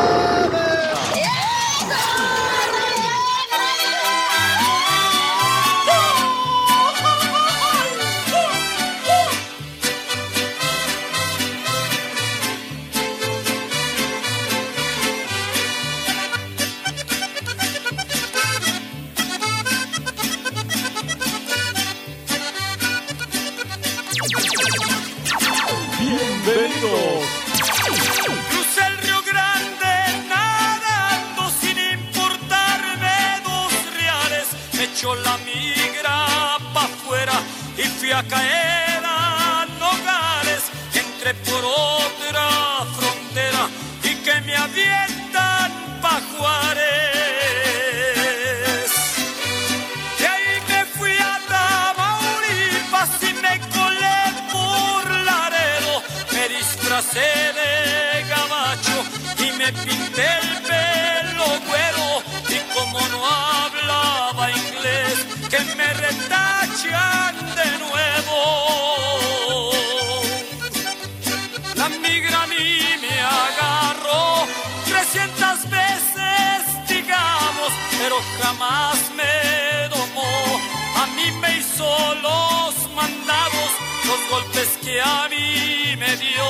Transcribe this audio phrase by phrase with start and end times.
[78.01, 80.61] Pero jamás me domó.
[80.97, 83.71] A mí me hizo los mandados,
[84.07, 86.45] los golpes que a mí me dio,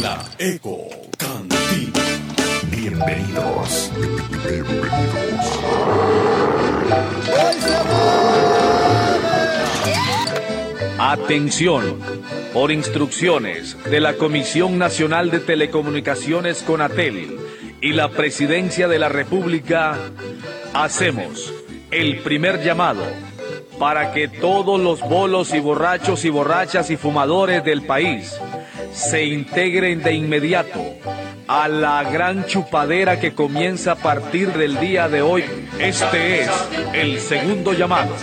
[0.01, 0.96] La Eco.
[2.89, 3.91] Bienvenidos.
[4.49, 5.61] Bienvenidos.
[7.27, 7.75] ¡Hoy se
[11.01, 11.99] Atención.
[12.55, 17.37] Por instrucciones de la Comisión Nacional de Telecomunicaciones Conatel
[17.81, 19.99] y la Presidencia de la República,
[20.73, 21.53] hacemos
[21.91, 23.03] el primer llamado
[23.81, 28.39] para que todos los bolos y borrachos y borrachas y fumadores del país
[28.93, 30.81] se integren de inmediato
[31.49, 35.45] a la gran chupadera que comienza a partir del día de hoy.
[35.79, 36.51] Este es
[36.93, 38.15] el segundo llamado.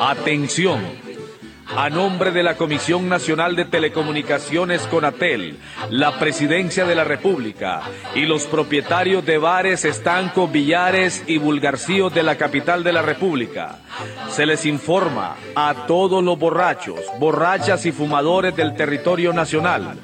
[0.00, 1.11] Atención.
[1.76, 7.80] A nombre de la Comisión Nacional de Telecomunicaciones Conatel, la Presidencia de la República
[8.14, 13.78] y los propietarios de bares, estancos, billares y vulgarcíos de la capital de la República,
[14.28, 19.98] se les informa a todos los borrachos, borrachas y fumadores del territorio nacional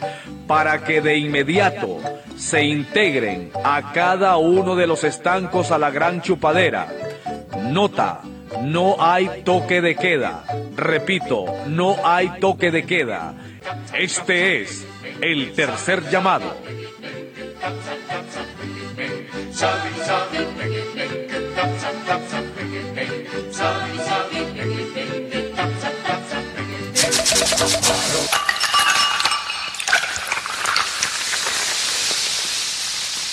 [0.46, 1.98] para que de inmediato
[2.36, 6.88] se integren a cada uno de los estancos a la gran chupadera.
[7.70, 8.22] Nota.
[8.62, 10.44] No hay toque de queda.
[10.76, 13.34] Repito, no hay toque de queda.
[13.92, 14.86] Este es
[15.20, 16.54] el tercer llamado.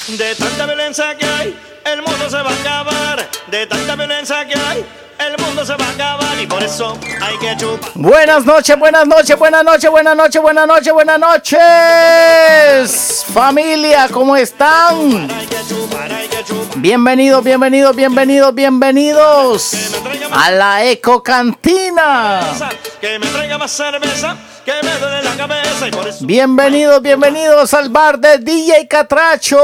[0.08, 3.29] De tanta violencia que hay, el mundo se va a acabar.
[3.47, 4.85] De tanta violencia que hay,
[5.19, 6.40] el mundo se va a acabar.
[6.41, 7.91] Y por eso hay que chupar.
[7.94, 11.59] Buenas noches, buenas noches, buenas noches, buenas noches, buenas noches, buenas noches.
[13.34, 15.28] Familia, ¿cómo están?
[16.78, 19.94] Bienvenidos, bienvenidos, bienvenidos, bienvenidos
[20.31, 22.41] a la Eco Cantina.
[23.00, 24.35] Que me traiga más cerveza,
[26.22, 29.58] Bienvenidos, bienvenidos al bar de DJ Catracho.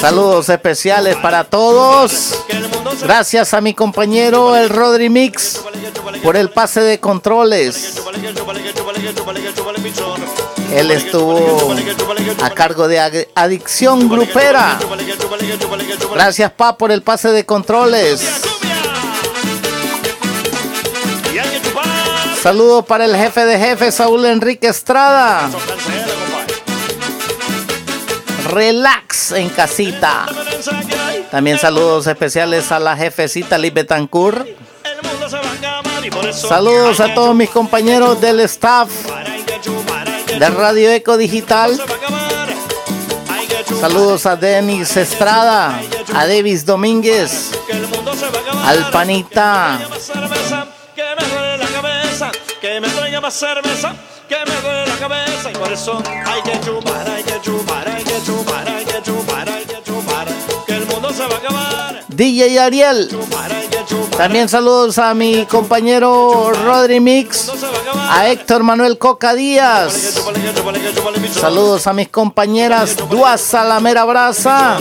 [0.00, 2.44] Saludos especiales para todos.
[3.02, 5.60] Gracias a mi compañero el Rodri Mix
[6.22, 8.00] por el pase de controles.
[10.72, 11.74] Él estuvo
[12.42, 14.78] a cargo de adicción grupera.
[16.14, 18.42] Gracias, Pa, por el pase de controles.
[22.42, 25.50] Saludos para el jefe de jefes, Saúl Enrique Estrada.
[28.50, 30.26] Relax en casita.
[31.30, 34.46] También saludos especiales a la jefecita Liz Betancourt.
[36.32, 38.88] Saludos a todos mis compañeros del staff
[40.38, 41.78] de Radio Eco Digital.
[43.80, 45.80] Saludos a Denis Estrada,
[46.14, 47.50] a Davis Domínguez.
[48.64, 49.78] Al panita.
[53.18, 53.94] Que me traiga más cerveza,
[54.28, 58.04] que me duele la cabeza y por eso hay que chupar, hay que chupar, hay
[58.04, 60.28] que chupar, hay que chupar, hay que chupar,
[60.66, 62.04] que el mundo se va a acabar.
[62.08, 63.08] DJ Ariel.
[64.16, 67.50] También saludos a mi compañero Rodri Mix.
[68.10, 70.20] a Héctor Manuel Coca Díaz.
[71.32, 74.78] Saludos a mis compañeras Dua Salamera Brasa.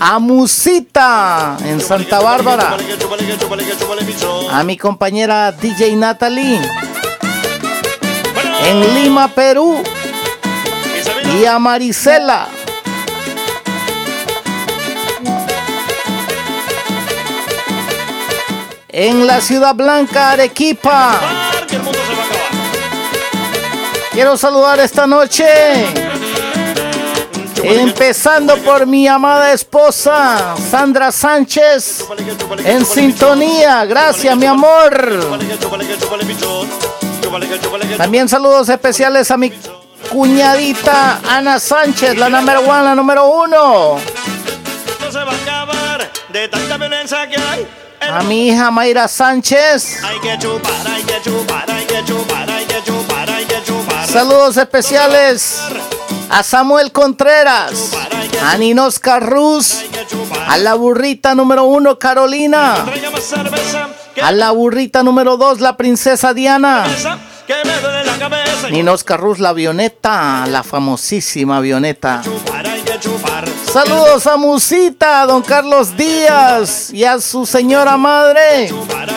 [0.00, 2.76] A Musita en Santa Bárbara.
[4.50, 6.60] A mi compañera DJ Natalie
[8.66, 9.82] en Lima, Perú.
[11.38, 12.48] Y a Marisela.
[18.88, 21.20] En la Ciudad Blanca, Arequipa.
[24.12, 25.44] Quiero saludar esta noche.
[27.62, 32.04] Empezando por mi amada esposa, Sandra Sánchez.
[32.64, 33.84] En sintonía.
[33.84, 35.38] Gracias, mi amor.
[37.96, 39.52] También saludos especiales a mi
[40.10, 43.98] cuñadita Ana Sánchez, la number one, la número uno.
[48.00, 50.02] a mi hija Mayra Sánchez.
[50.04, 52.35] Hay que chupar, hay que chupar, hay que chupar,
[54.06, 55.60] Saludos especiales
[56.30, 57.92] a Samuel Contreras,
[58.42, 59.00] a Ninos
[60.08, 60.48] chupar.
[60.48, 62.86] a la burrita número uno Carolina,
[64.22, 66.84] a la burrita número dos la princesa Diana.
[68.70, 72.22] Ninos Carruz la avioneta, la famosísima avioneta.
[73.72, 79.08] Saludos a Musita, a don Carlos Díaz y a su señora madre, Chupar,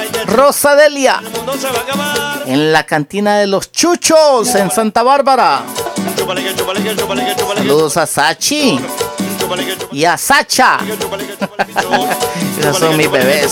[1.57, 2.43] se va a acabar.
[2.45, 5.63] en la cantina de los Chuchos en Santa Bárbara.
[7.55, 8.79] Saludos a Sachi
[9.91, 10.79] y a Sacha.
[12.59, 13.51] Esos son mis bebés.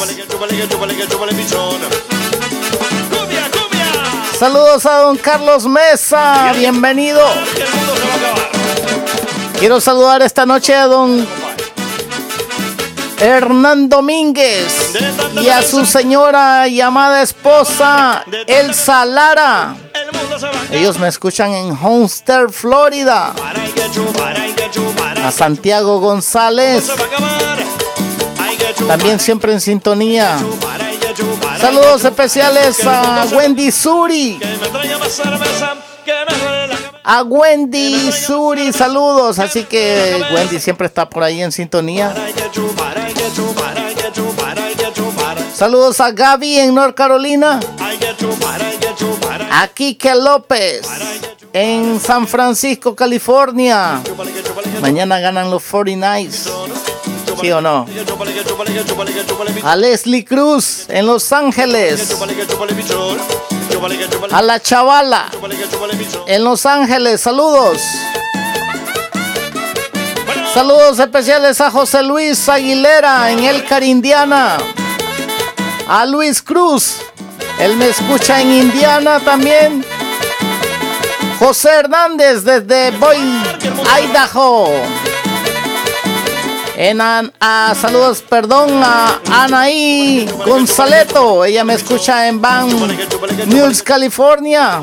[4.38, 7.26] Saludos a don Carlos Mesa, bienvenido.
[9.60, 11.28] Quiero saludar esta noche a don
[13.20, 14.94] Hernán Domínguez
[15.42, 19.76] y a su señora y amada esposa Elsa Lara.
[20.72, 23.34] Ellos me escuchan en Homestead, Florida.
[25.24, 26.92] A Santiago González,
[28.88, 30.38] también siempre en sintonía.
[31.60, 34.40] Saludos especiales a Wendy Suri.
[37.04, 39.40] A Wendy Suri, saludos.
[39.40, 42.14] Así que Wendy siempre está por ahí en sintonía.
[45.54, 47.60] Saludos a Gaby en North Carolina.
[49.52, 50.88] A Kike López
[51.54, 54.02] en San Francisco, California.
[54.82, 56.50] Mañana ganan los 49ers.
[57.42, 57.86] ¿Sí o no?
[59.64, 62.16] A Leslie Cruz en Los Ángeles.
[64.32, 65.32] A la chavala
[66.28, 67.22] en Los Ángeles.
[67.22, 67.82] Saludos.
[70.58, 74.58] Saludos especiales a José Luis Aguilera en Elcar, Indiana.
[75.88, 76.96] A Luis Cruz.
[77.60, 79.86] Él me escucha en Indiana también.
[81.38, 83.20] José Hernández desde Boy,
[84.02, 84.72] Idaho.
[86.76, 91.46] En a, saludos, perdón, a Anaí Gonzaleto.
[91.46, 92.68] Ella me escucha en Van
[93.46, 94.82] Mills, California.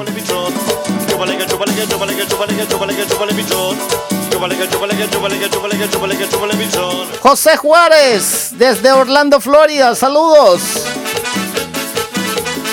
[7.21, 9.95] José Juárez desde Orlando, Florida.
[9.95, 10.61] Saludos.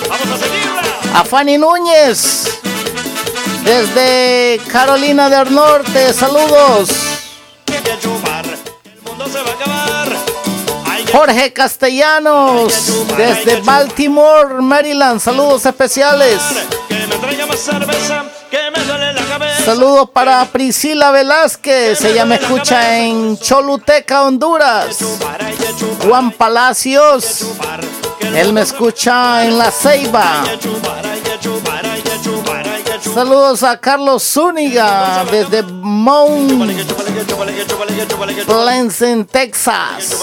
[0.10, 0.82] Vamos a seguirla.
[1.20, 2.60] A Fanny Núñez
[3.64, 6.14] desde Carolina del Norte.
[6.14, 6.90] Saludos.
[11.12, 12.74] Jorge Castellanos
[13.18, 15.20] desde Baltimore, Maryland.
[15.20, 16.40] Saludos especiales.
[17.62, 19.64] Cerveza, que me duele la cabeza.
[19.64, 22.04] Saludos para Priscila Velázquez.
[22.04, 24.98] Ella me escucha en Choluteca, Honduras.
[26.04, 27.46] Juan Palacios.
[28.36, 30.44] Él me escucha en La Ceiba.
[33.02, 36.52] Saludos a Carlos Zúñiga desde Mount.
[38.46, 40.16] Pleasant, Texas.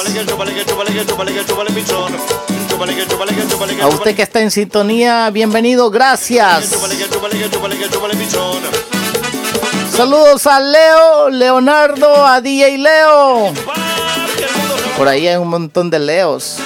[3.80, 6.70] A usted que está en sintonía, bienvenido, gracias.
[9.94, 13.52] Saludos a Leo, Leonardo, a DJ Leo.
[14.97, 16.58] Por ahí hay un montón de Leos.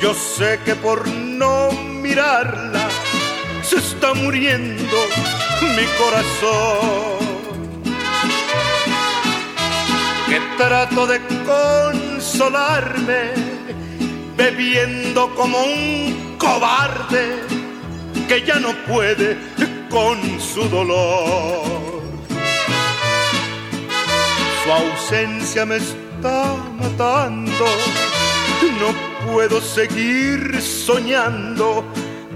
[0.00, 2.88] Yo sé que por no mirarla
[3.62, 4.96] se está muriendo
[5.76, 7.22] mi corazón.
[10.28, 13.32] Que trato de consolarme
[14.36, 17.40] bebiendo como un cobarde
[18.28, 19.36] que ya no puede
[19.90, 22.11] con su dolor.
[24.72, 27.66] Ausencia me está matando.
[28.80, 28.88] No
[29.30, 31.84] puedo seguir soñando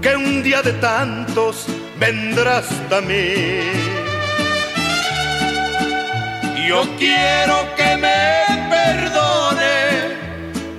[0.03, 1.65] que un día de tantos
[1.99, 3.71] vendrás hasta mí.
[6.67, 9.75] Yo quiero que me perdone,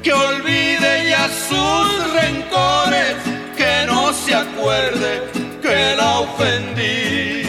[0.01, 3.17] que olvide ya sus rencores,
[3.57, 5.25] que no se acuerde
[5.61, 7.43] que la ofendí.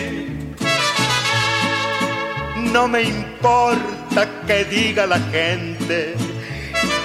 [2.73, 3.98] No me importa
[4.47, 6.15] que diga la gente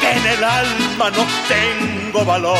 [0.01, 2.59] que en el alma no tengo valor.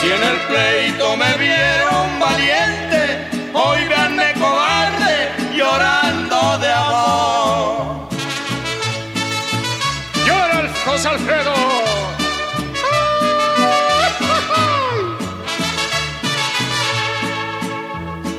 [0.00, 8.08] Si en el pleito me vieron valiente, hoy veanme cobarde llorando de amor.
[10.26, 11.54] Llora José Alfredo.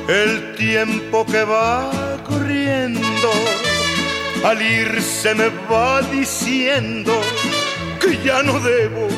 [0.08, 1.90] El tiempo que va
[2.24, 3.30] corriendo,
[4.46, 7.12] al irse me va diciendo
[8.00, 9.08] que ya no debo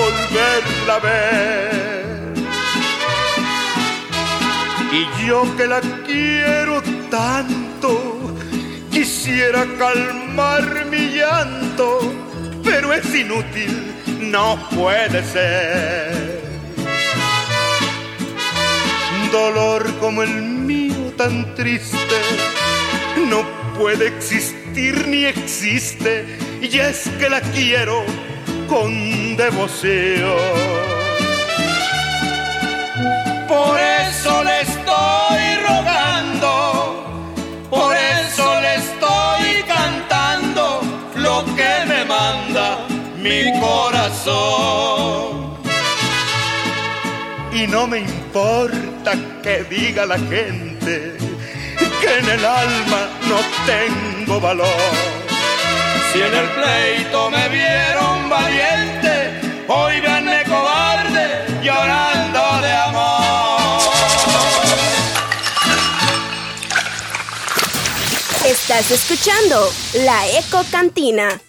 [0.00, 2.34] volverla a ver.
[4.90, 8.34] Y yo que la quiero tanto,
[8.90, 12.00] quisiera calmar mi llanto,
[12.64, 16.26] pero es inútil, no puede ser
[19.30, 22.16] dolor como el mío tan triste
[23.28, 26.24] no puede existir ni existe
[26.62, 28.04] y es que la quiero
[28.68, 30.36] con devoción.
[33.48, 37.30] Por eso le estoy rogando,
[37.70, 40.80] por eso le estoy cantando
[41.16, 42.86] lo que me manda
[43.18, 45.56] mi corazón.
[47.52, 51.25] Y no me importa que diga la gente
[52.00, 54.66] que en el alma no tengo valor.
[56.12, 63.80] Si en el pleito me vieron valiente, hoy veanme cobarde llorando de amor.
[68.44, 69.72] Estás escuchando
[70.04, 71.40] La Eco Cantina.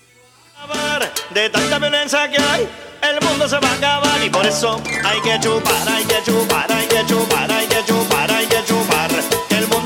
[1.29, 2.67] De tanta violencia que hay,
[3.03, 6.71] el mundo se va a acabar y por eso hay que chupar, hay que chupar,
[6.71, 9.11] hay que chupar, hay que chupar, hay que chupar.
[9.11, 9.36] El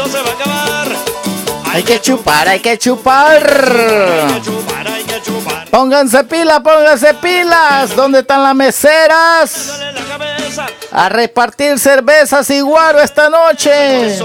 [0.01, 0.87] mundo se va a acabar.
[1.73, 3.47] Hay que chupar, hay que chupar.
[3.47, 5.69] Hay que chupar, hay que chupar.
[5.69, 7.95] Pónganse pilas, pónganse pilas.
[7.95, 9.79] ¿Dónde están las meseras?
[10.91, 14.19] A repartir cervezas y guaro esta noche.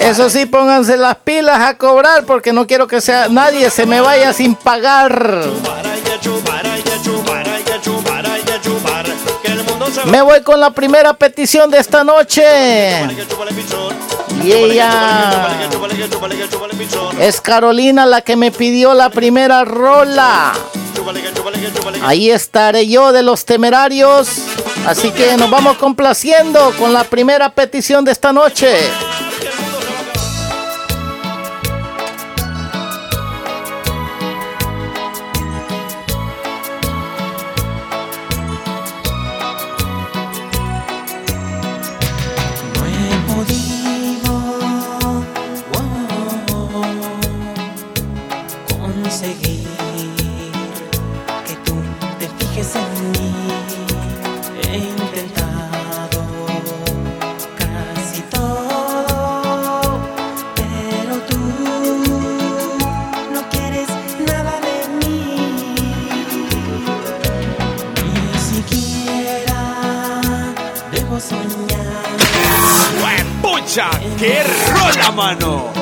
[0.00, 4.00] Eso sí, pónganse las pilas a cobrar porque no quiero que sea nadie se me
[4.00, 5.42] vaya sin pagar.
[10.06, 12.42] Me voy con la primera petición de esta noche.
[14.42, 15.48] Y ella
[17.20, 20.52] Es Carolina la que me pidió la primera rola.
[22.02, 24.28] Ahí estaré yo de los temerarios.
[24.86, 28.68] Así que nos vamos complaciendo con la primera petición de esta noche.
[73.72, 73.90] escucha.
[74.18, 75.81] ¡Qué rola, mano!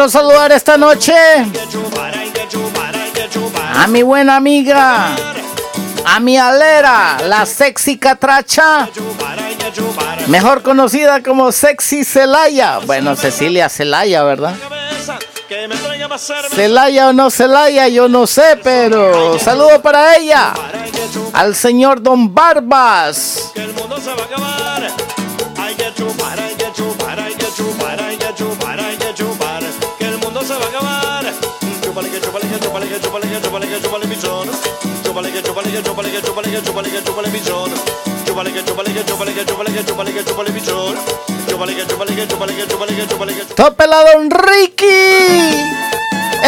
[0.00, 1.12] Quiero saludar esta noche
[3.74, 5.14] a mi buena amiga,
[6.06, 8.88] a mi alera, la sexy catracha,
[10.28, 12.78] mejor conocida como Sexy Celaya.
[12.78, 14.54] Bueno, Cecilia Celaya, ¿verdad?
[16.54, 20.54] Celaya o no Celaya, yo no sé, pero saludo para ella,
[21.34, 23.49] al señor Don Barbas.
[44.12, 45.50] Don Ricky.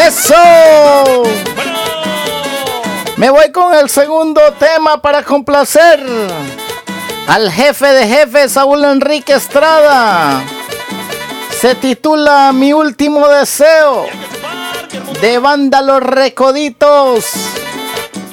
[0.07, 1.23] Eso.
[3.17, 6.01] Me voy con el segundo tema para complacer
[7.27, 10.43] al jefe de jefes, Saúl Enrique Estrada.
[11.61, 14.07] Se titula Mi último deseo
[15.23, 17.25] de Banda Los Recoditos.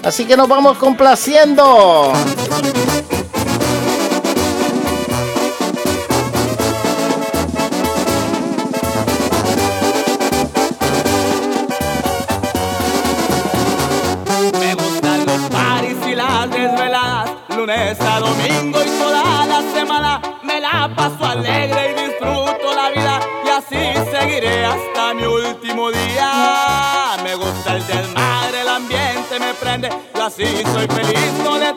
[0.04, 2.12] Así que nos vamos complaciendo.
[14.60, 20.60] Me gustan los paris y las desveladas, lunes a domingo y toda la semana me
[20.60, 22.99] la paso alegre y disfruto la vida
[23.60, 27.18] así seguiré hasta mi último día.
[27.24, 29.90] Me gusta el desmadre, el ambiente me prende.
[30.16, 31.74] Yo así soy feliz, no le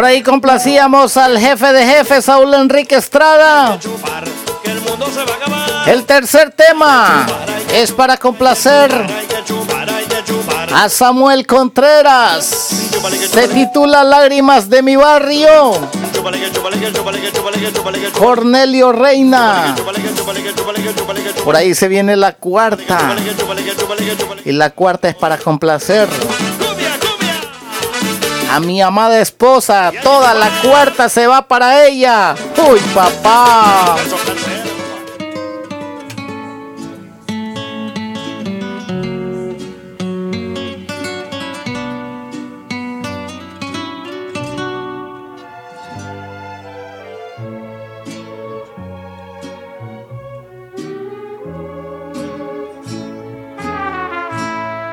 [0.00, 3.78] Por ahí complacíamos al jefe de jefe, Saúl Enrique Estrada.
[5.84, 7.26] El tercer tema
[7.74, 8.90] es para complacer
[10.72, 12.46] a Samuel Contreras.
[13.30, 15.74] Se titula Lágrimas de mi barrio.
[18.18, 19.76] Cornelio Reina.
[21.44, 23.16] Por ahí se viene la cuarta.
[24.46, 26.08] Y la cuarta es para complacer
[28.50, 29.92] a mi amada esposa.
[30.02, 32.34] Toda la cuarta se va para ella.
[32.68, 33.96] Uy, papá.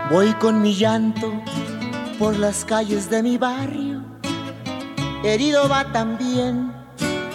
[0.09, 1.33] Voy con mi llanto
[2.17, 4.03] por las calles de mi barrio.
[5.23, 6.73] Herido va también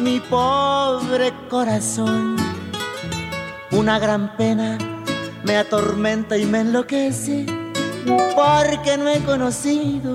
[0.01, 2.37] mi pobre corazón.
[3.71, 4.79] Una gran pena
[5.45, 7.47] me atormenta y me enloquece
[8.35, 10.15] porque no he conocido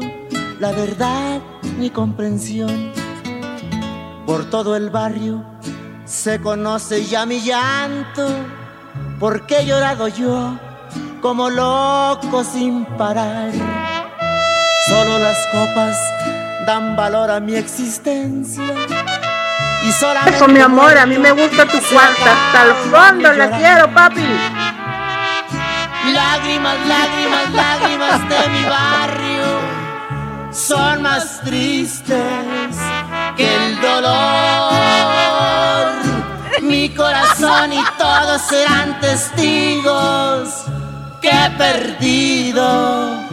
[0.60, 1.42] la verdad
[1.78, 2.92] ni comprensión.
[4.26, 5.46] Por todo el barrio
[6.06, 8.28] se conoce ya mi llanto,
[9.20, 10.58] porque he llorado yo
[11.22, 13.87] como loco sin parar
[14.88, 15.98] Solo las copas
[16.66, 18.64] dan valor a mi existencia.
[20.26, 22.32] Eso, mi amor, a mí me gusta tu cuarta.
[22.32, 24.26] Hasta el fondo la quiero, papi.
[26.14, 29.78] Lágrimas, lágrimas, lágrimas de mi barrio
[30.52, 32.78] son más tristes
[33.36, 34.08] que el dolor.
[36.62, 40.66] Mi corazón y todos serán testigos
[41.22, 43.27] que he perdido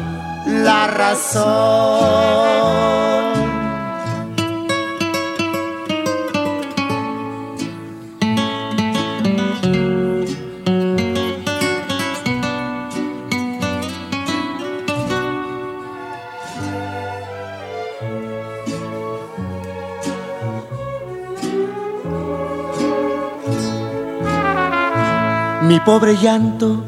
[0.46, 2.44] la razón.
[25.62, 26.84] Mi pobre llanto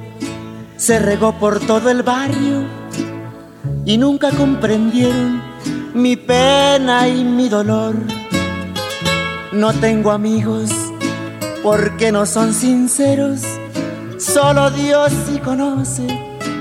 [0.76, 2.75] se regó por todo el barrio
[3.86, 5.40] y nunca comprendieron
[5.94, 7.94] mi pena y mi dolor.
[9.52, 10.70] No tengo amigos
[11.62, 13.42] porque no son sinceros,
[14.18, 16.06] solo Dios sí conoce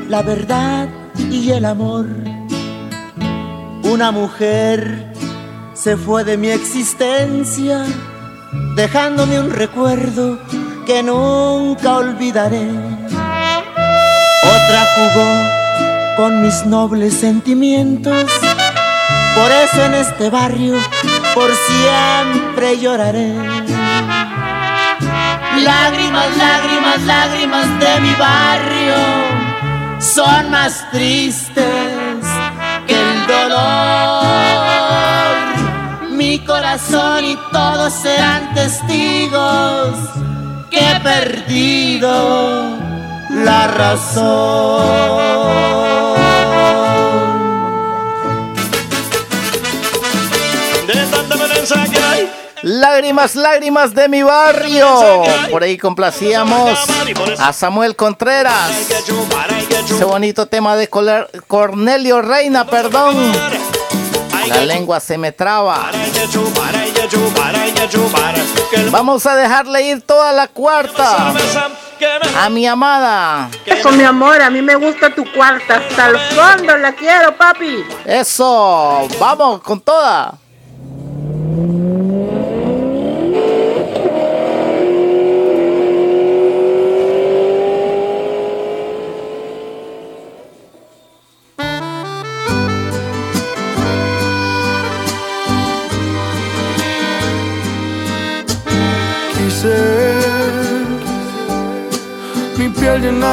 [0.07, 2.05] la verdad y el amor.
[3.83, 5.11] Una mujer
[5.73, 7.85] se fue de mi existencia,
[8.75, 10.39] dejándome un recuerdo
[10.85, 12.69] que nunca olvidaré.
[14.43, 15.64] Otra jugó
[16.15, 18.25] con mis nobles sentimientos,
[19.36, 20.75] por eso en este barrio
[21.34, 23.34] por siempre lloraré.
[25.62, 28.95] Lágrimas, lágrimas, lágrimas de mi barrio
[29.99, 32.25] son más tristes
[32.88, 33.65] que el dolor.
[36.12, 39.95] Mi corazón y todos serán testigos
[40.69, 42.85] que he perdido
[43.43, 45.26] la razón.
[52.62, 55.24] Lágrimas, lágrimas de mi barrio.
[55.52, 56.80] Por ahí complacíamos
[57.38, 58.71] a Samuel Contreras.
[59.88, 60.89] Ese bonito tema de
[61.48, 63.15] Cornelio Reina, perdón.
[64.47, 65.91] La lengua se me traba.
[68.91, 71.34] Vamos a dejarle ir toda la cuarta.
[72.38, 73.49] A mi amada.
[73.65, 75.77] Eso, mi amor, a mí me gusta tu cuarta.
[75.77, 77.84] Hasta el fondo la quiero, papi.
[78.05, 80.38] Eso, vamos con toda.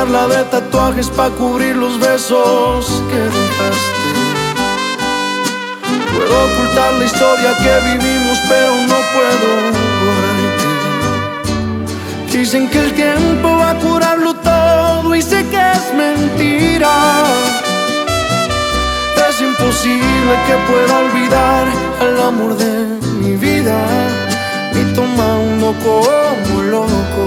[0.05, 4.03] Llenarla de tatuajes para cubrir los besos que dejaste.
[6.15, 9.49] Puedo ocultar la historia que vivimos, pero no puedo
[10.03, 10.67] borrarte.
[12.37, 17.25] Dicen que el tiempo va a curarlo todo y sé que es mentira.
[19.29, 21.67] Es imposible que pueda olvidar
[22.01, 23.79] al amor de mi vida
[24.75, 27.25] ni tomando como loco,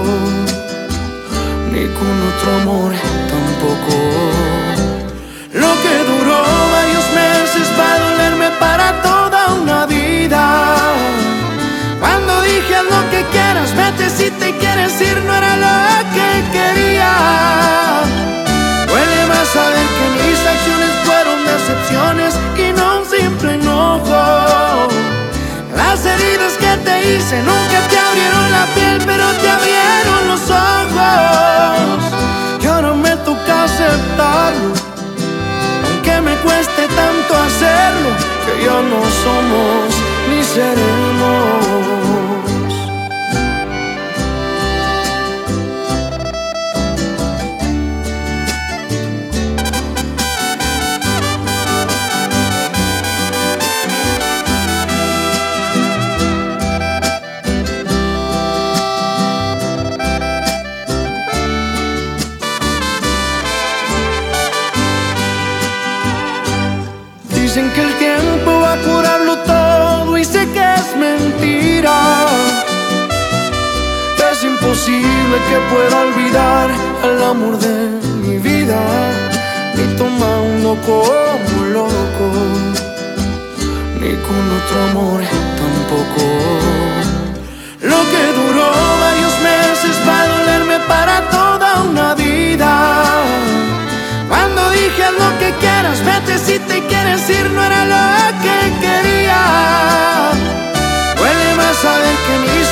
[1.84, 2.92] con otro amor
[3.28, 3.96] tampoco.
[5.52, 6.40] Lo que duró
[6.72, 10.42] varios meses va a dolerme para toda una vida.
[12.00, 15.78] Cuando dije haz lo que quieras, vete si te quieres ir, no era lo
[16.14, 17.12] que quería.
[18.86, 24.45] Duele más saber que mis acciones fueron decepciones y no un simple enojo.
[27.06, 32.12] Hice nunca te abrieron la piel, pero te abrieron los ojos.
[32.60, 34.74] Y ahora me toca aceptarlo,
[35.86, 38.10] aunque me cueste tanto hacerlo,
[38.44, 39.94] que ya no somos
[40.30, 41.65] ni seremos.
[74.88, 76.70] Imposible que pueda olvidar
[77.02, 78.78] al amor de mi vida,
[79.74, 82.28] ni tomando como loco,
[84.00, 85.20] ni con otro amor
[85.62, 86.24] tampoco.
[87.82, 88.70] Lo que duró
[89.00, 92.72] varios meses va a dolerme para toda una vida.
[94.28, 99.42] Cuando dije lo que quieras, vete si te quieres ir, no era lo que quería.
[101.16, 102.65] Duele más saber que mis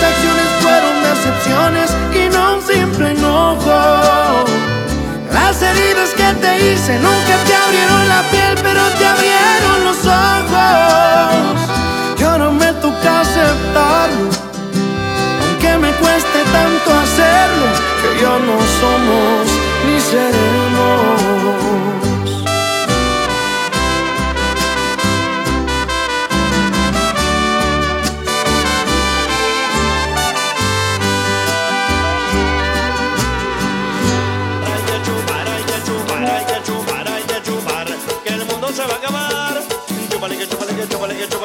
[5.32, 11.70] Las heridas que te hice nunca te abrieron la piel, pero te abrieron los ojos.
[12.18, 14.28] Y ahora me toca aceptarlo,
[15.42, 17.66] aunque me cueste tanto hacerlo,
[18.02, 19.48] que ya no somos
[19.86, 21.43] ni seremos.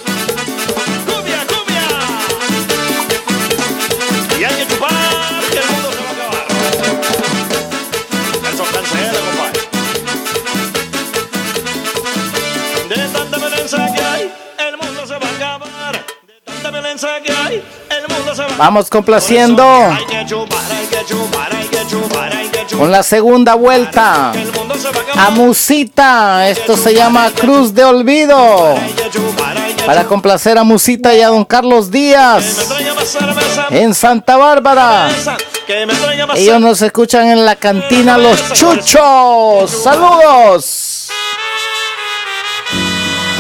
[20.08, 20.64] que chupar.
[22.78, 24.32] con la segunda vuelta.
[25.16, 28.76] A Musita, esto se llama Cruz de Olvido.
[29.86, 32.70] Para complacer a Musita y a don Carlos Díaz
[33.70, 35.10] en Santa Bárbara.
[36.36, 39.72] Ellos nos escuchan en la cantina Los Chuchos.
[39.72, 41.10] ¡Saludos!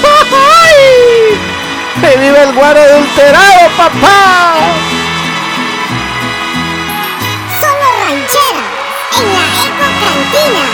[0.03, 1.39] ¡Ay!
[2.01, 4.92] ¡Que vive el guaro adulterado, papá!
[9.33, 10.65] La Eco Cantina.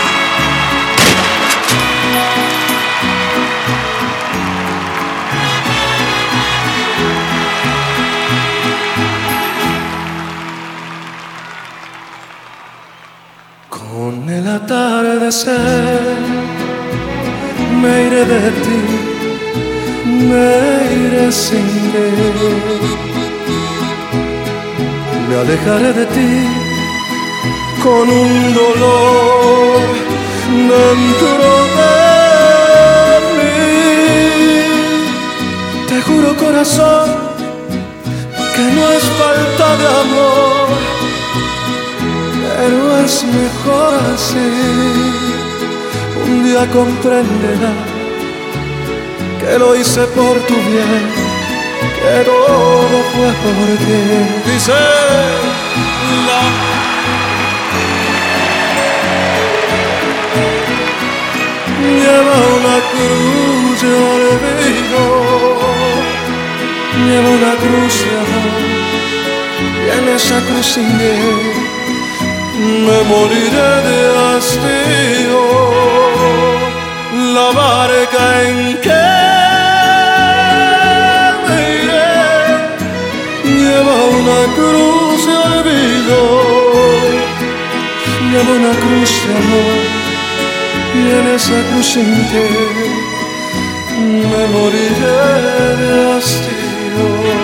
[13.68, 16.00] Con el atardecer
[17.80, 18.80] me iré de ti,
[20.28, 20.48] me
[21.06, 22.90] iré sin ver.
[25.28, 26.69] Me alejaré de ti
[27.82, 29.80] con un dolor
[30.48, 31.92] dentro de
[33.36, 33.60] mí.
[35.88, 37.08] Te juro corazón
[38.54, 40.90] que no es falta de amor
[42.60, 44.50] pero es mejor así.
[46.26, 47.88] Un día comprenderás
[49.40, 51.04] que lo hice por tu bien,
[51.96, 54.00] que todo fue por ti.
[54.50, 54.78] Dice
[56.26, 56.59] la
[61.90, 65.02] Lleva una cruz de olvido,
[67.06, 68.62] lleva una cruz de amor,
[69.82, 70.90] y en esa cruz sin
[72.86, 75.42] me moriré de hastío.
[77.34, 79.06] La barca en que
[81.46, 82.14] me iré.
[83.44, 86.18] Lleva una cruz de olvido,
[88.30, 89.89] lleva una cruz de amor,
[90.94, 92.44] y en esa cruz sin que
[94.30, 97.39] me moriré de hastío.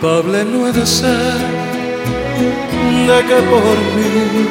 [0.00, 1.38] Culpable no he de ser
[3.08, 4.46] de que por mí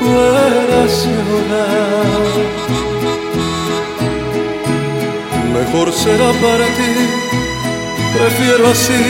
[0.00, 2.26] puedas llorar.
[5.54, 6.94] Mejor será para ti,
[8.12, 9.04] prefiero así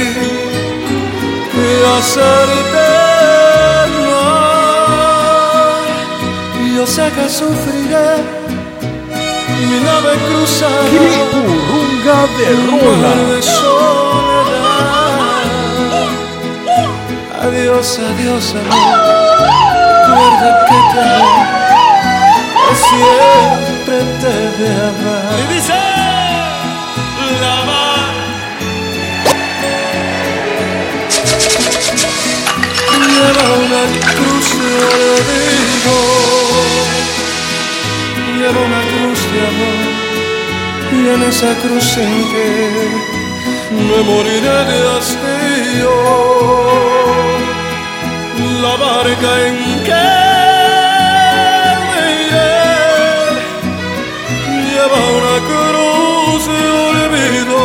[1.53, 2.89] que hacerte
[4.11, 5.17] mal.
[6.77, 8.11] Yo sé que sufriré,
[9.71, 10.85] mi nave cruzará.
[10.93, 13.15] Gripurrunga de rola.
[17.47, 18.75] Adiós, adiós, amor.
[20.09, 21.27] Recuerda que te amé,
[22.87, 25.35] siempre te de amar.
[25.39, 25.79] Y dice
[27.41, 28.15] la mar.
[33.15, 35.97] Lleva una cruz de olvido,
[38.39, 39.79] lleva una cruz de amor,
[40.93, 42.49] y en esa cruz en que
[43.71, 45.95] me moriré de hastío.
[48.63, 50.05] La barca en que
[51.91, 52.07] me
[54.71, 57.61] lleva una cruz de olvido,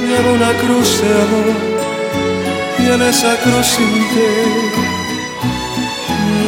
[0.00, 1.48] lleva una cruz de amor,
[2.78, 3.92] y en esa cruz sin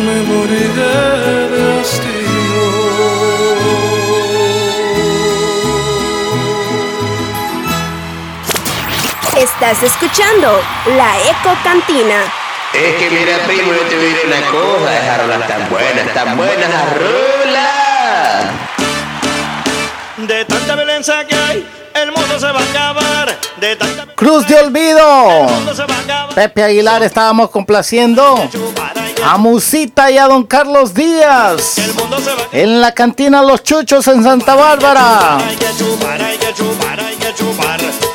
[0.05, 0.97] me moriré
[1.53, 2.29] de hastío.
[9.37, 10.49] Estás escuchando
[10.97, 12.38] La Eco Cantina.
[12.79, 16.14] Es que mira, primo, yo te voy a decir una cosa, esas rolas tan buenas,
[16.14, 18.45] tan buenas las rolas.
[20.18, 23.37] De tanta violencia que hay, el mundo se va a acabar.
[23.57, 25.47] De tanta Cruz de Olvido.
[26.37, 28.49] Pepe Aguilar estábamos complaciendo
[29.24, 31.79] A Musita y a don Carlos Díaz.
[32.53, 35.39] En la cantina Los Chuchos en Santa Bárbara.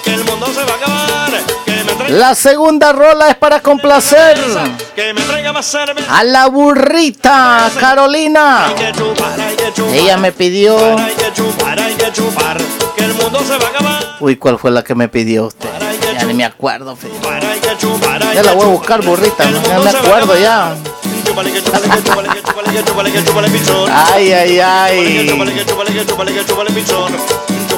[0.05, 1.22] El mundo se va a acabar.
[2.10, 4.38] La segunda rola es para complacer
[6.10, 8.74] a la burrita Carolina.
[9.93, 10.78] Ella me pidió.
[14.20, 15.70] Uy, ¿cuál fue la que me pidió usted?
[16.14, 17.10] Ya ni me acuerdo, fe.
[18.36, 19.45] Ya la voy a buscar, burrita.
[19.45, 20.76] No mundo me acuerdo ya.
[24.14, 25.28] Ay, ay, ay.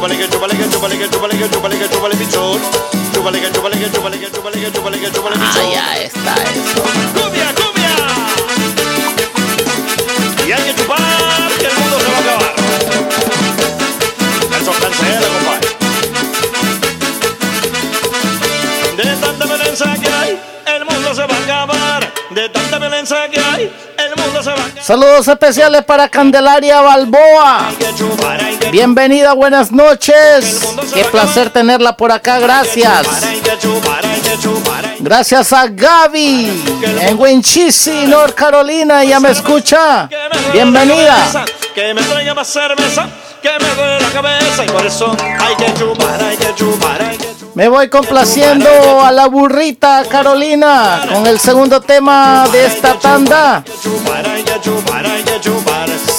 [0.06, 1.41] Chúpale, que chúpale, que chúpale, que chúpale, pichón.
[1.49, 2.62] Chúpale, que chúpale, que chúpale, que chúpale, que chúpale, que chúpale, pichón.
[3.14, 5.66] Chúpale, que chúpale, que chúpale, que chúpale, que chúpale, que chúpale, pichón.
[5.66, 6.84] Ah, ya está eso.
[7.16, 7.95] ¡Cumbia, cumbia!
[10.45, 10.99] Y hay que chupar,
[11.60, 12.53] que el mundo se va a acabar.
[14.60, 14.72] Eso
[15.34, 15.70] compadre.
[18.97, 20.39] De tanta violencia que hay,
[20.76, 22.14] el mundo se va a acabar.
[22.30, 23.74] De tanta violencia que hay,
[24.82, 27.72] Saludos especiales para Candelaria Balboa.
[28.72, 30.62] Bienvenida, buenas noches.
[30.94, 33.08] Qué placer tenerla por acá, gracias.
[35.00, 36.64] Gracias a Gaby
[37.02, 39.04] en Winchisi, North Carolina.
[39.04, 40.10] Ya me escucha.
[40.52, 41.46] Bienvenida.
[41.74, 43.10] Que me traiga más cerveza,
[43.42, 44.66] que me duele la cabeza.
[44.66, 48.70] Y por eso hay que chupar, hay que chupar, hay que Me voy complaciendo
[49.01, 53.64] a la burrita Carolina con el segundo tema de esta tanda.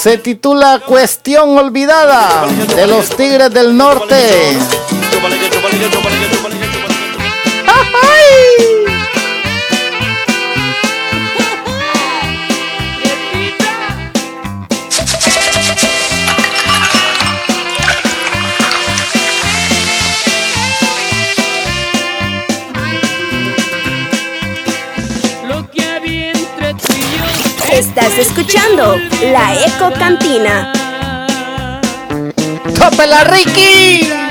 [0.02, 4.56] Se titula Cuestión Olvidada de los Tigres del Norte.
[5.12, 5.38] Chúpale,
[27.76, 28.96] Estás escuchando
[29.30, 30.72] la Eco Cantina.
[32.78, 34.25] ¡Tópela, Ricky!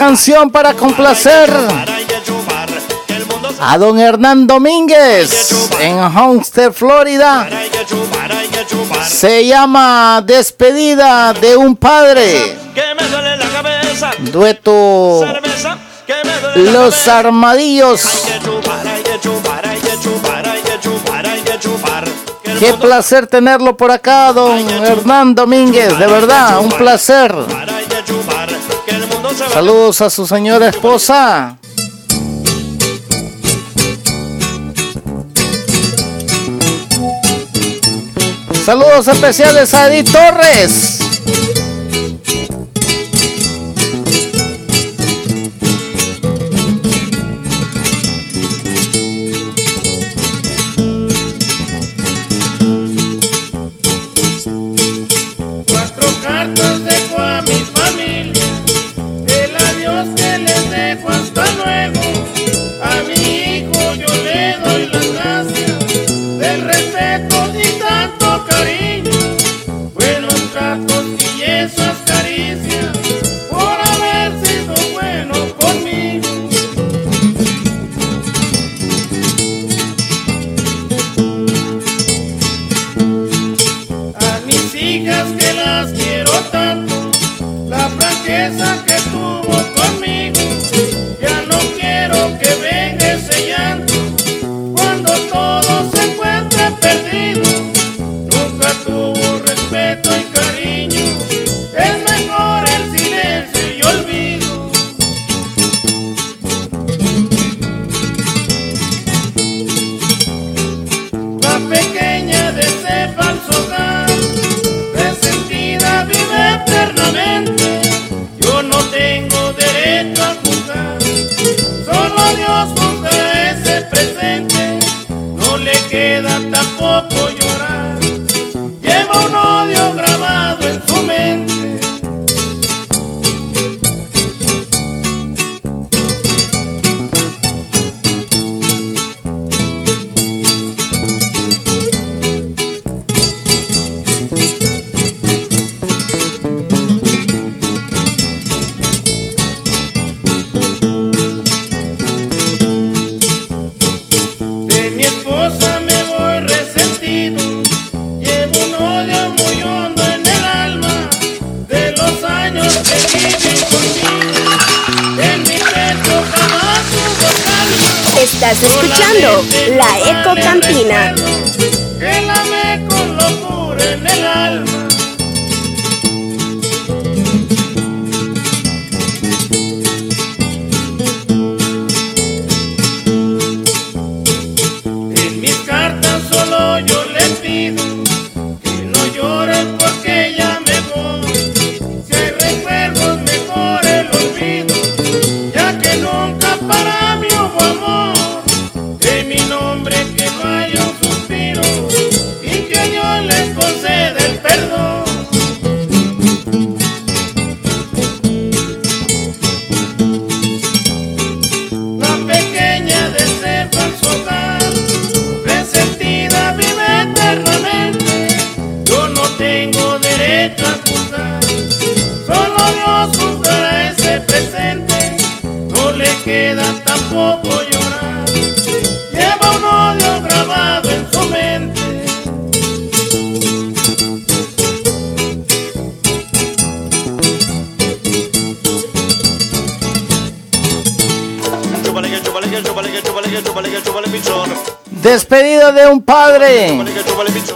[0.00, 1.50] canción para complacer
[3.60, 7.46] a don Hernán Domínguez en Homestead, Florida.
[9.06, 12.56] Se llama Despedida de un Padre.
[14.32, 15.22] Dueto
[16.54, 18.00] Los Armadillos.
[22.58, 25.98] Qué placer tenerlo por acá, don Hernán Domínguez.
[25.98, 27.34] De verdad, un placer.
[29.36, 31.56] Saludos a su señora esposa.
[38.64, 40.89] Saludos especiales a Edith Torres.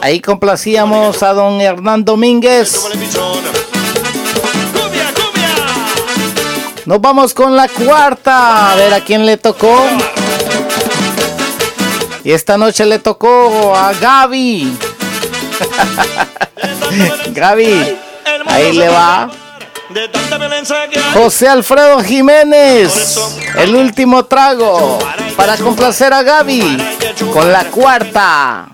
[0.05, 2.78] Ahí complacíamos a don Hernán Domínguez.
[6.84, 8.72] Nos vamos con la cuarta.
[8.72, 9.74] A ver a quién le tocó.
[12.22, 14.76] Y esta noche le tocó a Gaby.
[17.32, 17.98] Gaby,
[18.44, 19.30] ahí le va.
[21.14, 23.18] José Alfredo Jiménez,
[23.57, 24.98] el último trago
[25.34, 26.76] para complacer a Gaby
[27.32, 28.74] con la cuarta.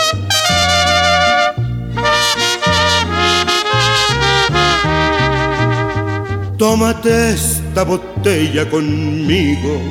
[6.61, 9.81] Tómate esta botella conmigo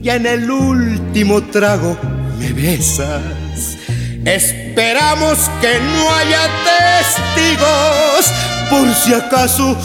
[0.00, 1.98] y en el último trago
[2.38, 3.76] me besas.
[4.24, 8.32] Esperamos que no haya testigos
[8.70, 9.76] por si acaso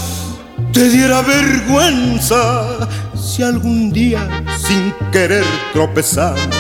[0.73, 6.55] te diera vergüenza si algún día sin querer tropezamos.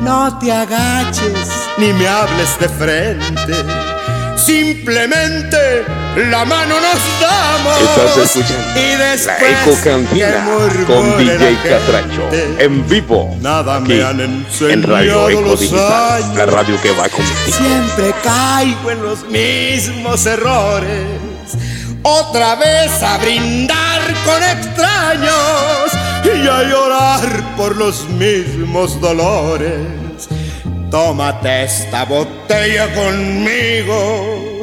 [0.00, 3.54] No te agaches ni me hables de frente.
[4.36, 5.84] Simplemente
[6.26, 7.80] la mano nos damos.
[7.80, 10.46] Estás escuchando y la después Eco Cantina
[10.86, 16.42] con DJ Catracho en vivo Nada aquí me han en Radio enseñado Eco Digital, la
[16.42, 16.54] años.
[16.54, 17.36] radio que va contigo.
[17.46, 21.06] Siempre caigo en los mismos errores.
[22.02, 25.92] Otra vez a brindar con extraños
[26.24, 30.28] y a llorar por los mismos dolores.
[30.90, 34.57] Tómate esta botella conmigo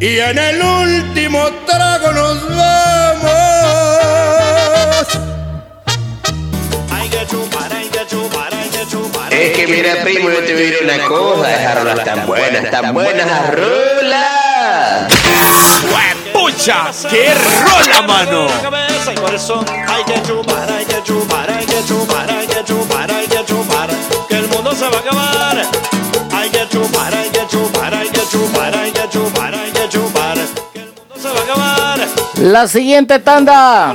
[0.00, 3.40] y en el último trago nos vamos.
[9.30, 12.70] Es que mira, primo, yo te voy a decir una cosa, esas rolas tan buenas,
[12.70, 15.12] tan buenas las rolas.
[16.32, 16.86] ¡Pucha!
[17.10, 18.46] ¡Qué rola, mano!
[19.88, 22.29] hay que chupar, hay que chupar, hay que chupar,
[32.50, 33.94] La siguiente tanda.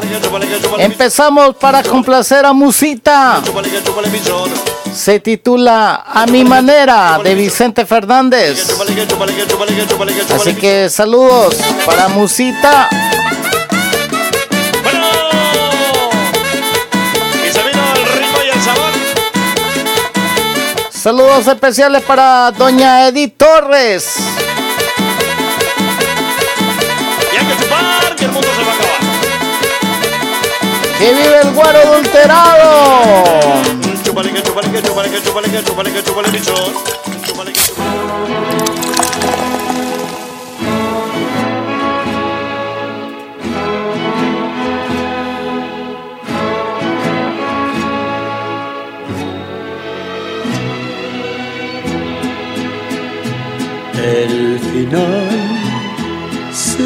[0.78, 3.41] Empezamos para complacer a Musita.
[4.93, 8.74] Se titula A mi manera de Vicente Fernández.
[10.34, 12.88] Así que saludos para Musita.
[20.91, 24.16] Saludos especiales para Doña Edith Torres.
[28.36, 29.00] Mundo se va a acabar.
[31.00, 32.70] Que vive el guaro adulterado.
[34.04, 36.74] Chúpale que chúpale que chúpale que chúpale que chúpale que chúpale pichón.
[37.26, 37.96] Chúpale que chúpale.
[53.98, 55.35] El final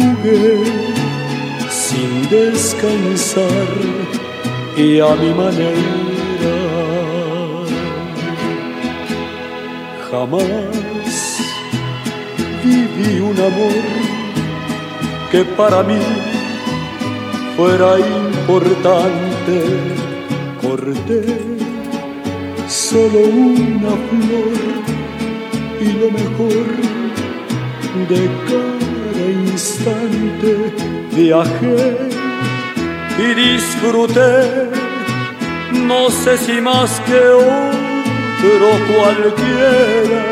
[0.00, 0.64] jugué
[1.68, 3.68] sin descansar
[4.76, 6.56] y a mi manera.
[10.10, 11.42] Jamás
[12.64, 13.84] viví un amor
[15.30, 16.00] que para mí
[17.56, 19.56] fuera importante.
[20.62, 21.22] Corté
[22.68, 24.56] solo una flor
[25.80, 26.66] y lo mejor
[28.08, 28.69] de cada
[29.60, 30.52] instante
[31.12, 31.82] viajé
[33.18, 34.70] y disfruté,
[35.72, 37.20] no sé si más que
[37.52, 40.24] otro cualquiera,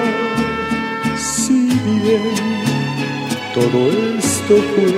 [1.16, 1.60] si
[1.96, 2.36] bien
[3.56, 3.80] todo
[4.18, 4.94] esto fue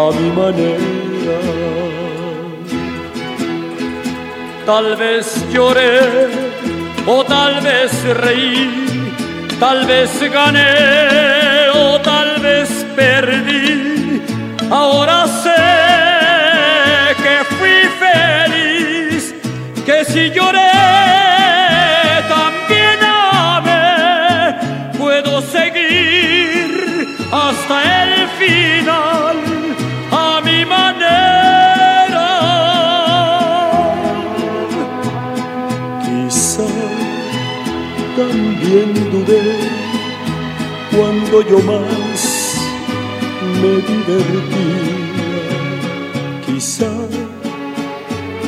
[0.00, 1.38] a mi manera.
[4.64, 6.00] Tal vez lloré
[7.06, 7.90] o tal vez
[8.24, 8.70] reí,
[9.58, 11.41] tal vez gané
[12.94, 14.22] perdí,
[14.70, 15.62] ahora sé
[17.22, 19.34] que fui feliz,
[19.86, 20.72] que si lloré
[22.28, 24.56] también amé,
[24.98, 29.36] puedo seguir hasta el final
[30.10, 32.28] a mi manera.
[36.04, 36.68] Quizá
[38.16, 39.82] también dudé
[40.94, 41.91] cuando yo más
[43.62, 44.82] me divertía.
[46.44, 46.92] Quizá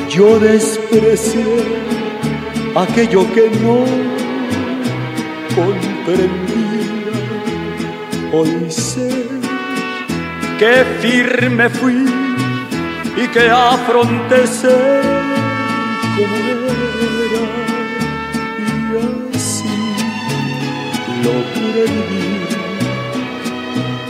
[0.09, 1.55] yo desprecié
[2.75, 3.77] aquello que no
[5.55, 6.75] comprendía.
[8.33, 9.09] Hoy sé
[10.59, 12.05] que firme fui
[13.17, 15.01] y que afronté ser
[16.15, 16.65] como era
[18.59, 19.75] y así
[21.23, 22.34] logré vivir,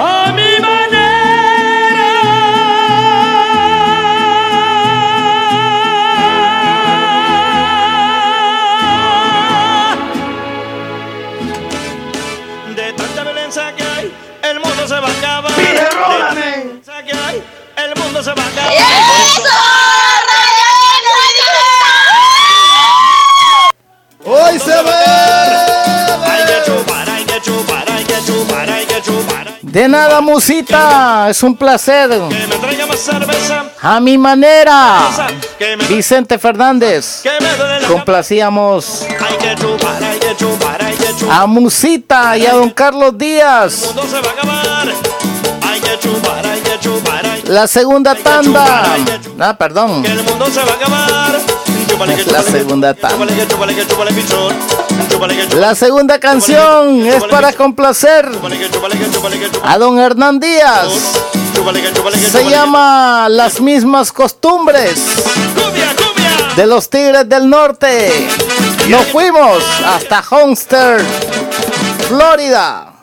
[0.00, 1.08] a mi manera.
[12.76, 15.52] De tanta violencia que hay, el mundo se va a acabar.
[15.54, 15.72] Pide.
[15.72, 17.42] De tanta violencia que hay,
[17.84, 19.17] el mundo se va a acabar.
[29.70, 31.28] De nada, musita.
[31.28, 32.08] Es un placer.
[32.10, 33.64] Que me traiga más cerveza.
[33.82, 35.08] A mi manera.
[35.58, 37.20] Que me, Vicente Fernández.
[37.22, 41.42] que me Complacíamos Hay que chupar, hay que chupar, hay que chupar.
[41.42, 43.94] a Musita y a don Carlos Díaz.
[47.44, 48.96] La segunda tanda.
[49.38, 50.02] Ah, perdón.
[50.02, 51.40] Que el mundo se va a acabar.
[51.88, 53.26] Chúpale que Es la segunda tanda.
[55.56, 58.28] La segunda canción es para complacer
[59.62, 60.88] a don Hernán Díaz.
[62.30, 65.00] Se llama Las mismas costumbres
[66.56, 68.28] de los Tigres del Norte.
[68.88, 71.00] Nos fuimos hasta Homestead,
[72.08, 72.97] Florida.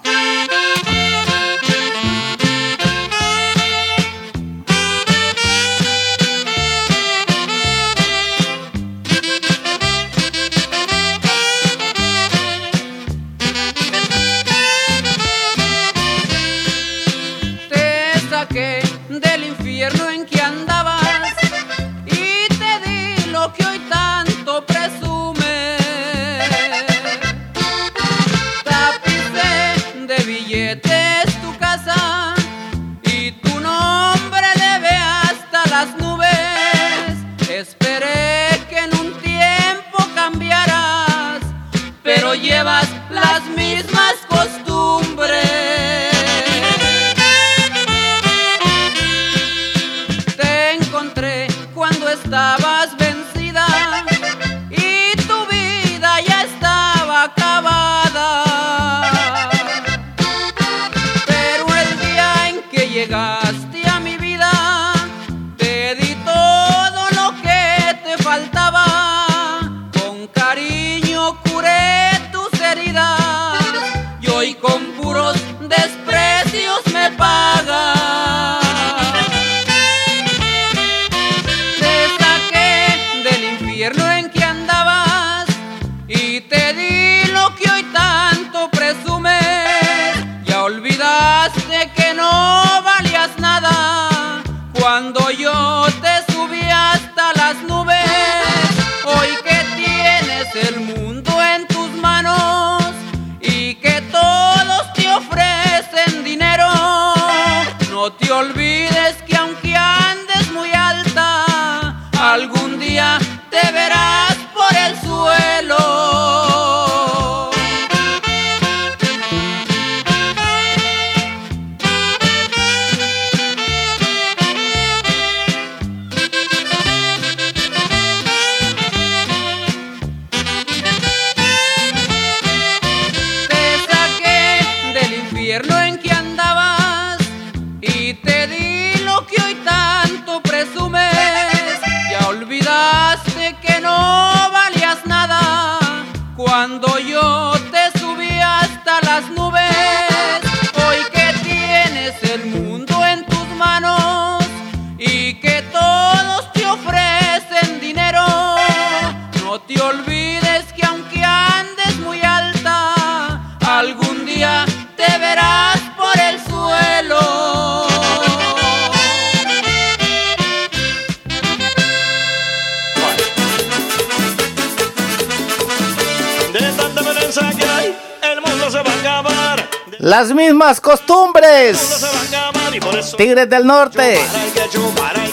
[183.35, 184.17] Tigres del Norte.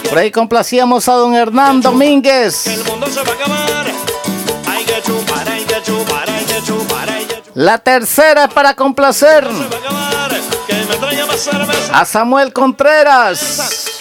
[0.09, 2.65] Por ahí complacíamos a don Hernán Domínguez.
[7.53, 9.47] La tercera para complacer
[11.93, 13.97] a Samuel Contreras.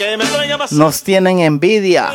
[0.72, 2.11] Nos tienen envidia.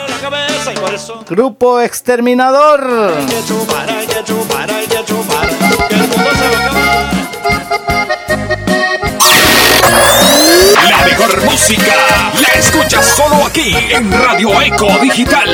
[1.30, 3.16] Grupo Exterminador.
[11.76, 15.50] La escuchas solo aquí en Radio Eco Digital.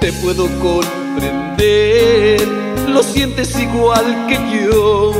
[0.00, 2.46] Te puedo comprender,
[2.88, 5.14] lo sientes igual que yo.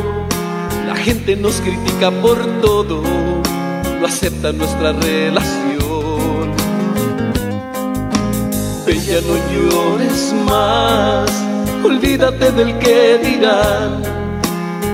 [0.87, 3.03] La gente nos critica por todo,
[4.05, 6.53] no acepta nuestra relación.
[8.87, 11.31] Bella, no llores más,
[11.83, 14.03] olvídate del que dirán.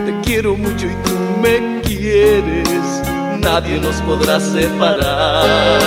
[0.07, 3.03] Te quiero mucho y tú me quieres,
[3.41, 5.81] nadie nos podrá separar.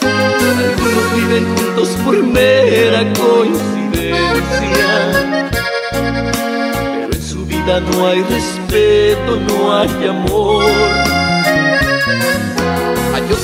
[0.00, 4.90] Algunos viven juntos por mera coincidencia.
[5.92, 11.05] Pero en su vida no hay respeto, no hay amor.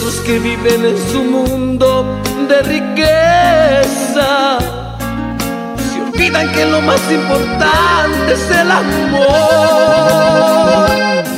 [0.03, 2.05] Otros que viven en su mundo
[2.49, 4.59] de riqueza.
[5.79, 9.21] Se olvidan que lo más importante es el amor.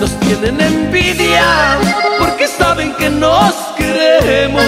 [0.00, 1.76] Nos tienen envidia
[2.18, 4.64] porque saben que nos queremos,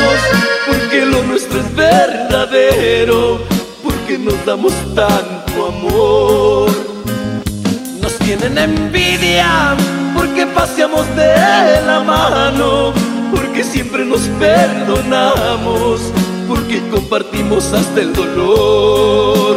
[0.66, 3.40] porque lo nuestro es verdadero,
[3.82, 6.70] porque nos damos tanto amor.
[8.02, 9.74] Nos tienen envidia
[10.14, 11.34] porque paseamos de
[11.86, 12.92] la mano,
[13.34, 16.00] porque siempre nos perdonamos,
[16.48, 19.56] porque compartimos hasta el dolor.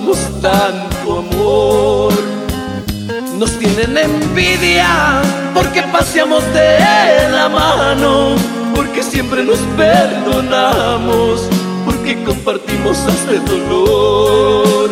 [0.00, 2.12] Damos tanto amor.
[3.38, 5.20] Nos tienen envidia
[5.54, 8.34] porque paseamos de la mano,
[8.74, 11.42] porque siempre nos perdonamos,
[11.84, 14.90] porque compartimos hasta el dolor.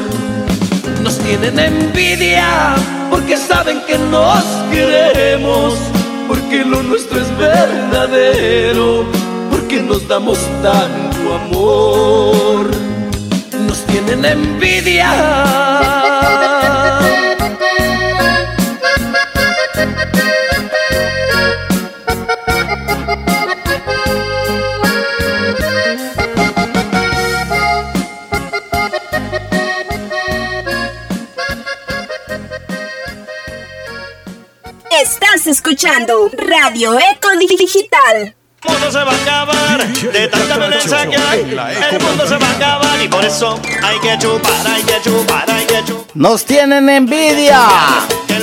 [1.02, 2.74] Nos tienen envidia
[3.10, 5.74] porque saben que nos queremos,
[6.26, 9.06] porque lo nuestro es verdadero,
[9.50, 12.37] porque nos damos tanto amor.
[14.10, 15.12] Envidia.
[34.90, 38.37] Estás escuchando Radio Eco Digital.
[38.88, 41.40] El mundo se va a acabar de tanta violencia que hay.
[41.92, 45.50] El mundo se va a acabar y por eso hay que chupar, hay que chupar,
[45.50, 47.66] hay que chupar, Nos tienen envidia.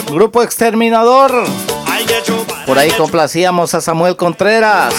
[0.05, 1.45] Grupo Exterminador.
[2.67, 4.93] Por ahí complacíamos a Samuel Contreras.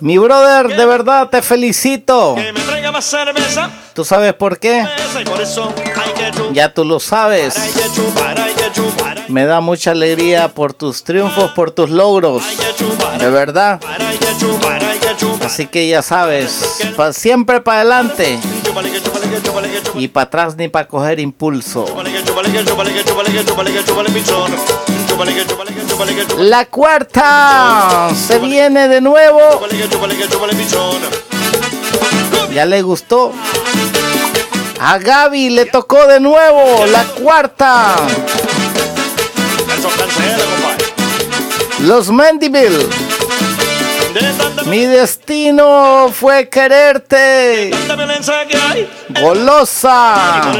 [0.00, 2.36] Mi brother, de verdad te felicito.
[2.36, 3.70] que me traiga más cerveza.
[3.92, 4.86] ¿Tú sabes por qué?
[6.52, 7.54] Ya tú lo sabes.
[9.30, 12.42] Me da mucha alegría por tus triunfos, por tus logros.
[13.18, 13.80] De verdad.
[15.44, 18.38] Así que ya sabes, siempre para adelante
[19.94, 21.86] y para atrás ni para coger impulso.
[26.38, 29.40] La cuarta se viene de nuevo.
[32.52, 33.32] ¿Ya le gustó?
[34.80, 37.96] A Gaby le tocó de nuevo la cuarta.
[41.80, 42.86] Los Mendiville.
[44.66, 47.70] Mi destino fue quererte.
[49.22, 50.52] Golosa.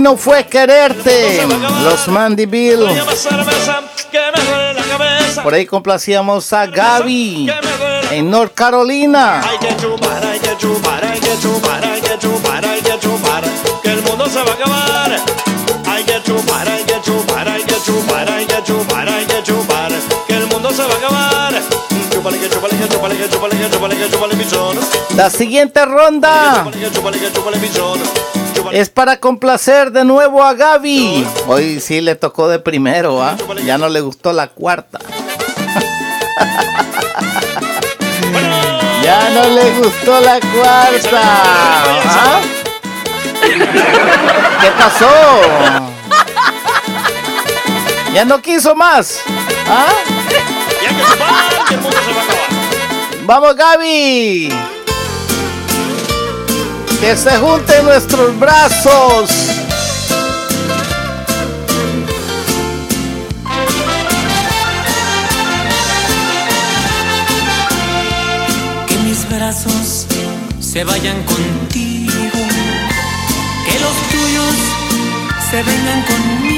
[0.00, 1.46] Destino fue quererte.
[1.84, 2.08] Los
[4.74, 5.42] la cabeza.
[5.42, 7.50] Por ahí complacíamos a Gaby
[8.10, 9.40] en North Carolina.
[9.40, 13.44] Hay que chupar, hay que chupar, hay que chupar, hay que chupar, hay que chupar,
[13.82, 15.20] que el mundo se va a acabar.
[15.86, 19.92] Hay que chupar, hay que chupar, hay que chupar, hay que chupar, hay que chupar,
[20.26, 21.54] que el mundo se va a acabar.
[22.10, 24.78] Chúpale, que chúpale, que chúpale, que chúpale, que chúpale, que chúpale, pichón.
[25.16, 28.49] La siguiente ronda Que que.
[28.72, 31.26] Es para complacer de nuevo a Gaby.
[31.46, 33.36] Hoy sí le tocó de primero, ¿ah?
[33.64, 34.98] Ya no le gustó la cuarta.
[39.02, 41.20] Ya no le gustó la cuarta.
[41.20, 42.40] ¿ah?
[44.60, 45.10] ¿Qué pasó?
[48.12, 49.20] ¿Ya no quiso más?
[49.68, 49.86] ¿Ah?
[50.82, 52.50] Ya que se va, el mundo se va a acabar.
[53.24, 54.52] ¡Vamos, Gaby!
[57.00, 59.30] Que se junten nuestros brazos.
[68.86, 70.06] Que mis brazos
[70.60, 72.12] se vayan contigo,
[73.64, 74.54] que los tuyos
[75.50, 76.49] se vengan conmigo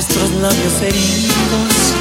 [0.00, 1.92] nuestros labios heridos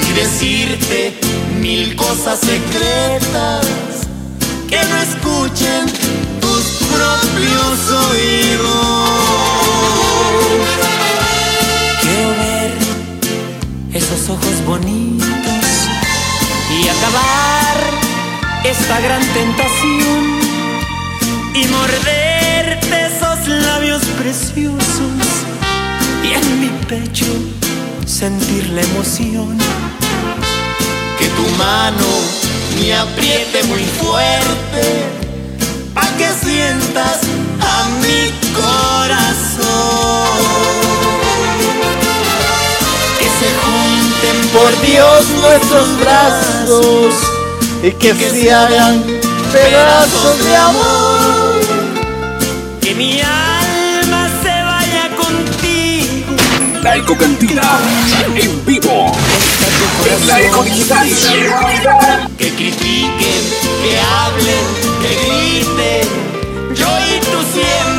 [0.00, 1.20] y decirte
[1.60, 3.66] mil cosas secretas
[4.66, 5.92] que no escuchen
[6.40, 8.68] tus propios oídos.
[12.00, 12.72] Quiero ver
[13.92, 15.66] esos ojos bonitos
[16.70, 17.76] y acabar
[18.64, 20.40] esta gran tentación
[21.52, 25.51] y morderte esos labios preciosos
[26.22, 27.26] y en mi pecho
[28.06, 29.58] sentir la emoción.
[31.18, 32.06] Que tu mano
[32.80, 34.84] me apriete muy fuerte
[35.94, 37.20] pa' que sientas
[37.60, 39.62] a mi corazón.
[43.18, 47.14] Que se junten Por Dios nuestros brazos
[47.82, 49.02] y que se hagan
[49.52, 51.11] pedazos de amor.
[56.82, 57.62] La Eco Cantina
[58.34, 59.12] en vivo.
[60.10, 61.08] En la Eco Digital.
[62.36, 63.42] Que critiquen,
[63.82, 64.64] que hablen,
[65.00, 66.08] que griten.
[66.74, 67.91] Yo y tú siempre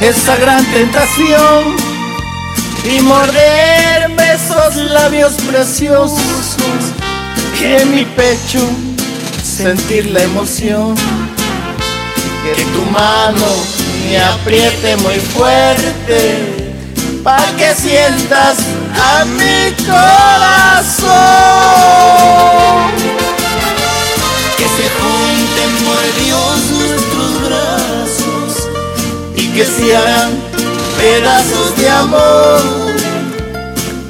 [0.00, 1.76] esa gran tentación
[2.84, 6.56] y morderme esos labios preciosos
[7.60, 8.60] y en mi pecho
[9.42, 10.94] sentir la emoción
[12.44, 13.46] que tu mano
[14.08, 16.72] me apriete muy fuerte
[17.24, 18.58] para que sientas
[18.94, 21.08] a mi corazón
[29.58, 30.30] que se hagan
[30.96, 32.60] pedazos de amor.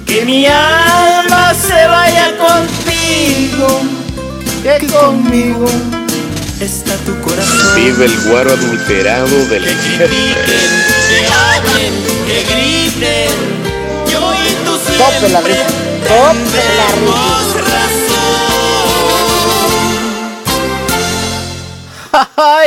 [0.04, 3.80] Que mi alma se vaya contigo,
[4.62, 5.64] que conmigo
[6.60, 7.76] está tu corazón.
[7.76, 10.70] Vive el guaro adulterado del Que critiquen,
[11.08, 11.94] que hablen,
[12.26, 13.32] que griten.
[14.12, 15.66] Yo y tú Tope la siempre risa.
[16.08, 17.67] Tope la tendremos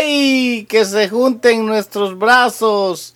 [0.02, 0.66] ¡Ay!
[0.68, 3.14] Que se junten nuestros brazos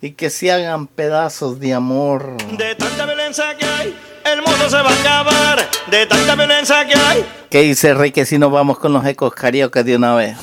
[0.00, 2.36] y que se hagan pedazos de amor.
[2.58, 5.70] De tanta violencia que hay, el mundo se va a acabar.
[5.88, 9.34] De tanta violencia que hay, ¿Qué dice Rey que si nos vamos con los ecos
[9.34, 10.36] karaoke de una vez?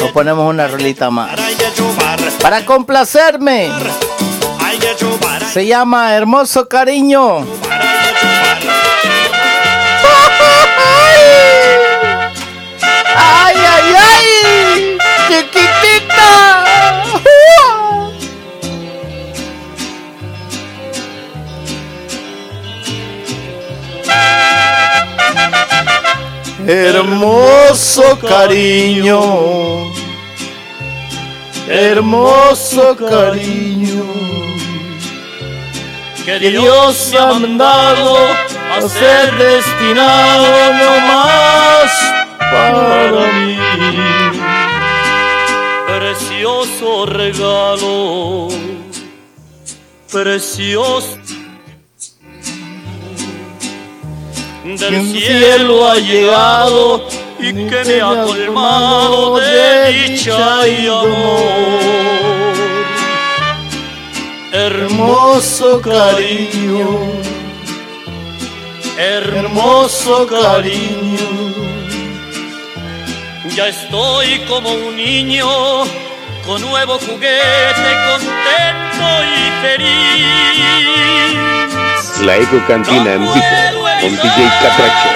[0.00, 1.36] O ponemos una rolita más.
[2.40, 3.70] Para complacerme,
[5.52, 7.44] se llama Hermoso Cariño.
[26.70, 29.90] Hermoso cariño,
[31.66, 34.04] hermoso cariño,
[36.26, 38.18] que Dios ha mandado
[38.76, 41.90] a ser destinado no más
[42.38, 43.56] para mí.
[45.86, 48.48] Precioso regalo,
[50.12, 51.16] precioso.
[54.76, 57.08] Del cielo ha llegado
[57.40, 62.54] y que me ha colmado de dicha y amor.
[64.52, 67.00] Hermoso cariño,
[68.98, 71.54] hermoso cariño.
[73.56, 75.48] Ya estoy como un niño
[76.44, 81.57] con nuevo juguete, contento y feliz.
[82.22, 83.34] La Eco Cantina en vivo
[84.00, 85.08] con DJ Catracho.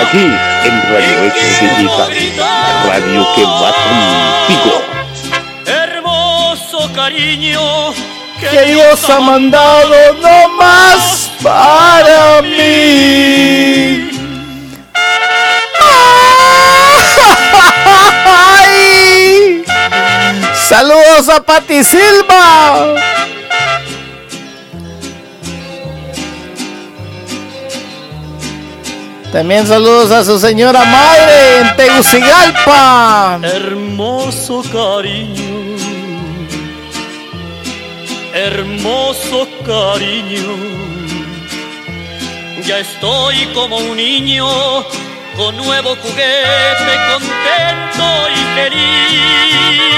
[0.00, 0.24] Aquí
[0.64, 3.72] en Radio Eco Digital, la radio que va
[4.48, 4.96] contigo.
[6.94, 7.92] cariño
[8.40, 14.10] que Dios ha mandado no más para mí.
[18.24, 19.64] ¡Ay!
[20.68, 23.15] Saludos a Pati Silva.
[29.32, 33.40] También saludos a su señora madre en Tegucigalpa.
[33.42, 35.76] Hermoso cariño,
[38.32, 40.56] hermoso cariño.
[42.64, 44.46] Ya estoy como un niño
[45.36, 49.90] con nuevo juguete, contento y feliz.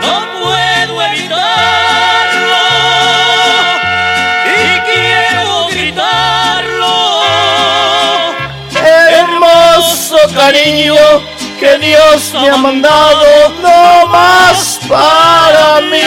[0.00, 2.07] No puedo evitarlo
[10.38, 10.94] cariño
[11.58, 16.00] que Dios me ha mandado no más para mí.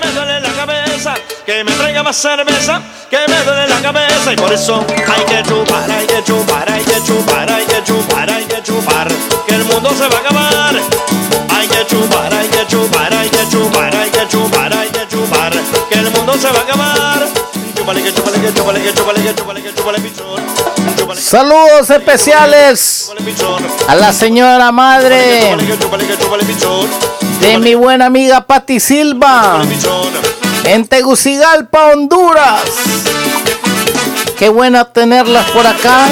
[0.00, 1.14] Me duele la cabeza,
[1.46, 4.84] que me traiga más cerveza, que me duele la cabeza y por eso
[5.14, 9.08] hay que chupar, hay que chupar, hay que chupar, hay que chupar, hay que chupar,
[9.46, 10.74] que el mundo se va a acabar.
[11.52, 15.52] Hay que chupar, hay que chupar, hay que chupar, hay que chupar, hay que chupar,
[15.90, 17.39] que el mundo se va a acabar.
[21.18, 23.12] Saludos especiales
[23.86, 25.56] a la señora madre
[27.40, 29.62] de mi buena amiga Pati Silva
[30.64, 32.60] en Tegucigalpa, Honduras.
[34.38, 36.06] Qué buena tenerlas por acá.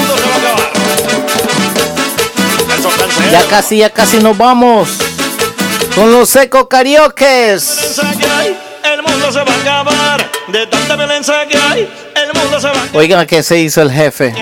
[3.31, 4.89] Ya casi, ya casi nos vamos
[5.95, 7.99] con los eco karaokes.
[8.99, 10.31] El mundo se va a acabar.
[10.47, 12.97] De tanta violencia que hay, el mundo se va a acabar.
[12.97, 14.33] Oigan, ¿qué se hizo el jefe?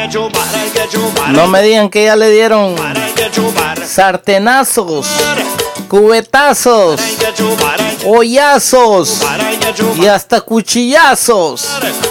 [1.29, 2.75] No me digan que ya le dieron
[3.85, 5.07] sartenazos,
[5.88, 7.01] cubetazos,
[8.05, 9.21] hoyazos
[9.97, 11.67] y hasta cuchillazos.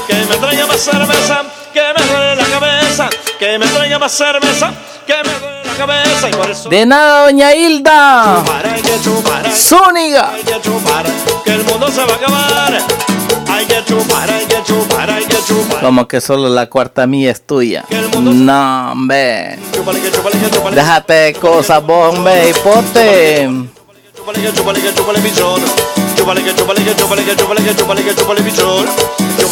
[0.06, 1.42] Que me traiga más cerveza,
[1.72, 3.08] que me duele la cabeza.
[3.38, 4.72] Que me traiga más cerveza,
[5.06, 6.28] que me duele cabeza.
[6.28, 8.42] Y por eso De nada, doña Hilda.
[8.82, 10.30] que Zúñiga.
[10.32, 11.06] hay que chupar.
[11.44, 12.78] Que el mundo se va a acabar.
[13.48, 15.80] Hay que chupar, hay que chupar, hay que chupar.
[15.80, 17.84] Como que solo la cuarta mía es tuya.
[18.20, 19.58] No, hombre.
[20.72, 23.50] Déjate de cosas, bombe, y pote.
[24.26, 25.62] Que que pichón.
[26.16, 27.34] Que que que
[28.04, 28.86] que que pichón.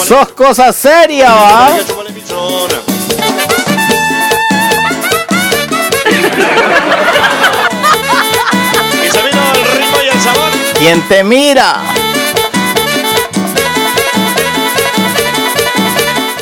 [0.07, 1.77] Sos cosa seria, ¿va?
[1.79, 3.64] que chúpale, pichón.
[10.85, 11.81] ¿Quién te mira?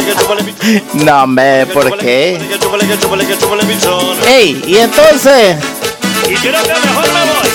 [0.04, 1.04] que que.
[1.04, 2.38] No, hombre, ¿por qué?
[4.28, 5.56] Ey, ¿y entonces?
[6.28, 7.50] Y creo que mejor me voy.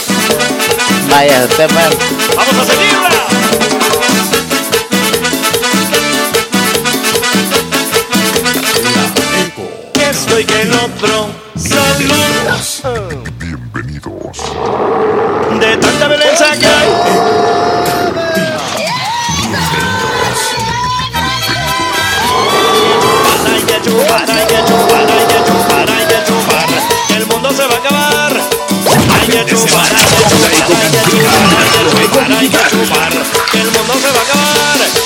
[1.10, 2.36] Vaya, usted me...
[2.36, 3.10] Vamos a seguirla.
[10.10, 11.30] Esto y que el otro.
[11.56, 13.24] Salud.
[13.38, 14.38] Bienvenidos.
[15.60, 16.68] De tanta violencia que.
[16.68, 17.69] Hay
[29.46, 29.90] Chupar,
[33.52, 33.64] que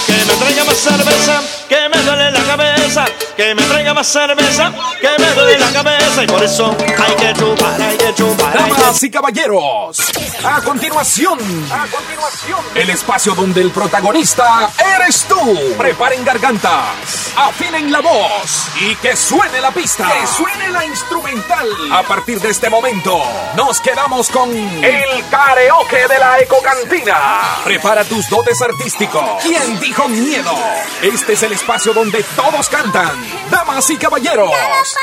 [0.05, 3.05] que me traiga más cerveza, que me duele la cabeza.
[3.35, 6.23] Que me traiga más cerveza, que me duele la cabeza.
[6.23, 9.97] Y por eso hay que chupar, hay que chupar, caballeros,
[10.45, 11.39] a continuación,
[11.71, 15.75] a continuación, el espacio donde el protagonista eres tú.
[15.77, 21.67] Preparen gargantas, afinen la voz y que suene la pista, que suene la instrumental.
[21.91, 23.21] A partir de este momento,
[23.55, 27.41] nos quedamos con el karaoke de la ecocantina.
[27.63, 29.41] Prepara tus dotes artísticos.
[29.41, 30.53] ¿Quién dijo miedo?
[31.01, 33.11] Este es el espacio donde todos cantan.
[33.49, 34.49] Damas y caballeros.
[34.49, 34.95] Bienvenidos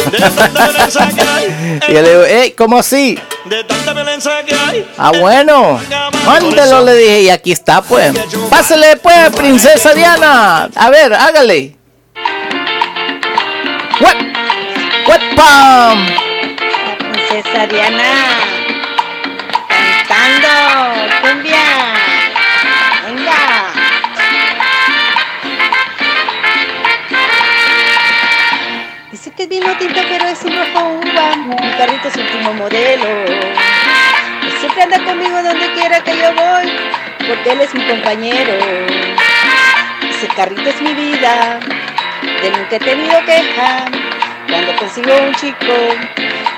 [1.89, 3.19] y yo le digo, hey, ¿cómo así?
[3.47, 4.87] De tanta violencia que hay.
[4.99, 5.81] Ah, bueno,
[6.27, 8.13] mándelo, le dije, y aquí está, pues.
[8.51, 10.69] Pásele, pues, princesa Diana.
[10.75, 11.77] A ver, hágale.
[14.01, 14.17] What?
[15.07, 16.07] What, pam?
[16.99, 18.44] Princesa Diana.
[29.45, 31.37] Dice que es vino tinto, pero es un rojo uva.
[31.37, 33.27] Mi carrito es último modelo.
[34.59, 36.73] Siempre anda conmigo donde quiera que yo voy,
[37.27, 38.55] porque él es mi compañero.
[40.09, 41.61] Ese carrito es mi vida,
[42.43, 43.85] de nunca he tenido queja.
[44.49, 45.75] Cuando consigo un chico,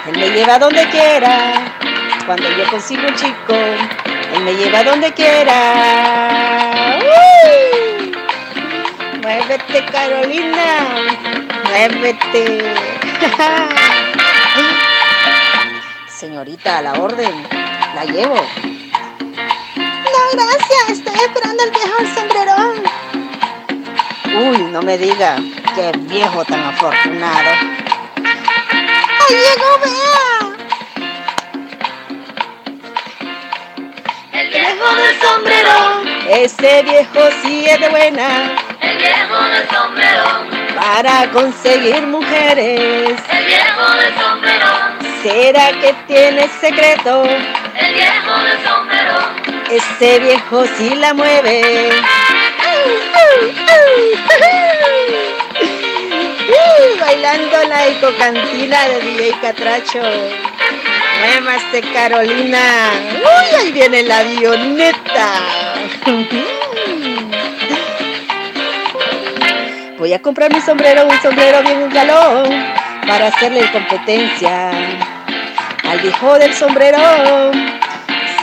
[0.07, 1.55] él me lleva donde quiera.
[2.25, 3.55] Cuando yo consigo un chico,
[4.35, 6.99] él me lleva donde quiera.
[7.01, 8.13] ¡Uy!
[9.23, 11.46] Muévete, Carolina.
[11.69, 12.63] Muévete.
[16.09, 17.47] Señorita, a la orden.
[17.95, 18.35] La llevo.
[19.77, 20.89] No, gracias.
[20.91, 22.83] Estoy esperando al viejo el sombrerón.
[24.37, 25.37] Uy, no me diga.
[25.75, 27.51] Qué viejo tan afortunado.
[29.29, 30.55] ¡Ahí llegó, vea!
[34.33, 36.09] El viejo del sombrerón.
[36.29, 38.55] Ese viejo sí es de buena.
[38.89, 40.25] El viejo del sombrero,
[40.81, 43.19] Para conseguir mujeres.
[43.31, 44.67] el viejo del sombrero,
[45.23, 47.25] ¿Será que tiene secreto?
[47.25, 49.19] el viejo del sombrero,
[49.71, 51.91] Ese viejo sí la mueve.
[57.01, 60.01] Bailando la ecocantina de DJ Catracho.
[61.21, 62.91] Muévase Carolina.
[63.15, 65.33] Uy, ahí viene la avioneta.
[69.99, 72.45] Voy a comprar mi sombrero, un sombrero bien un galón,
[73.07, 74.71] para hacerle competencia
[75.89, 76.99] al viejo del sombrero.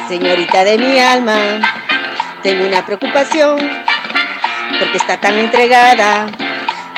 [0.07, 1.38] Señorita de mi alma,
[2.41, 3.57] tengo una preocupación,
[4.80, 6.25] porque está tan entregada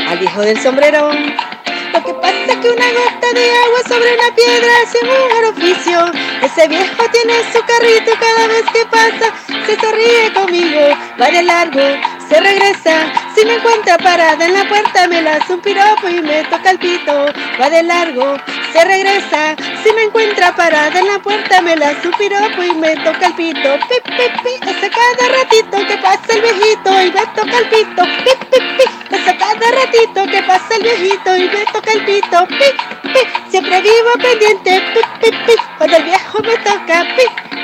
[0.07, 1.11] al viejo del sombrero.
[1.11, 6.11] Lo que pasa es que una gota de agua sobre una piedra hace un orificio.
[6.41, 9.33] Ese viejo tiene su carrito cada vez que pasa
[9.65, 10.81] se sonríe conmigo.
[11.19, 11.81] Va de largo,
[12.29, 13.13] se regresa.
[13.35, 16.79] Si me encuentra parada en la puerta me lanza un piropo y me toca el
[16.79, 17.25] pito.
[17.59, 18.37] Va de largo,
[18.71, 19.55] se regresa.
[19.83, 23.33] Si me encuentra parada en la puerta me lanza un piropo y me toca el
[23.33, 23.77] pito.
[23.89, 24.69] Pi, pi, pi.
[24.69, 28.03] Es a cada ratito que pasa el viejito y me toca el pito.
[28.03, 29.15] Pi, pi, pi.
[29.15, 32.47] Es a cada ratito que pasa el viejito y me toca el pito.
[32.47, 33.19] Pi, pi.
[33.49, 34.81] Siempre vivo pendiente.
[34.93, 35.53] Pi, pi, pi.
[35.77, 37.05] Cuando el viejo me toca.
[37.15, 37.23] Pi,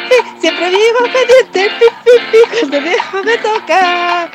[0.10, 0.40] pi.
[0.40, 1.76] Siempre vivo pendiente.
[1.80, 2.60] Pi, pi, pi.
[2.60, 4.30] Cuando el viejo me toca.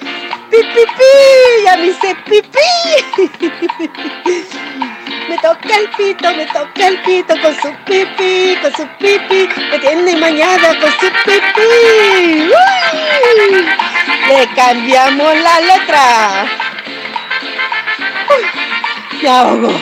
[0.51, 1.65] Pi, pi, pi.
[1.65, 2.71] Ya me hice pipí.
[5.29, 9.79] Me toca el pito, me toca el pito con su pipi, con su pipi, me
[9.81, 12.51] tiene mañana con su pipi.
[14.29, 16.47] Le cambiamos la letra.
[18.37, 18.45] Uy,
[19.23, 19.73] me ahogo.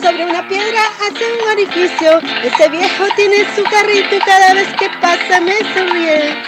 [0.00, 2.18] Sobre una piedra hace un orificio.
[2.42, 6.42] Ese viejo tiene su carrito y cada vez que pasa me sonríe.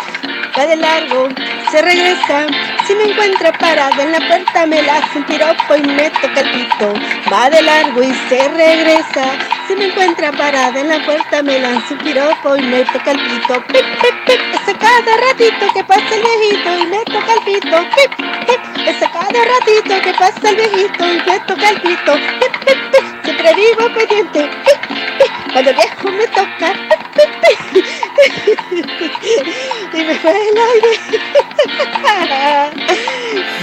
[0.57, 1.29] Va de largo,
[1.71, 2.47] se regresa.
[2.87, 6.41] Si me encuentra parada en la puerta me la hace un piropo y me toca
[6.41, 6.93] el pito.
[7.33, 9.33] Va de largo y se regresa.
[9.67, 13.21] Si me encuentra parada en la puerta me lanza un piropo y me toca el
[13.23, 13.55] pito.
[13.67, 14.41] Pip, pip, pip.
[14.55, 17.77] Es a cada ratito que pasa el viejito y me toca el pito.
[17.97, 18.15] Pip,
[18.47, 18.87] pip.
[18.87, 22.15] Es a cada ratito que pasa el viejito y me toca el pito.
[22.15, 23.25] Pip, pip, pip.
[23.25, 24.51] Siempre vivo pendiente.
[24.65, 24.87] Pip,
[25.19, 25.44] pip.
[25.55, 26.75] Cuando viejo me toca
[29.93, 30.99] y me fue el aire.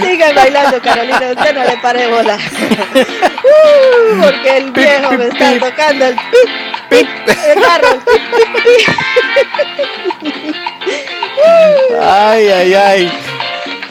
[0.00, 2.38] Sigan bailando, Carolina, usted no le pare bola.
[3.44, 6.16] Uh, porque el viejo me está tocando el
[6.88, 8.00] pip, el carro.
[12.00, 13.12] Ay, ay, ay.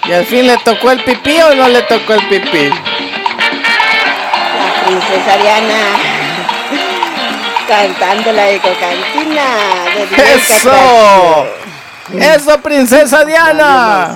[0.07, 2.69] ¿Y al fin le tocó el pipí o no le tocó el pipí?
[2.69, 2.76] La
[4.86, 6.11] princesa Diana
[7.72, 9.43] cantando la ecocantina
[10.35, 11.48] ¡Eso!
[12.19, 14.14] ¡Eso, princesa Diana!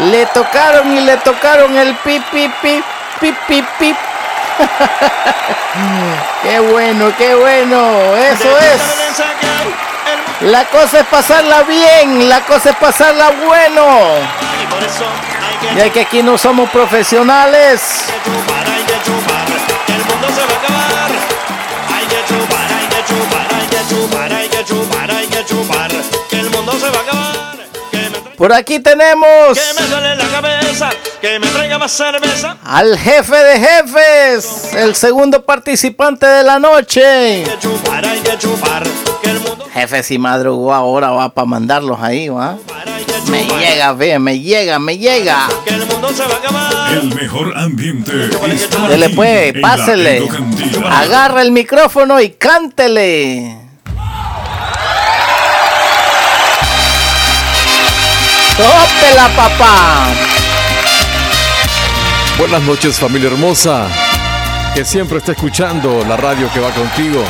[0.00, 2.84] Le tocaron y le tocaron el pip, pip, pip,
[3.20, 3.96] pip, pip, pip.
[6.42, 8.16] ¡Qué bueno, qué bueno!
[8.16, 8.82] ¡Eso es!
[10.42, 13.86] La cosa es pasarla bien, la cosa es pasarla bueno.
[15.76, 18.04] Ya que aquí no somos profesionales.
[23.72, 25.90] Que chupar, hay que chupar, hay que chupar,
[26.28, 27.52] que el mundo se va a acabar.
[28.36, 30.90] Por aquí tenemos Que me duele la cabeza,
[31.20, 32.56] que me traiga más cerveza.
[32.64, 37.04] al jefe de jefes, el segundo participante de la noche.
[37.06, 38.82] Hay que chupar, hay que chupar,
[39.22, 42.58] que el mundo Jefe, si madrugó ahora va para mandarlos ahí, ¿va?
[43.28, 45.48] Me llega, ve, me llega, me llega.
[45.64, 46.92] que el mundo se va a acabar.
[46.92, 48.12] El mejor ambiente.
[48.88, 50.28] Dele pues, pásele.
[50.90, 53.61] Agarra el micrófono y cántele.
[58.56, 60.06] ¡Tópela, papá!
[62.38, 63.88] Buenas noches familia hermosa,
[64.74, 67.24] que siempre está escuchando la radio que va contigo.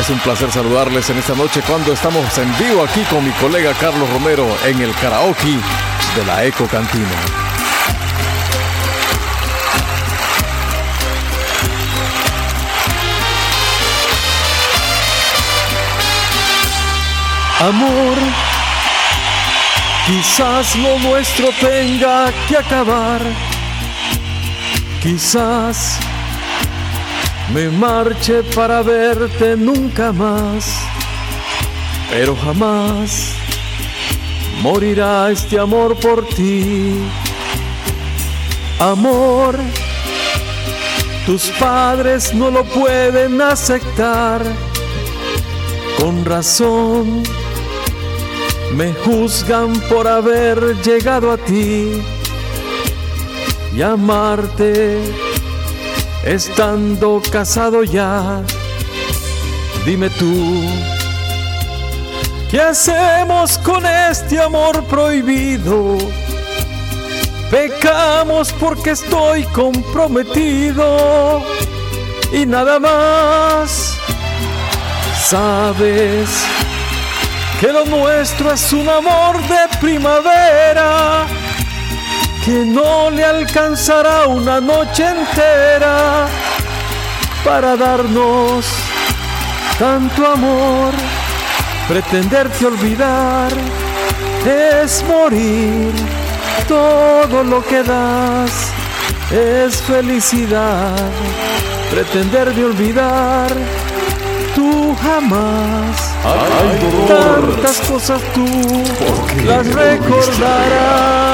[0.00, 3.72] Es un placer saludarles en esta noche cuando estamos en vivo aquí con mi colega
[3.74, 5.58] Carlos Romero en el karaoke
[6.16, 7.06] de la Eco Cantina.
[17.60, 18.16] Amor,
[20.08, 23.20] quizás lo nuestro tenga que acabar.
[25.02, 25.98] Quizás
[27.52, 30.80] me marche para verte nunca más,
[32.10, 33.34] pero jamás
[34.62, 36.94] morirá este amor por ti.
[38.80, 39.58] Amor,
[41.26, 44.42] tus padres no lo pueden aceptar.
[45.98, 47.24] Con razón
[48.74, 52.02] me juzgan por haber llegado a ti
[53.74, 54.98] y amarte
[56.24, 58.42] estando casado ya.
[59.84, 60.64] Dime tú,
[62.50, 65.96] ¿qué hacemos con este amor prohibido?
[67.50, 71.42] Pecamos porque estoy comprometido
[72.32, 73.94] y nada más.
[75.24, 76.28] Sabes
[77.60, 81.26] que lo nuestro es un amor de primavera
[82.44, 86.26] que no le alcanzará una noche entera
[87.44, 88.64] para darnos
[89.78, 90.92] tanto amor.
[91.88, 93.50] Pretenderte olvidar
[94.46, 95.92] es morir.
[96.66, 98.70] Todo lo que das
[99.30, 101.10] es felicidad.
[101.90, 103.50] Pretender de olvidar
[104.54, 106.07] tú jamás.
[107.06, 108.44] Tantas cosas tú
[109.44, 111.28] las recordarás.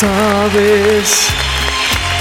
[0.00, 1.28] Sabes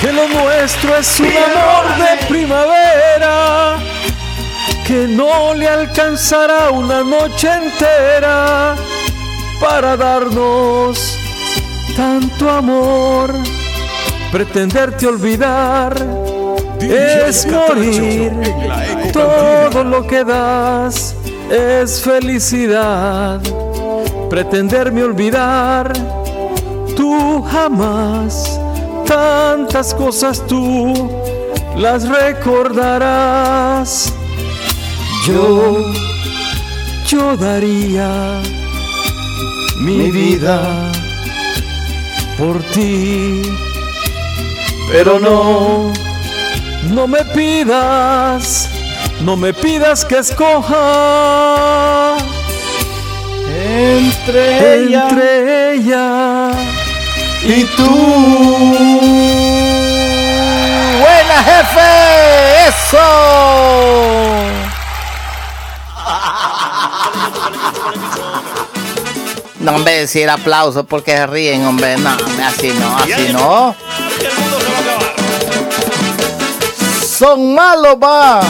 [0.01, 3.77] que lo nuestro es un amor de primavera
[4.87, 8.75] que no le alcanzará una noche entera
[9.59, 11.17] para darnos
[11.95, 13.33] tanto amor.
[14.31, 15.93] Pretenderte olvidar
[16.79, 18.31] es morir.
[19.11, 21.15] Todo lo que das
[21.51, 23.39] es felicidad.
[24.29, 25.93] Pretenderme olvidar,
[26.95, 28.48] tú jamás.
[29.09, 30.93] Tantas cosas tú
[31.75, 34.13] las recordarás.
[35.25, 35.91] Yo,
[37.07, 38.39] yo daría
[39.79, 40.91] mi vida
[42.37, 43.41] por ti.
[44.91, 45.91] Pero no,
[46.91, 48.69] no me pidas,
[49.21, 52.15] no me pidas que escoja
[53.59, 56.51] entre ella, entre ella
[57.43, 58.88] y tú.
[61.45, 62.97] Buena ¡Eso!
[69.59, 71.97] No, hombre, decir aplauso porque se ríen, hombre.
[71.97, 72.09] No,
[72.45, 73.75] así no, así no.
[77.17, 78.41] Son malos, va.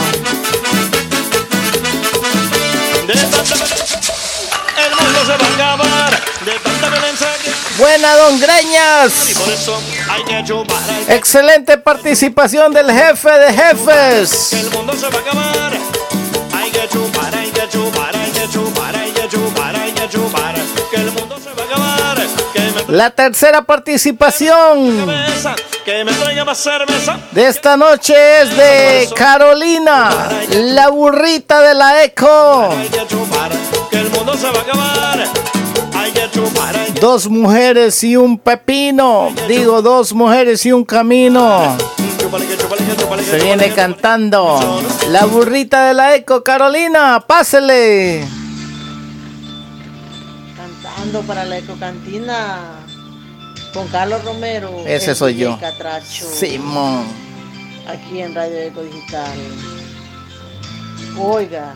[4.77, 6.28] El mundo se va a acabar
[7.77, 9.13] Buena, don Greñas.
[11.07, 14.53] Excelente participación del jefe de jefes.
[14.53, 15.71] El mundo se va a acabar.
[16.53, 20.55] Hay que chupar, hay que chupar, hay que chupar, hay que chupar, hay que chupar.
[20.91, 22.27] Que el mundo se va a acabar.
[22.53, 25.07] Que me La tercera participación
[27.31, 32.69] de esta noche es de Carolina, la burrita de la Eco.
[32.71, 33.51] Hay que chupar,
[33.89, 35.68] que el mundo se va a acabar.
[36.99, 39.29] Dos mujeres y un pepino.
[39.47, 41.77] Digo, dos mujeres y un camino.
[43.29, 44.81] Se viene cantando.
[45.09, 48.27] La burrita de la Eco, Carolina, pásele.
[50.57, 52.59] Cantando para la ecocantina
[53.73, 54.83] con Carlos Romero.
[54.85, 55.57] Ese soy yo.
[55.59, 57.05] Catracho, Simón.
[57.87, 59.37] Aquí en Radio Eco Digital.
[61.17, 61.75] Oiga,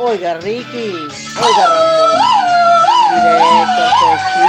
[0.00, 0.94] oiga Ricky,
[1.44, 2.10] oiga Ramón.
[3.14, 3.84] Directo
[4.40, 4.42] y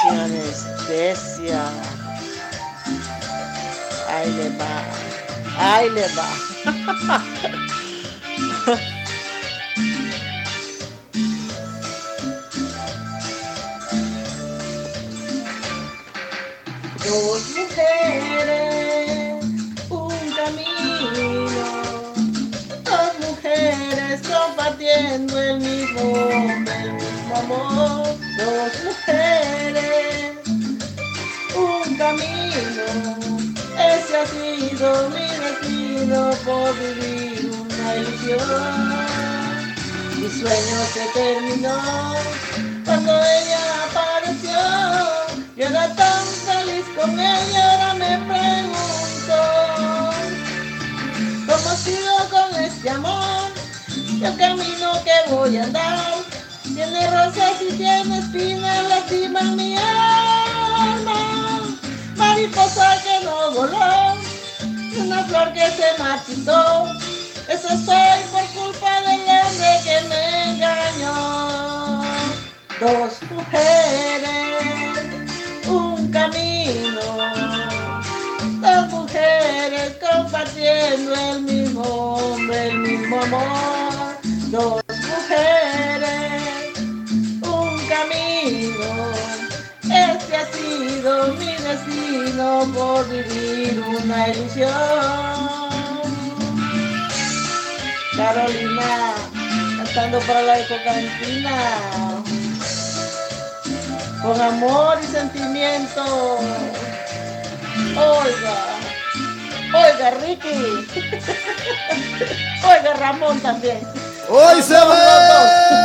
[0.00, 1.62] Sin anestesia.
[4.08, 4.74] Ahí le va.
[5.58, 6.28] Ahí le va.
[17.04, 19.13] Dos mujeres,
[24.94, 28.16] compartiendo el mismo, el mismo amor.
[28.36, 30.32] Dos mujeres,
[31.54, 32.84] un camino.
[33.78, 38.94] Ese ha sido mi destino por vivir una ilusión.
[40.16, 41.78] Mi sueño se terminó
[42.84, 44.60] cuando ella apareció.
[45.56, 48.74] Yo era tan feliz con ella, ahora me pregunto
[51.46, 53.63] ¿Cómo sigo con este amor?
[54.22, 56.14] El camino que voy a andar
[56.62, 61.60] Tiene rosas y tiene espinas, lastima mi alma.
[62.16, 64.14] Mariposa que no voló
[64.98, 66.86] Una flor que se marchitó.
[67.48, 72.02] Eso soy por culpa del hombre que me engañó.
[72.80, 74.98] Dos mujeres,
[75.66, 77.00] un camino.
[78.62, 83.83] Dos mujeres compartiendo el mismo hombre, el mismo amor.
[84.54, 86.78] Dos mujeres,
[87.42, 89.10] un camino.
[89.82, 94.70] Este ha sido mi destino por vivir una ilusión.
[98.16, 99.14] Carolina,
[99.76, 101.56] cantando para la ecocantina.
[104.22, 106.38] Con amor y sentimiento.
[107.96, 108.56] Oiga,
[109.74, 110.86] oiga Ricky,
[112.62, 114.03] oiga Ramón también.
[114.28, 115.84] ¡Hoy se bebe!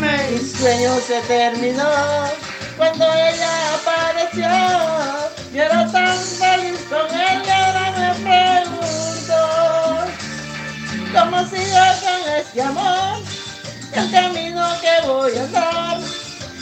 [0.00, 1.88] Mi sueño se terminó
[2.76, 4.48] cuando ella apareció.
[5.52, 9.38] Yo era tan feliz con ella, ahora me pregunto
[11.12, 13.18] cómo sigo con este amor,
[13.92, 15.98] el camino que voy a andar.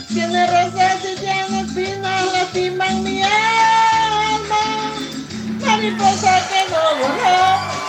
[0.09, 4.63] Tiene rosas y tiene espinas, lastiman mi alma.
[5.61, 7.80] Mariposa que no voló,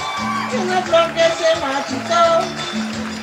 [0.58, 2.42] una flor que se marchitó.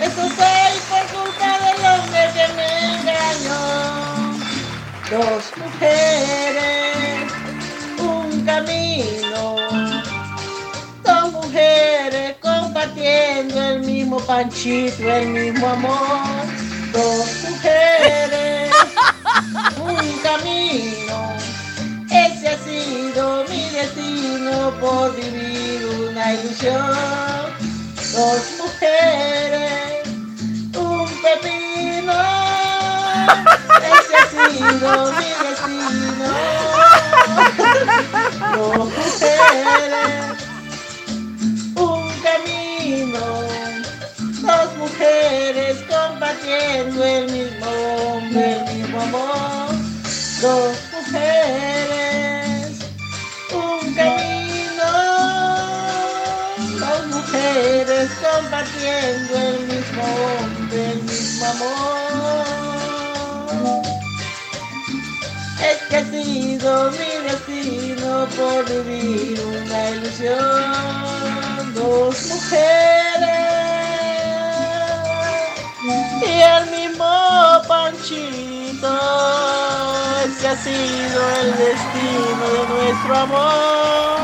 [0.00, 3.62] Eso soy por culpa del hombre que me engañó.
[5.10, 7.32] Dos mujeres,
[7.98, 9.56] un camino.
[11.05, 16.46] Dos mujeres compartiendo el mismo panchito, el mismo amor.
[16.92, 18.72] Dos mujeres,
[19.78, 21.57] un camino.
[22.10, 26.97] Ese ha sido mi destino por vivir una ilusión.
[28.16, 30.09] Dos mujeres,
[30.74, 32.14] un pepino.
[33.93, 36.28] Ese ha sido mi destino.
[38.56, 40.36] Dos mujeres,
[41.74, 43.24] un camino.
[44.40, 49.74] Dos mujeres compartiendo el mismo hombre, el mismo amor.
[50.40, 52.78] Dos mujeres,
[53.52, 54.93] un camino.
[56.78, 62.44] Dos mujeres compartiendo el mismo hombre, el mismo amor.
[65.70, 71.74] Es que ha sido mi destino por vivir una ilusión.
[71.74, 73.77] Dos mujeres
[76.23, 77.05] y el mismo
[77.66, 79.01] Panchito.
[80.27, 84.19] Ese ha sido el destino de nuestro amor.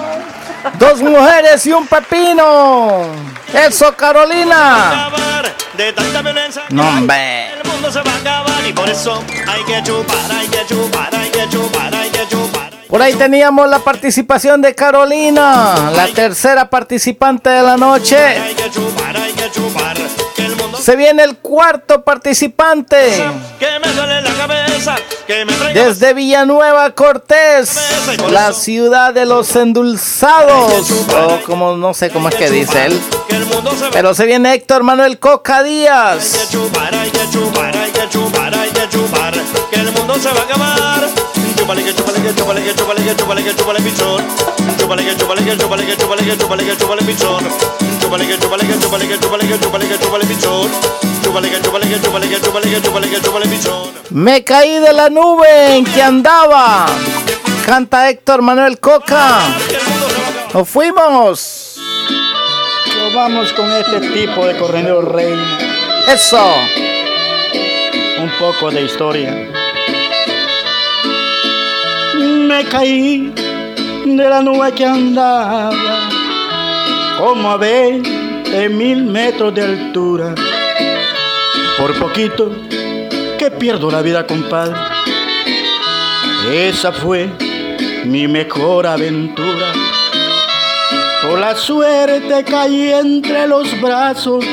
[0.78, 3.03] Dos mujeres y un pepino.
[3.53, 5.11] Eso, Carolina.
[5.77, 7.53] De tanta violencia No, hombre.
[7.53, 11.15] el mundo se va a acabar y por eso hay que chupar, hay que chupar,
[11.15, 12.70] hay que chupar, hay que chupar.
[12.89, 18.16] Por ahí teníamos la participación de Carolina, la tercera participante de la noche.
[18.16, 19.97] Hay que chupar, hay que chupar.
[20.85, 23.24] Se viene el cuarto participante.
[25.73, 27.74] Desde Villanueva Cortés,
[28.28, 30.90] la ciudad de los endulzados.
[31.11, 33.01] O como no sé cómo es que dice él.
[33.93, 36.51] Pero se viene Héctor Manuel Coca Díaz.
[39.70, 41.23] Que el mundo se va a acabar.
[41.65, 44.23] Chúpale, que chúpale, que chúpale, que chúpale, que chúpale, que chúpale, pichón.
[44.78, 47.45] Chúpale, que chúpale, que chúpale, que chúpale, que chúpale, que chúpale, pichón.
[48.03, 50.70] Chúpale, que chúpale, que chúpale, que chúpale, que chúpale, que chúpale, pichón.
[51.23, 53.91] Chúpale, que chúpale, que chúpale, que chúpale, que chúpale, que chúpale, pichón.
[54.11, 56.85] Me caí de la nube en que andaba.
[57.65, 59.41] Canta Héctor Manuel Coca.
[60.53, 61.78] Nos fuimos.
[62.99, 65.59] Nos vamos con este tipo de corredor reina.
[66.09, 66.45] Eso.
[68.19, 69.64] Un poco de historia.
[72.55, 73.32] Me caí
[74.06, 75.72] de la nube que andaba
[77.18, 80.36] como a 20 mil metros de altura.
[81.76, 82.52] Por poquito
[83.39, 84.76] que pierdo la vida, compadre.
[86.52, 87.28] Esa fue
[88.05, 89.72] mi mejor aventura.
[91.22, 94.44] Por la suerte caí entre los brazos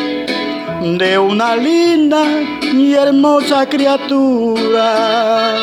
[0.81, 2.25] de una linda
[2.63, 5.53] y hermosa criatura.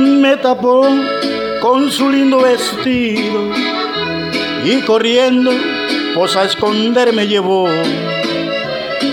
[0.00, 0.86] Me tapó
[1.60, 3.50] con su lindo vestido
[4.64, 5.50] y corriendo,
[6.14, 7.68] pues a esconder me llevó.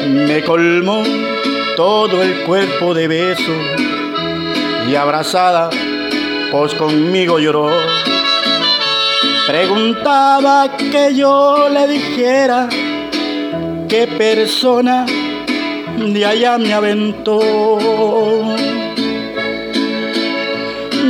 [0.08, 1.04] Me colmó
[1.76, 3.64] todo el cuerpo de besos
[4.90, 5.70] y abrazada,
[6.52, 7.70] pues conmigo lloró.
[9.46, 12.70] Preguntaba que yo le dijera
[13.88, 15.06] qué persona
[15.98, 17.40] de allá me aventó.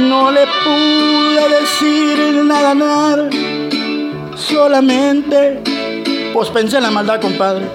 [0.08, 3.30] No le pude decir nada, nada,
[4.36, 5.62] solamente
[6.34, 7.66] pues pensé en la maldad, compadre.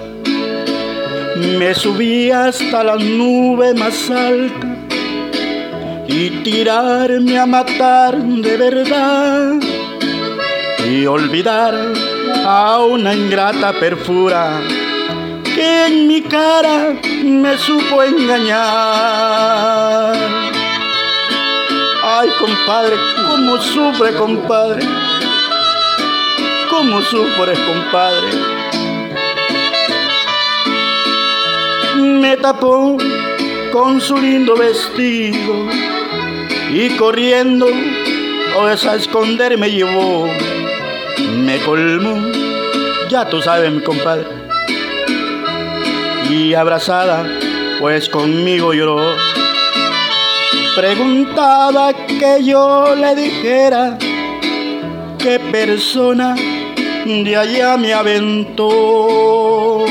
[1.57, 4.67] Me subí hasta la nube más alta
[6.07, 9.53] y tirarme a matar de verdad
[10.89, 11.75] y olvidar
[12.45, 14.61] a una ingrata perfura
[15.43, 18.53] que en mi cara me supo engañar.
[22.23, 22.95] Ay, compadre,
[23.27, 24.81] cómo sufre, compadre.
[26.69, 28.29] Cómo sufres, compadre.
[31.97, 32.95] Me tapó
[33.73, 35.53] con su lindo vestido
[36.71, 37.67] y corriendo
[38.55, 40.25] pues a esconder me llevó.
[41.39, 42.25] Me colmó,
[43.09, 44.27] ya tú sabes, mi compadre.
[46.29, 47.27] Y abrazada,
[47.81, 49.42] pues conmigo lloró.
[50.75, 53.95] Preguntaba que yo le dijera
[55.19, 56.35] qué persona
[57.05, 59.85] de allá me aventó.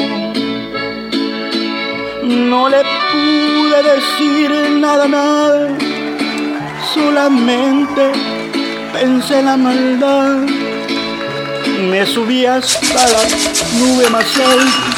[2.25, 2.83] No le
[3.13, 4.51] pude decir
[4.81, 5.69] nada, nada,
[6.93, 8.11] solamente
[8.93, 10.39] pensé en la maldad.
[11.91, 13.23] Me subí hasta la
[13.79, 14.93] nube más alta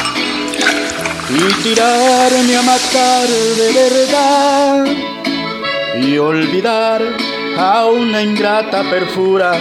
[1.28, 5.14] y tirarme a matar de verdad
[6.00, 7.02] y olvidar
[7.58, 9.52] a una ingrata perfura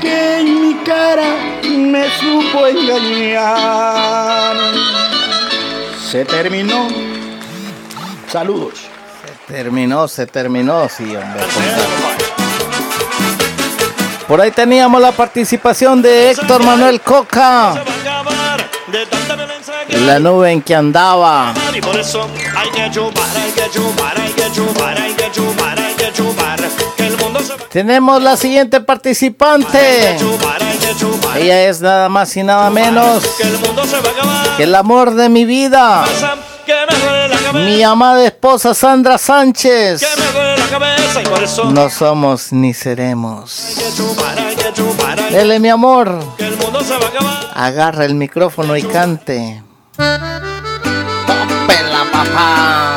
[0.00, 1.36] que en mi cara
[1.68, 4.56] me supo engañar.
[6.10, 6.88] Se terminó.
[8.28, 8.86] Saludos.
[9.46, 11.42] Terminó, se terminó, sí, hombre.
[14.28, 17.82] Por ahí teníamos la participación de Héctor Manuel Coca.
[20.06, 21.52] La nube en que andaba.
[21.74, 22.26] Y por eso
[22.56, 26.60] hay que chupar, hay que chupar, hay que chupar, hay que chupar, hay que chupar.
[26.96, 30.16] Que el mundo se va Tenemos la siguiente participante.
[31.36, 34.56] Ella es nada más y nada menos que el mundo se va a acabar.
[34.56, 36.04] que el amor de mi vida.
[37.52, 40.02] Mi amada esposa Sandra Sánchez.
[40.02, 43.76] y No somos ni seremos.
[45.30, 46.18] Dele mi amor.
[46.36, 47.06] que el mundo se va
[50.00, 52.96] ¡Tópela, papá!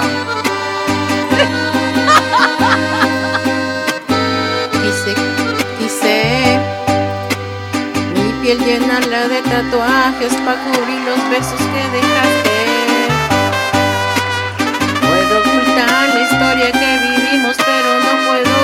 [4.81, 5.11] dice,
[5.79, 6.15] dice,
[8.15, 12.57] mi piel llenarla de tatuajes para cubrir los besos que dejaste.
[15.01, 18.55] Puedo ocultar la historia que vivimos, pero no puedo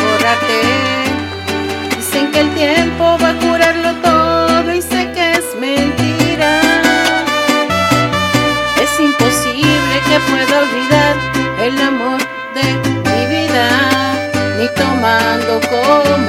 [0.00, 0.60] borrarte.
[1.94, 3.34] Dicen que el tiempo va a
[15.02, 16.21] tomando como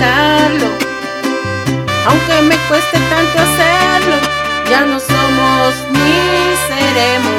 [0.00, 0.66] aceptarlo.
[2.06, 4.16] Aunque me cueste tanto hacerlo,
[4.68, 7.34] ya no somos ni seremos.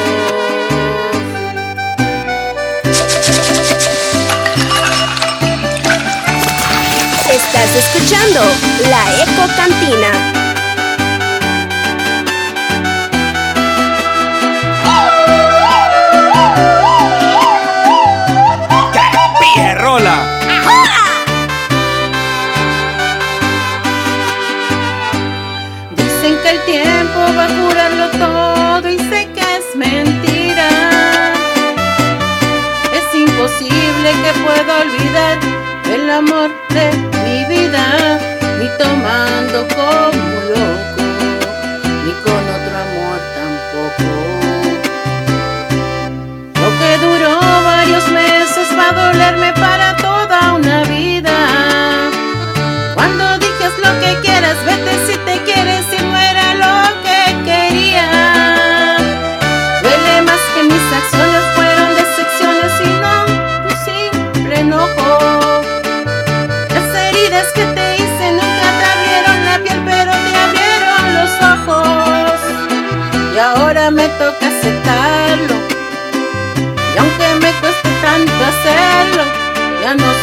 [7.29, 8.41] Estás escuchando
[8.89, 10.11] La Eco Cantina.
[19.55, 20.40] ¡Pierrola!
[27.43, 30.69] A todo y sé que es mentira.
[32.93, 35.39] Es imposible que pueda olvidar
[35.91, 36.91] el amor de
[37.23, 38.19] mi vida,
[38.59, 40.22] ni tomando como
[40.63, 40.70] un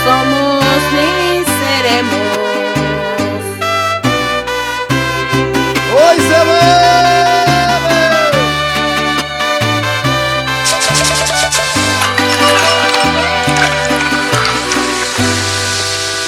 [0.05, 0.65] somos
[0.95, 2.39] ni seremos.
[5.95, 6.99] Hoy se bebe.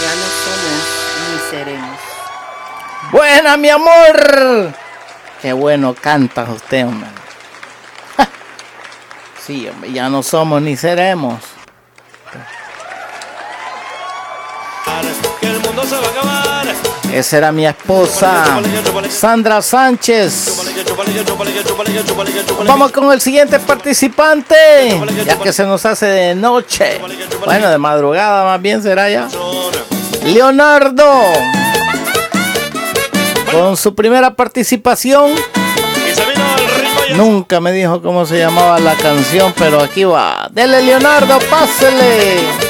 [0.02, 0.84] Ya no somos
[1.26, 1.98] ni seremos.
[3.12, 4.74] Buena, mi amor.
[5.42, 7.08] Qué bueno canta usted, hombre.
[9.46, 11.40] Sí, hombre, ya no somos ni seremos.
[17.12, 18.60] Esa era mi esposa,
[19.08, 20.56] Sandra Sánchez.
[22.66, 24.54] Vamos con el siguiente participante,
[25.24, 27.00] ya que se nos hace de noche.
[27.44, 29.28] Bueno, de madrugada más bien será ya.
[30.24, 31.04] Leonardo,
[33.50, 35.32] con su primera participación.
[37.16, 40.48] Nunca me dijo cómo se llamaba la canción, pero aquí va.
[40.52, 42.69] Dele, Leonardo, pásele.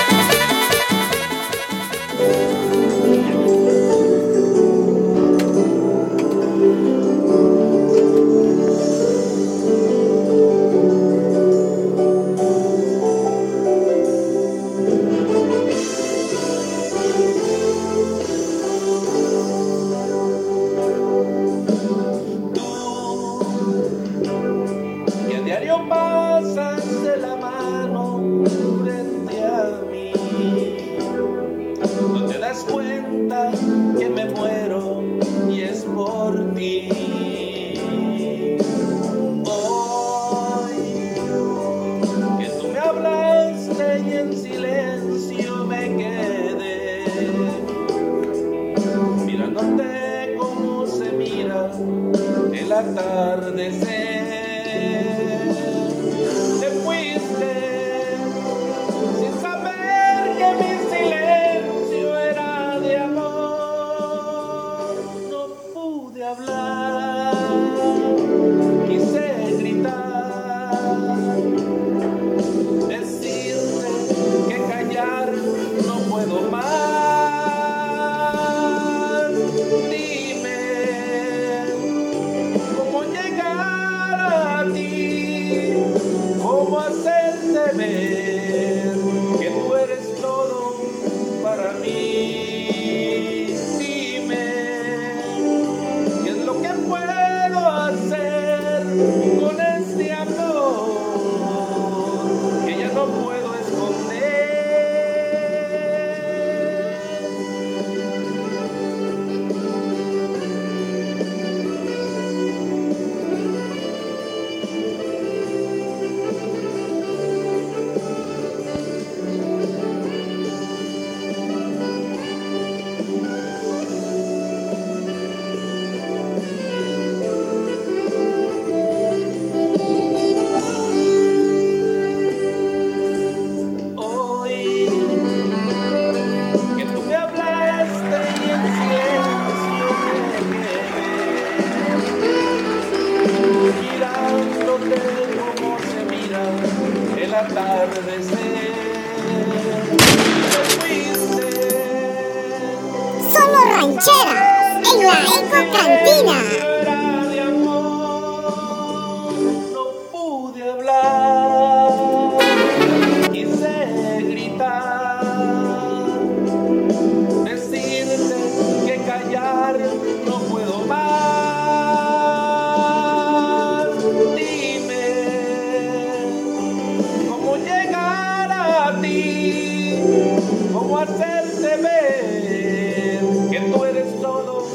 [181.03, 183.21] Hacerte ver
[183.51, 184.67] que tú eres todo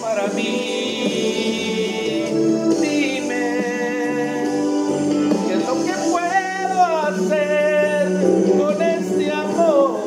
[0.00, 2.24] para mí.
[2.80, 3.44] Dime
[5.46, 8.08] ¿Qué es lo que puedo hacer
[8.58, 10.00] con este amor?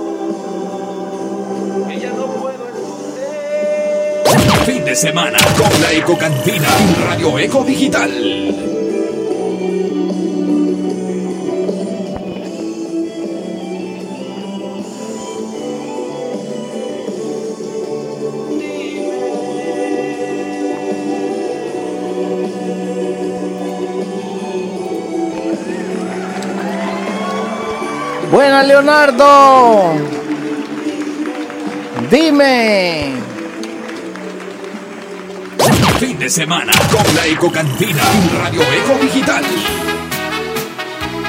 [1.88, 4.24] Que ya no puedo esconder.
[4.66, 6.70] Fin de semana con la Eco Cantina
[7.08, 8.35] Radio Eco Digital.
[28.76, 29.94] Leonardo.
[32.12, 33.14] Dime.
[35.98, 39.46] Fin de semana con la Eco Cantina en Radio Eco Digital.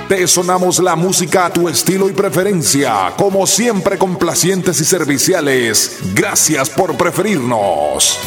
[0.08, 5.98] Te sonamos la música a tu estilo y preferencia, como siempre complacientes y serviciales.
[6.14, 8.18] Gracias por preferirnos.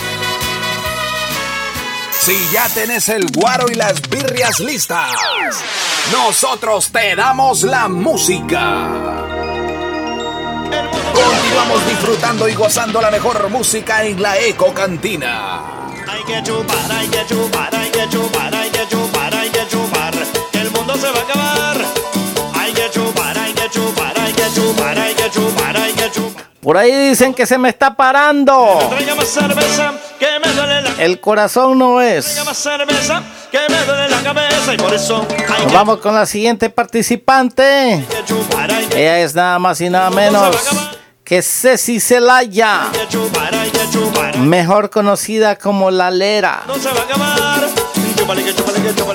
[2.22, 5.12] Si ya tenés el guaro y las birrias listas,
[6.14, 9.09] nosotros te damos la música.
[11.60, 15.61] Continuamos disfrutando y gozando la mejor música en la Eco Cantina.
[16.07, 20.14] Hay que chupar, hay que chupar, hay que chupar, hay que chupar, hay que chupar.
[20.53, 21.86] Que el mundo se va a acabar.
[22.56, 26.45] Hay que chupar, hay que chupar, hay que chupar, hay que chupar, hay que chupar.
[26.61, 28.80] Por ahí dicen que se me está parando.
[28.90, 32.23] Traiga más cerveza, que me duele la El corazón no es.
[32.23, 33.22] Traiga más cerveza,
[33.52, 38.06] que me duele la cabeza y por eso hay Nos vamos con la siguiente participante.
[38.26, 40.56] chupar, que Ella es nada más y nada menos
[41.30, 42.89] que Ceci Celaya,
[44.39, 46.64] mejor conocida como La Lera.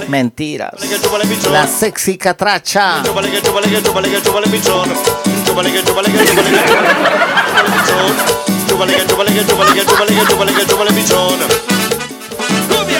[0.07, 0.75] Mentiras.
[1.51, 3.03] La sexy catracha.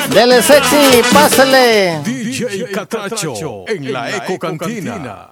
[0.09, 2.01] Dele sexy, pásale.
[2.03, 5.31] DJ Catracho en la Eco Cantina.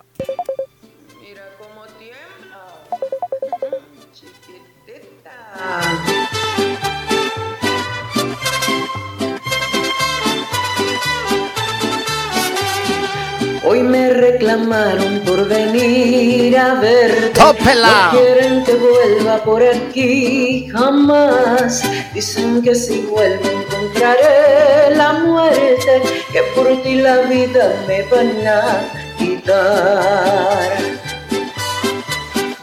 [13.64, 17.30] Hoy me reclamaron por venir a verte.
[17.30, 18.10] ¡Tópela!
[18.12, 21.82] No quieren que vuelva por aquí jamás.
[22.12, 26.02] Dicen que si vuelvo encontraré la muerte,
[26.32, 28.80] que por ti la vida me van a
[29.16, 31.01] quitar.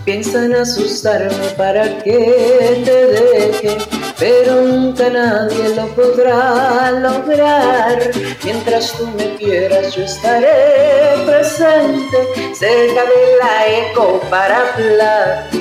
[0.10, 3.78] Piensan asustarme para que te deje,
[4.18, 8.00] pero nunca nadie lo podrá lograr.
[8.44, 15.60] Mientras tú me quieras, yo estaré presente cerca de la eco para platicar.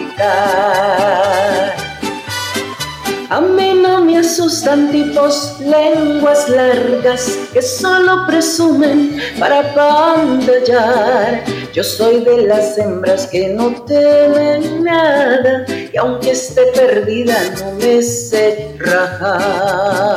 [3.30, 11.44] A mí no me asustan tipos lenguas largas que solo presumen para pantallar.
[11.74, 18.02] Yo soy de las hembras que no temen nada y aunque esté perdida no me
[18.02, 20.16] sé rajar.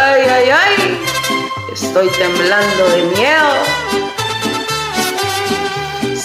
[0.00, 1.00] Ay, ay, ay,
[1.72, 4.17] estoy temblando de miedo.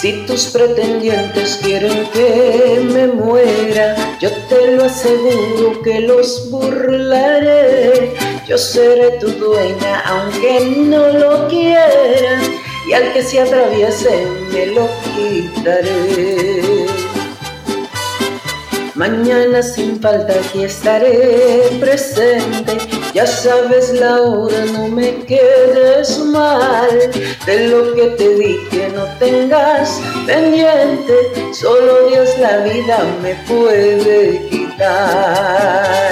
[0.03, 8.13] Si tus pretendientes quieren que me muera, yo te lo aseguro que los burlaré.
[8.45, 12.41] Yo seré tu dueña aunque no lo quieran
[12.85, 16.72] y al que se atraviese me lo quitaré.
[18.95, 22.77] Mañana sin falta aquí estaré presente.
[23.11, 26.89] Ya sabes la hora, no me quedes mal.
[27.47, 31.31] De lo que te dije no tengas pendiente.
[31.53, 36.11] Solo Dios la vida me puede quitar.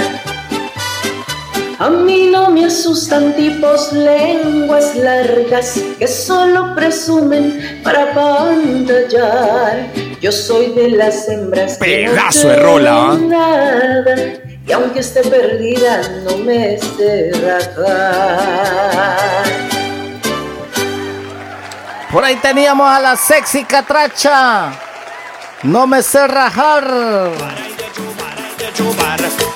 [1.77, 9.87] A mí no me asustan tipos lenguas largas que solo presumen para pantallar.
[10.21, 14.15] Yo soy de las hembras que no Pedazo de rola, nada
[14.67, 19.17] y aunque esté perdida no me sé rajar.
[22.11, 24.71] Por ahí teníamos a la sexy catracha.
[25.63, 26.83] No me sé rajar.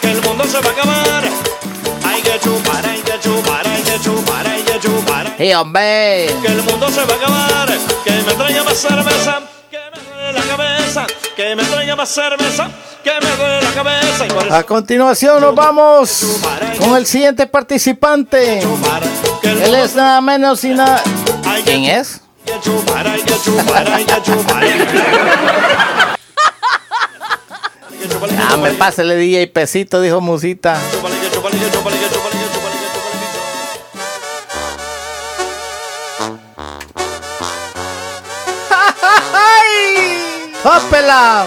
[0.02, 1.24] que el mundo se va a acabar.
[2.06, 5.36] Hay que chupar, hay que chupar, hay que chupar, hay que chupar.
[5.38, 6.34] Y hombre.
[6.42, 7.78] Que el mundo se va a acabar.
[8.04, 9.55] Que me traiga más cerveza.
[10.36, 11.08] Que me duele la cabeza.
[11.36, 12.70] Que me traiga más cerveza.
[13.04, 14.26] Que me duele la cabeza.
[14.26, 16.42] Y por eso A continuación nos vamos
[16.80, 18.60] con el siguiente participante.
[19.44, 21.02] Él es nada menos y nada.
[21.64, 22.22] ¿Quién es?
[28.38, 30.80] Ah, me pásale DJ Pesito, dijo Musita.
[40.66, 41.46] ¡Ópela!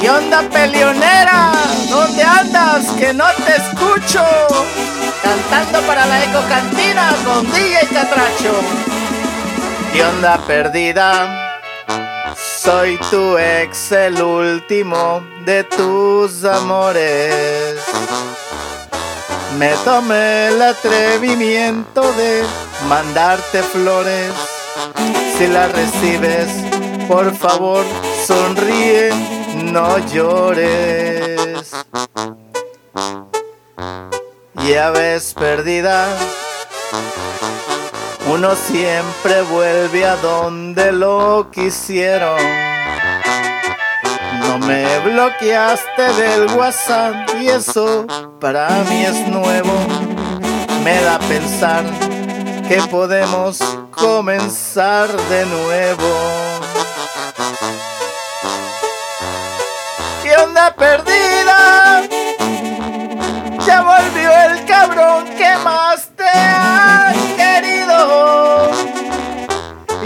[0.00, 1.50] ¿Qué onda, peleonera?
[1.90, 2.86] ¿Dónde andas?
[2.92, 4.24] Que no te escucho.
[5.20, 8.60] Cantando para la Eco Cantina con DJ Catracho.
[9.92, 11.58] ¿Qué onda, perdida?
[12.36, 17.80] Soy tu ex, el último de tus amores.
[19.58, 22.44] Me tomé el atrevimiento de
[22.88, 24.57] mandarte flores.
[25.36, 26.48] Si las recibes,
[27.06, 27.84] por favor,
[28.26, 29.10] sonríe,
[29.54, 31.70] no llores.
[34.66, 36.08] Ya ves, perdida,
[38.30, 42.38] uno siempre vuelve a donde lo quisieron.
[44.40, 48.06] No me bloqueaste del WhatsApp y eso
[48.40, 49.72] para mí es nuevo.
[50.84, 51.84] Me da pensar
[52.68, 53.58] que podemos
[53.90, 56.10] comenzar de nuevo.
[60.22, 62.02] ¿Qué onda perdida?
[63.66, 68.70] Ya volvió el cabrón que más te ha querido.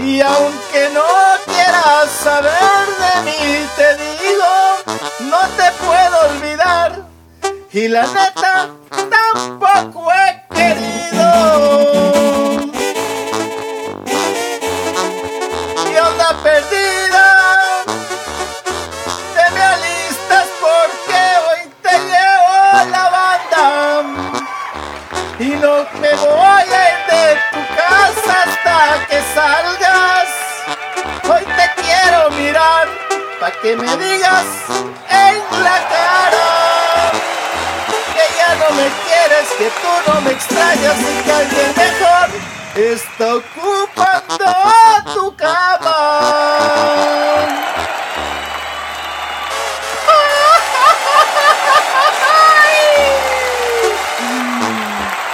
[0.01, 1.03] Y aunque no
[1.45, 4.51] quieras saber de mí, te digo,
[5.29, 7.12] no te puedo olvidar.
[7.75, 11.27] Y la neta, tampoco he querido.
[15.83, 17.83] ¿Qué onda perdida?
[19.33, 21.19] Te me alistas porque
[21.49, 23.65] hoy te llevo la banda.
[25.39, 27.23] Y no me voy a ir de
[27.53, 30.29] tu casa hasta que salgas.
[31.27, 32.87] Hoy te quiero mirar
[33.39, 34.45] pa' que me digas
[39.57, 42.29] que tú no me extrañas y que alguien mejor
[42.75, 44.45] está ocupando
[45.13, 45.97] tu cama.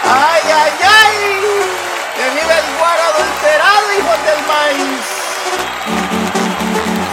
[0.03, 1.15] ¡Ay, ay, ay!
[2.17, 5.05] ¡Que vive el guaro adulterado, hijos del maíz!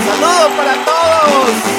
[0.07, 1.77] ¡Saludos para todos!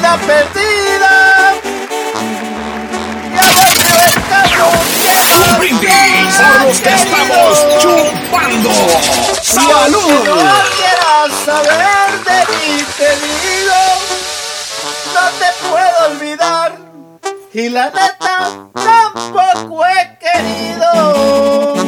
[0.00, 1.52] ¿Qué onda perdida?
[3.36, 4.76] ¡Ya volvió el cabrón!
[5.42, 8.70] Un brindis por los que estamos chupando.
[9.42, 10.24] ¡Salud!
[10.24, 13.80] No quieras saber de mí, te digo,
[15.14, 16.68] no te puedo olvidar.
[17.52, 18.36] Y la neta,
[18.72, 21.79] tampoco he querido.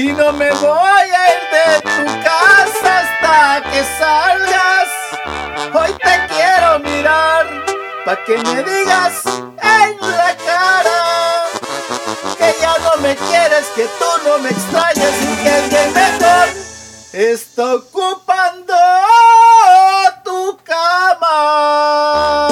[0.00, 4.88] Y no me voy a ir de tu casa hasta que salgas.
[5.74, 7.44] Hoy te quiero mirar
[8.06, 11.44] pa' que me digas en la cara
[12.38, 16.48] que ya no me quieres, que tú no me extrañas y que alguien mejor
[17.12, 18.74] está ocupando
[20.24, 22.48] tu cama.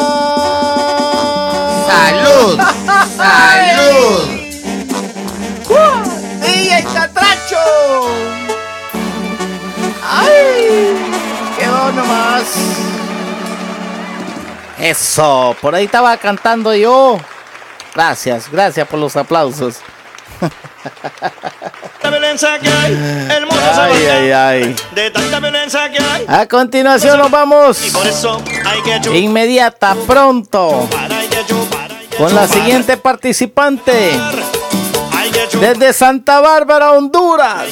[1.87, 2.78] ¡Salud!
[14.81, 17.19] Eso, por ahí estaba cantando yo.
[17.95, 19.81] Gracias, gracias por los aplausos.
[23.81, 24.77] Ay, ay, ay.
[24.95, 26.25] De tanta violencia que hay.
[26.29, 27.81] A continuación nos vamos
[29.13, 30.89] inmediata, pronto,
[32.17, 34.19] con la siguiente participante.
[35.61, 37.67] Desde Santa Bárbara, Honduras.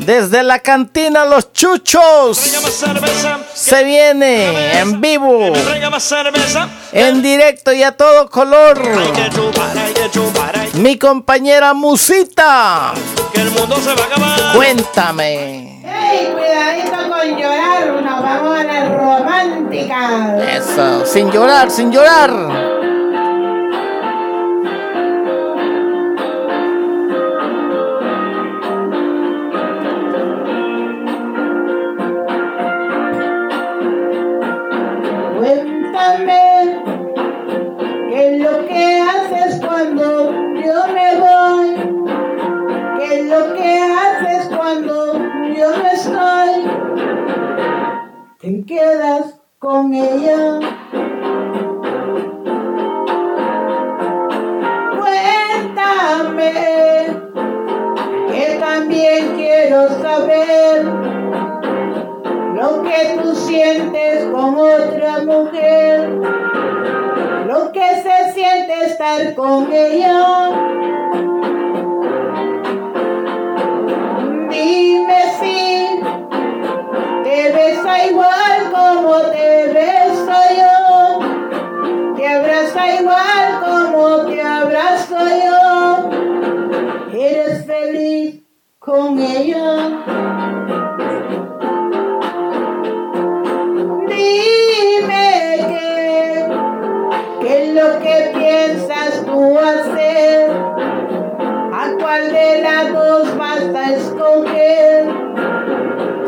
[0.00, 2.38] Desde la cantina Los Chuchos.
[3.54, 5.52] Se viene en vivo,
[6.92, 8.80] en directo y a todo color.
[10.74, 12.92] Mi compañera Musita.
[14.54, 15.82] Cuéntame.
[15.84, 18.02] ¡Ey, cuidadito con llorar!
[18.02, 20.36] Nos vamos a la romántica.
[20.56, 22.75] Eso, sin llorar, sin llorar.
[43.26, 46.70] Lo que haces cuando yo no estoy?
[48.40, 50.60] Te quedas con ella.
[54.96, 56.52] Cuéntame
[58.30, 60.84] que también quiero saber
[62.54, 66.10] lo que tú sientes con otra mujer,
[67.48, 71.55] lo que se siente estar con ella.
[74.56, 76.00] Dime si
[77.24, 86.10] te besa igual como te beso yo, te abraza igual como te abrazo yo.
[87.12, 88.42] Eres feliz
[88.78, 90.36] con ella.
[97.76, 100.50] Lo que piensas tú hacer,
[101.98, 105.06] cuál de las dos vas a escoger,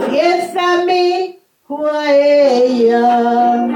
[0.08, 3.68] si es a mí o a ella.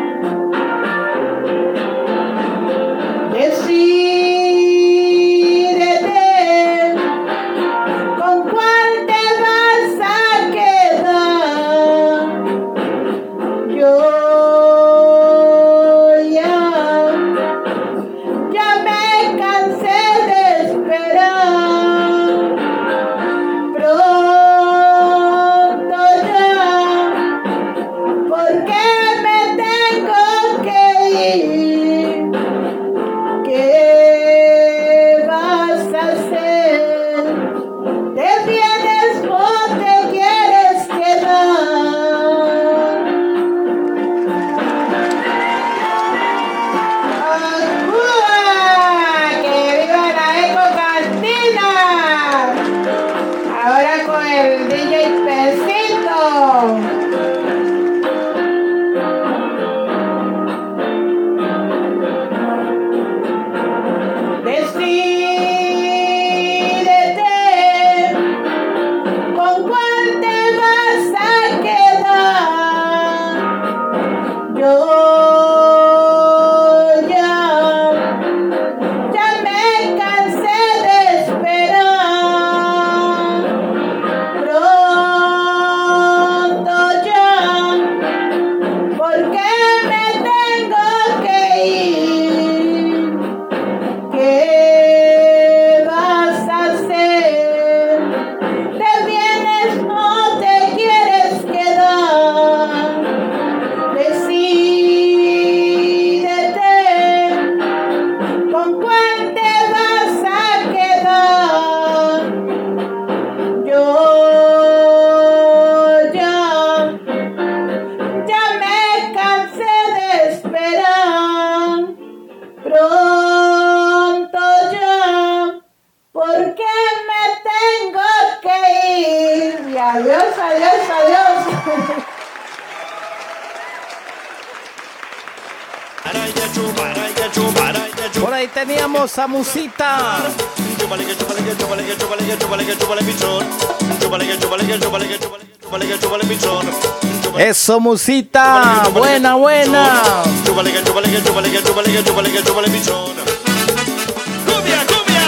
[154.46, 155.22] Cumbia, cumbia.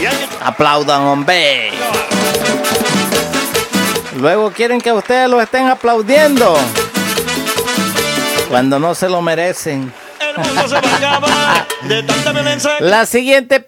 [0.00, 1.72] Y hay que Aplaudan, hombre.
[4.18, 6.56] Luego quieren que ustedes lo estén aplaudiendo.
[8.48, 10.03] Cuando no se lo merecen.
[10.36, 12.70] El mundo se va a acabar de tanta violencia.
[12.80, 13.64] La siguiente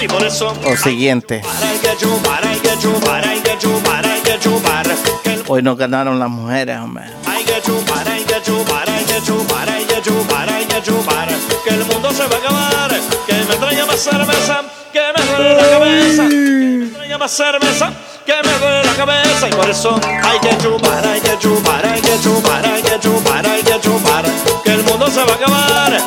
[0.00, 1.42] y por eso O siguiente.
[5.46, 7.04] Hoy nos ganaron las mujeres, hombre.
[7.26, 11.28] Hay que chupar, hay que chupar, hay que chupar, hay que chupar, hay que chupar.
[11.64, 13.00] Que el mundo se va a acabar.
[13.26, 14.62] Que me más cerveza,
[14.92, 16.28] que me duele la cabeza.
[16.28, 17.92] Que me traiga más cerveza,
[18.24, 19.48] que me duele la cabeza.
[19.48, 23.46] Y por eso hay que chupar, hay que chupar, hay que chupar, hay que chupar,
[23.46, 24.24] hay que chupar.
[24.64, 26.02] Que el mundo se va a acabar.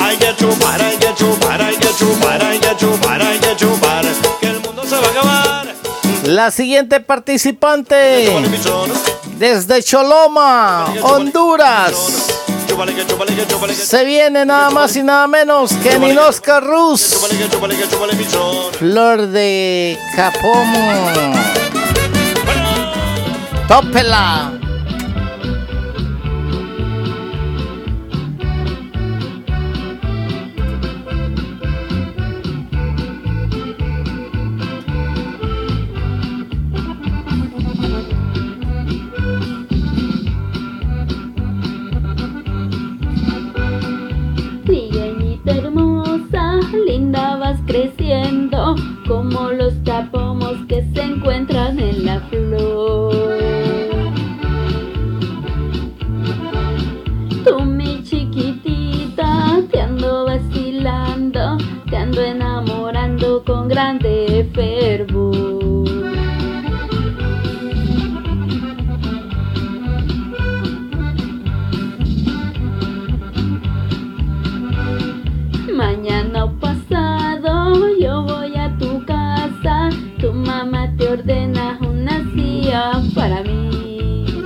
[0.00, 4.04] Hay que chupar, hay que chupar, hay que chupar, hay que chupar, hay que chupar.
[4.40, 5.74] Que el mundo se va a acabar.
[6.24, 8.32] La siguiente participante
[9.38, 12.35] desde Choloma, Honduras.
[13.74, 17.00] Se viene nada más y nada menos que Ninosca Rus.
[18.78, 21.32] Flor de Capomo.
[23.68, 24.52] Tópela.
[47.66, 48.74] Creciendo,
[49.06, 53.14] como los tapomos que se encuentran en la flor.
[57.44, 61.58] Tú mi chiquitita, te ando vacilando,
[61.90, 65.55] te ando enamorando con grande fervor.
[83.14, 84.44] Para mí.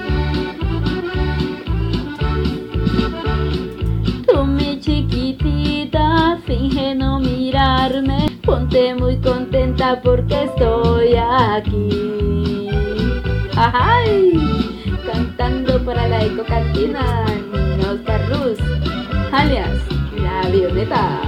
[4.26, 12.68] Tú mi chiquitita, finge no mirarme, ponte muy contenta porque estoy aquí.
[13.56, 14.32] ¡Ay!
[15.04, 17.24] Cantando para la ecocantina,
[17.90, 18.58] Oscar Ruz,
[19.32, 19.80] alias
[20.22, 21.20] la avioneta.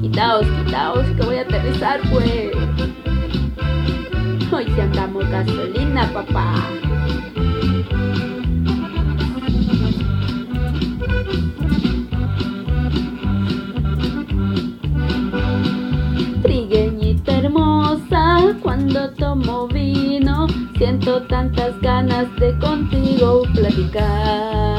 [0.00, 2.87] Quitaos, quitaos, que voy a aterrizar, pues.
[4.50, 6.54] Hoy andamos gasolina, papá.
[16.42, 20.46] Trigueñita hermosa, cuando tomo vino,
[20.78, 24.78] siento tantas ganas de contigo platicar.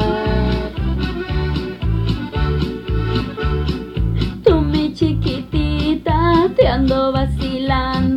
[4.44, 8.09] Tú mi chiquitita, te ando vacilando,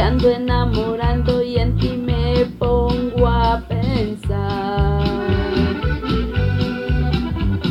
[0.00, 5.04] ando enamorando y en ti me pongo a pensar.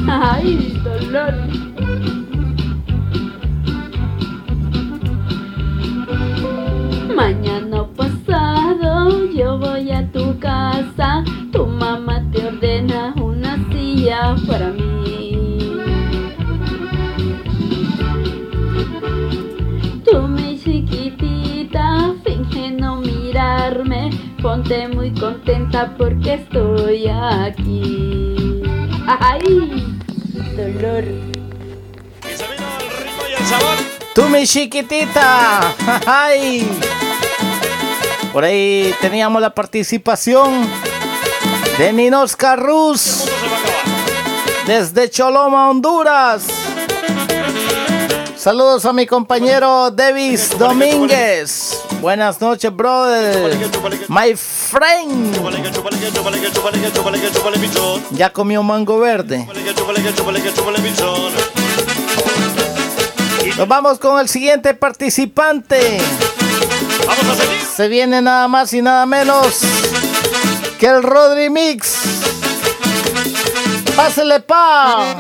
[0.07, 1.33] Ay, dolor.
[7.15, 14.98] Mañana pasado yo voy a tu casa, tu mamá te ordena una silla para mí.
[24.69, 28.61] Ponte muy contenta porque estoy aquí.
[29.07, 29.97] ¡Ay!
[30.55, 31.03] Dolor.
[34.13, 35.73] Tú mi chiquitita.
[36.05, 36.69] Ay.
[38.31, 40.67] Por ahí teníamos la participación
[41.79, 43.25] de Ninosca Ruz
[44.67, 46.45] desde Choloma, Honduras.
[48.35, 51.83] Saludos a mi compañero Davis Domínguez.
[51.99, 53.57] Buenas noches, brother.
[54.07, 54.33] My
[58.11, 59.47] Ya comió mango verde.
[63.57, 65.99] Nos vamos con el siguiente participante.
[67.75, 69.59] Se viene nada más y nada menos
[70.79, 71.95] que el Rodri Mix.
[73.95, 75.15] Pásele pa.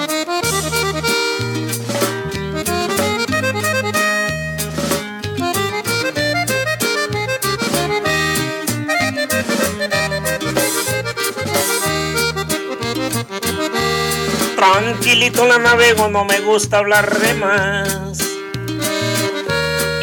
[14.59, 18.19] Tranquilito la navego, no me gusta hablar de más.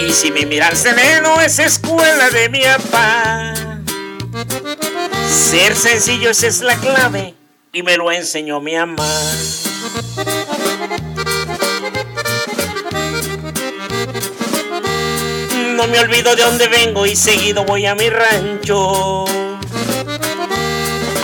[0.01, 3.53] Y si me mira el sereno es escuela de mi papá.
[5.28, 7.35] Ser sencillo esa es la clave
[7.70, 9.07] y me lo enseñó mi mamá.
[15.74, 19.27] No me olvido de dónde vengo y seguido voy a mi rancho.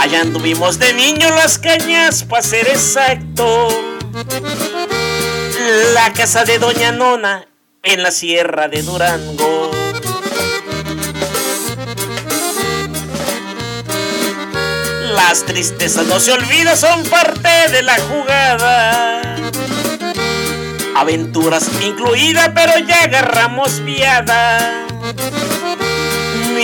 [0.03, 3.69] Allá anduvimos de niño las cañas, para ser exacto.
[5.95, 7.47] La casa de Doña Nona
[7.85, 9.71] en la sierra de Durango.
[15.15, 19.37] Las tristezas no se olvidan, son parte de la jugada.
[20.97, 24.82] Aventuras incluida, pero ya agarramos viada.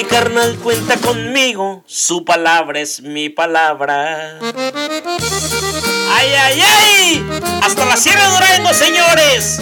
[0.08, 4.38] Carnal cuenta conmigo, su palabra es mi palabra.
[6.10, 7.28] ¡Ay, ay, ay!
[7.62, 9.60] ¡Hasta la Sierra de Durango, señores!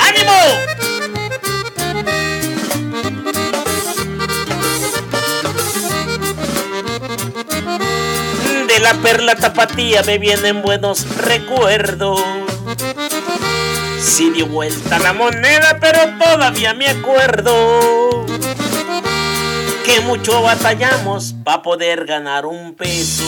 [0.00, 0.32] ¡Ánimo!
[8.66, 12.20] De la perla tapatía me vienen buenos recuerdos.
[14.00, 18.26] Sí dio vuelta la moneda, pero todavía me acuerdo
[19.88, 23.24] que mucho batallamos para poder ganar un peso.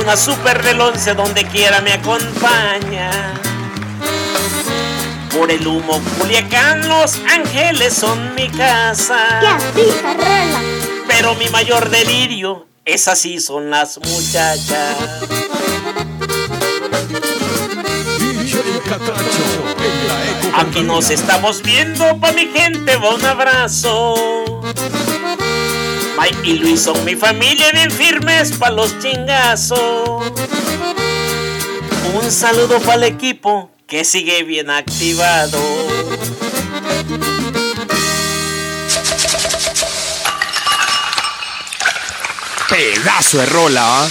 [0.00, 3.10] Una super del once donde quiera me acompaña.
[5.36, 9.58] Por el humo Culiacán, Los Ángeles son mi casa.
[11.08, 15.49] Pero mi mayor delirio, esas sí son las muchachas.
[20.60, 24.60] Aquí nos estamos viendo, pa' mi gente va un abrazo.
[26.18, 29.80] Mike y Luis son mi familia bien firmes pa' los chingazos.
[32.12, 35.58] Un saludo para el equipo que sigue bien activado.
[42.68, 44.08] Pedazo de rola, ¿ah?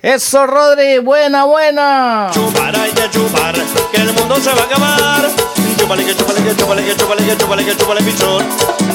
[0.00, 2.30] Eso, Rodri, buena, buena.
[2.32, 3.52] Chupar hay que chupar,
[3.90, 5.22] que el mundo se va a acabar.
[5.76, 6.68] Que que que que que pichón.
[6.68, 8.46] Que que que que que pichón.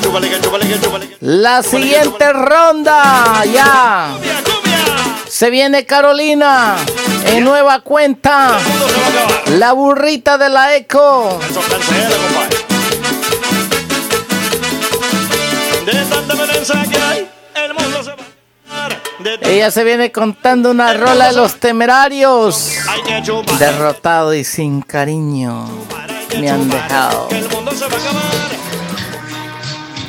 [0.00, 4.16] Que que que La siguiente ronda, ya.
[5.28, 6.76] Se viene Carolina
[7.26, 8.56] en nueva cuenta.
[9.58, 11.38] La burrita de la eco.
[11.42, 12.65] Tanta
[19.42, 22.72] Ella se viene contando una rola de los temerarios.
[23.58, 25.66] Derrotado y sin cariño.
[26.38, 27.28] Me han dejado.
[27.30, 28.22] el mundo se va a acabar.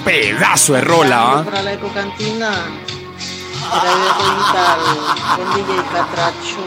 [0.04, 1.44] Pedazo de rola, ¿ah?
[1.44, 2.52] Para la ecocantina.
[3.68, 6.64] Era de con DJ Catracho.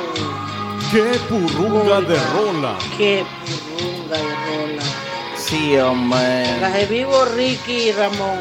[0.93, 2.77] ¡Qué purrunga de rola!
[2.97, 4.83] Qué purrunga de rola.
[5.37, 6.61] Sí, hombre.
[6.61, 8.41] Las de vivo Ricky y Ramón.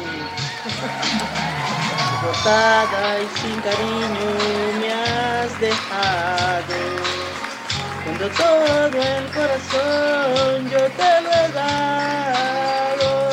[2.22, 4.28] Botada y sin cariño
[4.80, 6.76] me has dejado.
[8.04, 13.30] Cuando todo el corazón yo te lo he dado.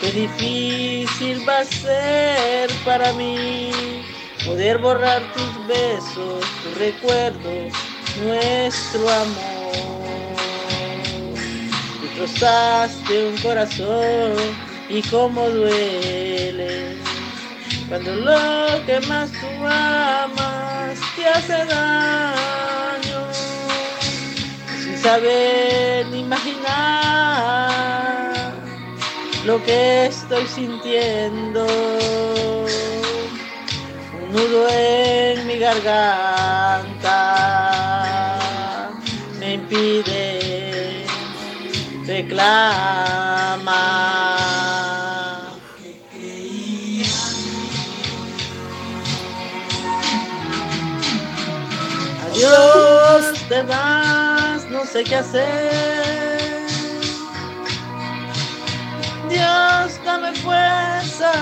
[0.00, 4.04] Qué difícil va a ser para mí
[4.44, 7.72] poder borrar tus besos, tus recuerdos,
[8.22, 9.54] nuestro amor.
[12.16, 14.36] Destrozaste un corazón
[14.88, 16.96] y cómo duele
[17.88, 23.32] cuando lo que más tú amas te hace daño
[24.82, 26.64] sin saber ni imaginar
[29.44, 31.66] lo que estoy sintiendo
[34.34, 37.18] nudo en mi garganta
[39.38, 41.06] me impide
[42.04, 43.64] reclamar.
[52.26, 56.66] Adiós, te vas, no sé qué hacer.
[59.28, 61.32] Dios, dame fuerza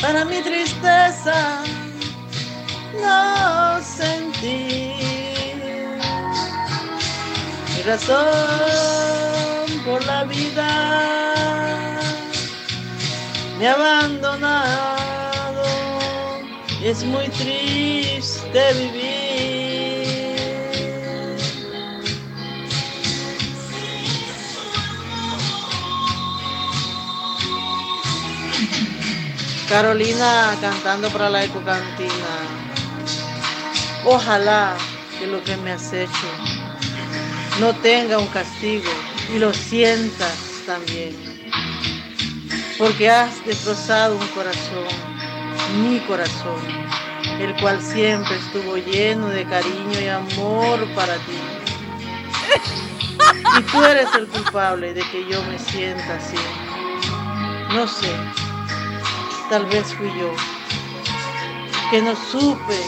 [0.00, 1.64] para mi tristeza
[3.00, 4.96] no sentir
[7.74, 8.26] mi razón
[9.84, 10.68] por la vida
[13.58, 15.64] me ha abandonado
[16.80, 19.38] y es muy triste vivir
[29.68, 32.08] Carolina cantando para la ecocantina.
[34.04, 34.76] Ojalá
[35.18, 36.28] que lo que me has hecho
[37.60, 38.90] no tenga un castigo
[39.34, 41.16] y lo sientas también.
[42.78, 44.86] Porque has destrozado un corazón,
[45.82, 46.60] mi corazón,
[47.40, 51.38] el cual siempre estuvo lleno de cariño y amor para ti.
[53.58, 56.36] Y tú eres el culpable de que yo me sienta así.
[57.74, 58.14] No sé,
[59.50, 60.32] tal vez fui yo.
[61.90, 62.80] que no supe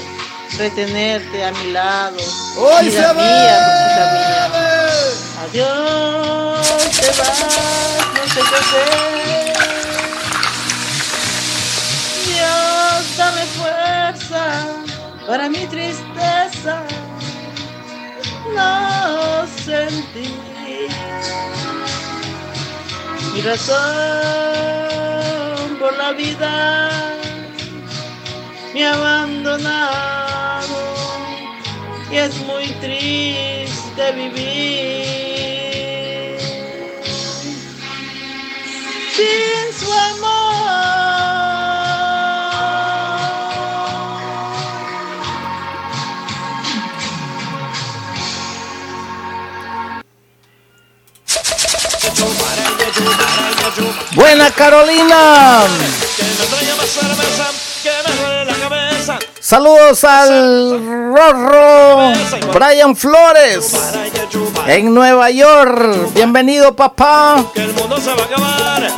[0.59, 2.17] retenerte a mi lado.
[2.57, 4.47] ¡Hoy Vida se mía.
[5.45, 6.67] Adiós,
[7.01, 7.41] te vas,
[8.15, 8.91] no sé qué hacer.
[12.27, 14.45] Dios, dame fuerza
[15.27, 16.83] para mi tristeza.
[18.55, 20.29] No sentí
[23.33, 23.77] mi razón
[25.79, 27.01] por la vida
[28.75, 29.91] me ha abandonado
[32.11, 35.51] y es muy triste vivir
[39.15, 40.41] sin su amor.
[54.15, 55.67] Buena Carolina.
[59.41, 62.13] Saludos al Rorro
[62.53, 63.75] Brian Flores
[64.67, 66.13] en Nueva York.
[66.13, 67.45] Bienvenido, papá.
[67.55, 68.91] Que el mundo se va a acabar.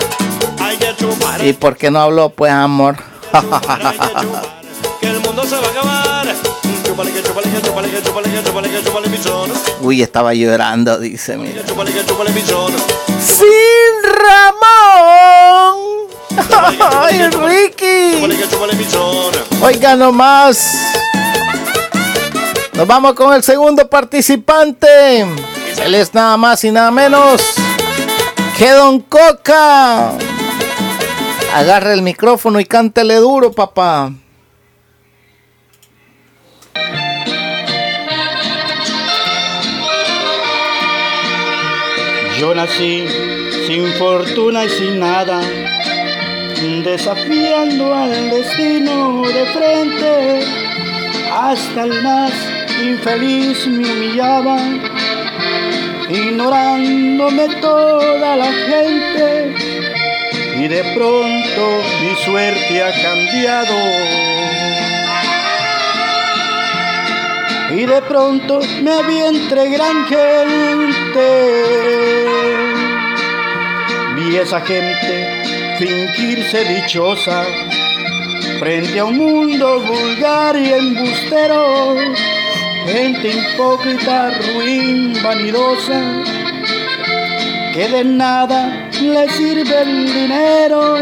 [0.61, 1.45] Hay que chupar.
[1.45, 2.97] ¿Y por qué no habló, pues, amor?
[5.01, 5.92] Que el mundo se va a acabar.
[9.81, 11.63] Uy, estaba llorando, dice, mira.
[13.21, 13.47] Sin
[14.05, 15.73] Ramón.
[16.79, 18.17] Ay, Ricky.
[19.63, 20.93] Oiga nomás.
[22.75, 25.21] Nos vamos con el segundo participante.
[25.85, 27.43] Él es nada más y nada menos
[28.57, 30.13] que Don Coca.
[31.55, 34.11] Agarre el micrófono y cántele duro, papá.
[42.43, 43.07] Yo nací
[43.67, 45.41] sin fortuna y sin nada,
[46.85, 50.41] desafiando al destino de frente.
[51.33, 52.33] Hasta el más
[52.83, 54.59] infeliz me humillaba,
[56.11, 59.55] ignorándome toda la gente.
[60.59, 63.75] Y de pronto mi suerte ha cambiado.
[67.75, 71.27] Y de pronto me vi entre gran gente.
[74.15, 75.43] Vi esa gente
[75.79, 77.47] fingirse dichosa
[78.59, 81.97] frente a un mundo vulgar y embustero.
[82.87, 86.23] Gente hipócrita, ruin, vanidosa,
[87.73, 90.97] que de nada le sirve el dinero,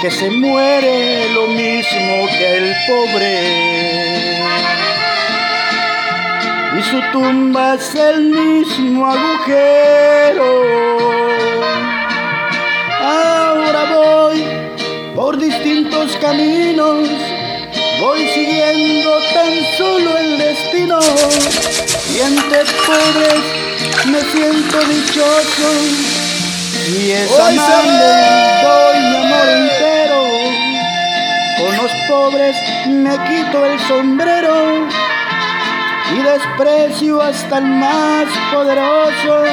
[0.00, 4.16] que se muere lo mismo que el pobre
[6.78, 10.48] y su tumba es el mismo agujero.
[13.00, 14.44] Ahora voy
[15.14, 17.08] por distintos caminos,
[18.00, 20.98] voy siguiendo tan solo el destino
[22.20, 23.66] entre pobres
[24.06, 25.68] me siento dichoso
[26.88, 30.24] y es Hoy doy mi amor entero.
[31.58, 34.88] Con los pobres me quito el sombrero
[36.14, 39.44] y desprecio hasta el más poderoso.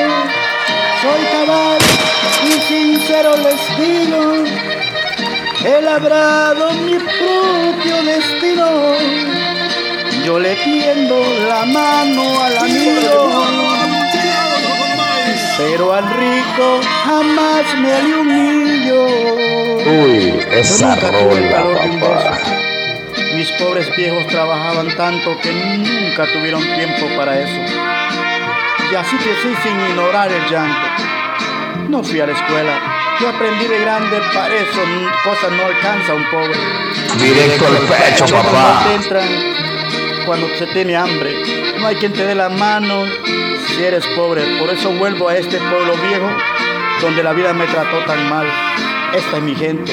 [1.02, 1.82] Soy cabal
[2.46, 4.44] y sincero les digo,
[5.66, 8.68] he labrado mi propio destino.
[10.26, 13.46] Yo le tiendo la mano al amigo,
[15.58, 19.06] pero al rico jamás me le humillo.
[19.86, 21.64] Uy, esa rola,
[22.00, 22.63] papá.
[23.44, 27.60] Mis pobres viejos trabajaban tanto que nunca tuvieron tiempo para eso.
[28.90, 31.90] Y así crecí sin ignorar el llanto.
[31.90, 32.80] No fui a la escuela.
[33.20, 34.80] Yo aprendí de grande, para eso
[35.26, 36.58] cosas no alcanza un pobre.
[37.18, 38.86] Directo al pecho, papá.
[38.88, 39.28] te entran
[40.26, 41.36] cuando se tiene hambre.
[41.82, 43.04] No hay quien te dé la mano
[43.68, 44.58] si eres pobre.
[44.58, 46.30] Por eso vuelvo a este pueblo viejo
[47.02, 48.48] donde la vida me trató tan mal.
[49.14, 49.92] Esta es mi gente,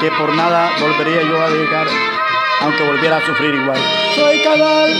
[0.00, 1.86] que por nada volvería yo a llegar,
[2.60, 3.78] aunque volviera a sufrir igual.
[4.14, 4.92] Soy cabal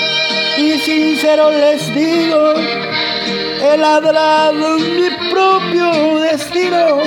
[0.57, 6.99] y sincero les digo, he ladrado mi propio destino.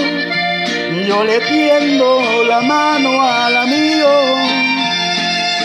[1.07, 4.09] Yo le tiendo la mano al amigo,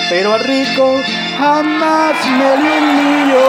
[0.08, 1.00] pero al rico
[1.38, 3.48] jamás me le humillo.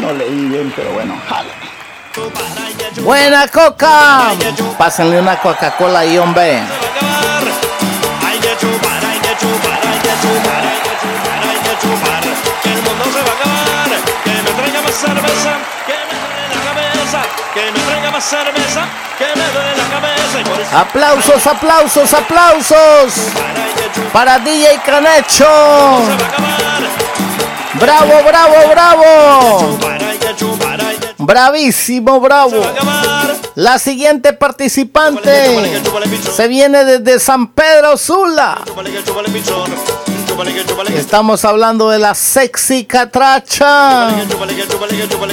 [0.00, 1.50] No leí bien, pero bueno, jale.
[3.02, 4.32] Buena Coca.
[4.78, 6.62] Pásenle una Coca-Cola ahí, hombre.
[10.24, 12.62] Chupar, hay que chupar, hay que chupar, hay que chupar.
[12.62, 13.88] Que el mundo se va a acabar.
[14.24, 15.52] Que me traiga más cerveza,
[15.86, 17.20] que me duele la cabeza.
[17.52, 18.86] Que me traiga más más cerveza,
[19.18, 23.14] que me duele la cabeza y por eso Aplausos, aplausos, aplausos.
[24.12, 25.46] Para DJ Canecho.
[27.74, 29.78] Bravo, bravo, bravo.
[31.18, 32.62] Bravísimo, bravo.
[33.56, 35.80] La siguiente participante
[36.34, 38.62] se viene desde San Pedro Sula.
[40.96, 44.08] Estamos hablando de la sexy catracha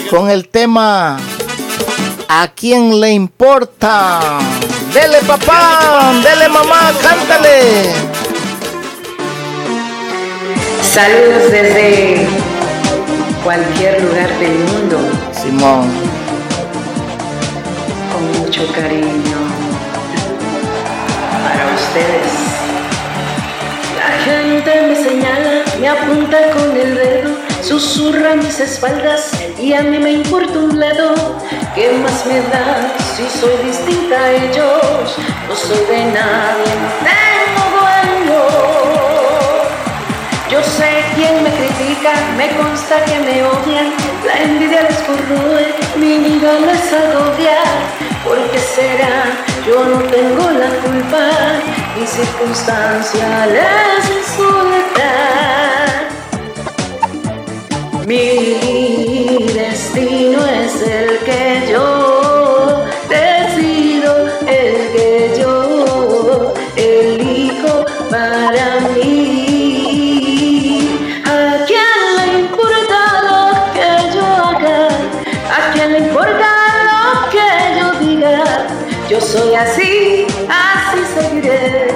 [0.09, 1.17] con el tema
[2.33, 4.39] ¿A quién le importa?
[4.93, 7.91] Dele papá, dele mamá, cántale.
[10.81, 12.25] Saludos desde
[13.43, 14.97] cualquier lugar del mundo.
[15.33, 15.91] Simón.
[18.13, 19.37] Con mucho cariño
[21.43, 22.51] para ustedes.
[24.63, 27.31] Me señala, me apunta con el dedo,
[27.63, 31.15] susurra mis espaldas y a mí me importa un bledo.
[31.73, 35.17] ¿Qué más me da si soy distinta a ellos?
[35.47, 38.43] No soy de nadie, no tengo dueño.
[40.51, 43.91] Yo sé quién me critica, me consta que me odian,
[44.23, 47.63] la envidia les corroe, mi vida les agobia.
[48.23, 49.25] ¿Por qué será?
[49.65, 51.29] Yo no tengo la culpa,
[51.97, 54.50] mi circunstancia les
[58.07, 69.09] Mi destino es el que yo decido, el que yo elijo para mí.
[71.25, 72.99] ¿A quién le importa
[73.29, 74.89] lo que yo haga?
[74.89, 76.49] ¿A quién le importa
[76.89, 77.47] lo que
[77.79, 78.67] yo diga?
[79.07, 81.90] Yo soy así, así seguiré,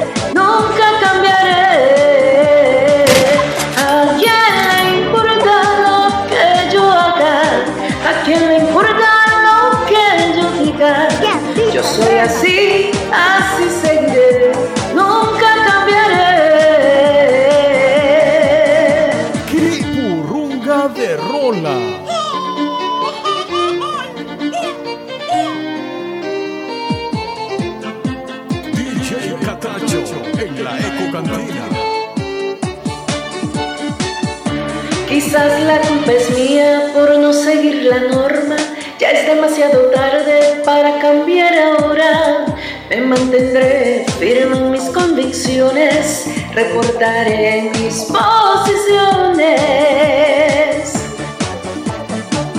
[12.66, 14.52] así, así seguiré,
[14.94, 16.26] nunca cambiaré.
[19.50, 21.76] Cripurrunga de rola.
[28.74, 30.04] DJ Catacho
[30.40, 31.66] en la Eco Cantina.
[35.08, 38.58] Quizás la culpa es mía por no seguir la norma.
[39.00, 39.95] Ya es demasiado tarde
[43.06, 46.26] mantendré firme en mis convicciones.
[46.54, 48.86] Reportaré mis posiciones.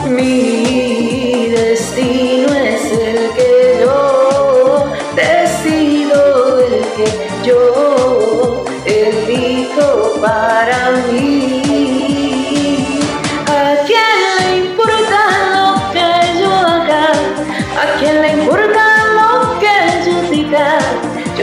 [0.09, 0.96] Mi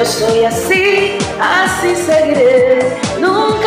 [0.04, 2.80] Yo soy así, así seguiré,
[3.22, 3.63] nunca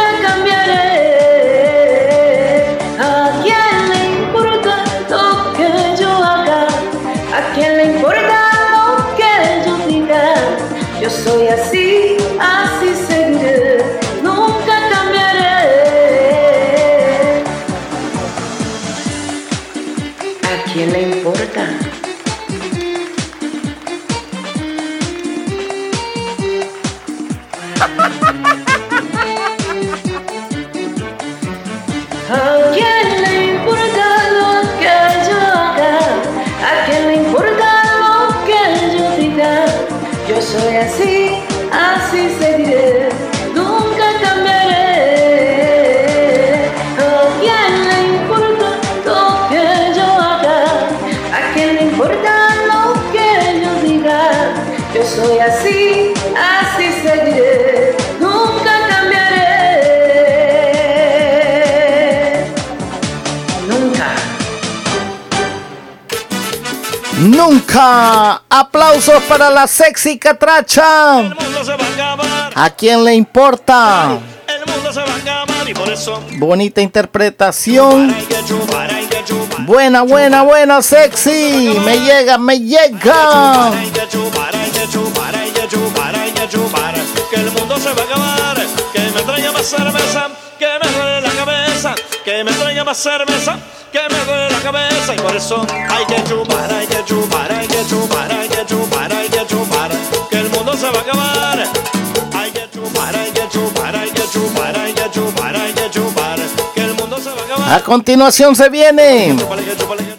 [67.78, 71.18] Aplausos para la sexy catracha.
[72.54, 74.18] ¿A quién le importa?
[74.48, 78.14] el mundo se va a acabar y por eso Bonita interpretación.
[79.60, 81.76] Buena, buena, buena, sexy.
[81.84, 83.72] Me llega, me llega.
[87.30, 88.56] que el mundo se va a acabar,
[88.92, 90.28] que me traiga más cerveza,
[90.58, 91.94] que me duele la cabeza,
[92.24, 93.58] que me traiga más cerveza,
[93.92, 97.55] que me duele la cabeza y por eso hay que chupar, hay que chupar,
[107.66, 109.36] a continuación se viene.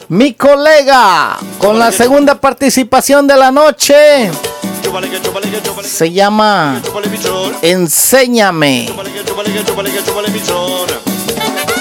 [0.09, 4.29] Mi colega con la segunda participación de la noche
[5.83, 6.81] se llama
[7.61, 8.89] Enséñame.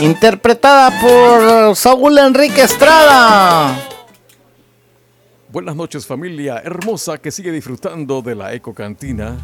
[0.01, 3.75] Interpretada por Saúl Enrique Estrada.
[5.49, 9.37] Buenas noches familia hermosa que sigue disfrutando de la Eco Cantina.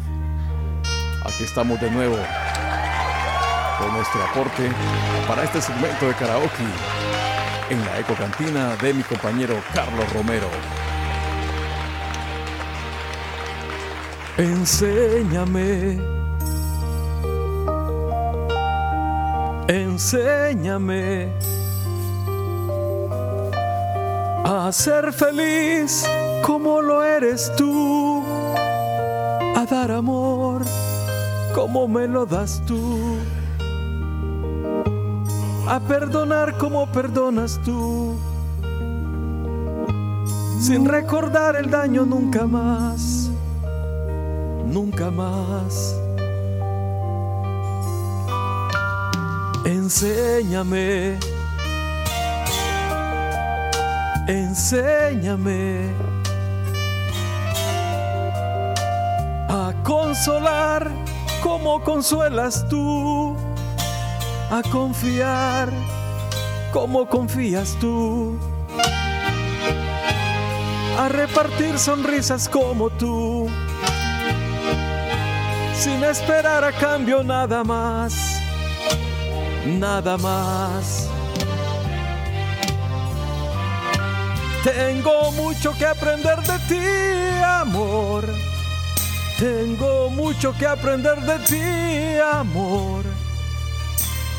[1.25, 2.17] Aquí estamos de nuevo
[3.91, 4.71] nuestro aporte
[5.27, 6.63] para este segmento de karaoke
[7.69, 10.47] en la Eco Cantina de mi compañero Carlos Romero.
[14.37, 15.99] Enséñame.
[19.67, 21.31] Enséñame
[24.43, 26.05] a ser feliz
[26.41, 28.23] como lo eres tú,
[29.55, 30.63] a dar amor
[31.53, 33.17] como me lo das tú,
[35.67, 38.15] a perdonar como perdonas tú,
[40.59, 43.29] sin recordar el daño nunca más,
[44.65, 45.95] nunca más.
[49.65, 51.17] Enséñame
[54.27, 55.89] enséñame
[59.49, 60.89] a consolar
[61.41, 63.35] como consuelas tú,
[64.53, 65.69] a confiar
[66.71, 68.37] como confías tú,
[70.99, 73.49] a repartir sonrisas como tú,
[75.75, 78.39] sin esperar a cambio nada más,
[79.65, 81.09] nada más.
[84.63, 88.23] Tengo mucho que aprender de ti, amor.
[89.39, 93.12] Tengo mucho que aprender de ti, amor.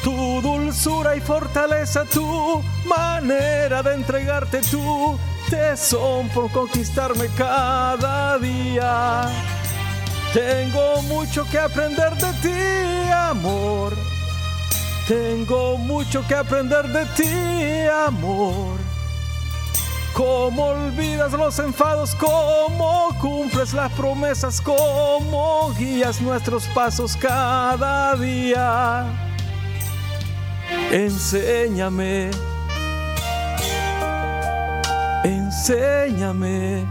[0.05, 5.19] Tu dulzura y fortaleza, tu manera de entregarte tu
[5.49, 9.23] tesón por conquistarme cada día.
[10.35, 13.95] Tengo mucho que aprender de ti, amor.
[15.09, 18.77] Tengo mucho que aprender de ti, amor.
[20.13, 29.34] Cómo olvidas los enfados, cómo cumples las promesas, cómo guías nuestros pasos cada día.
[30.91, 32.31] Enséñame,
[35.25, 36.85] enséñame.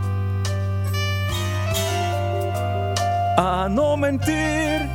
[3.38, 4.90] A no mentir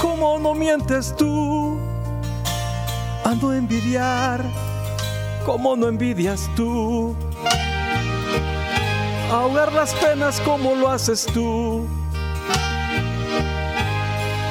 [0.00, 1.78] como no mientes tú,
[3.24, 4.42] a no envidiar
[5.46, 7.14] como no envidias tú.
[9.32, 11.86] Ahogar las penas como lo haces tú,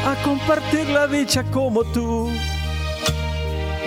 [0.08, 2.30] a compartir la dicha como tú,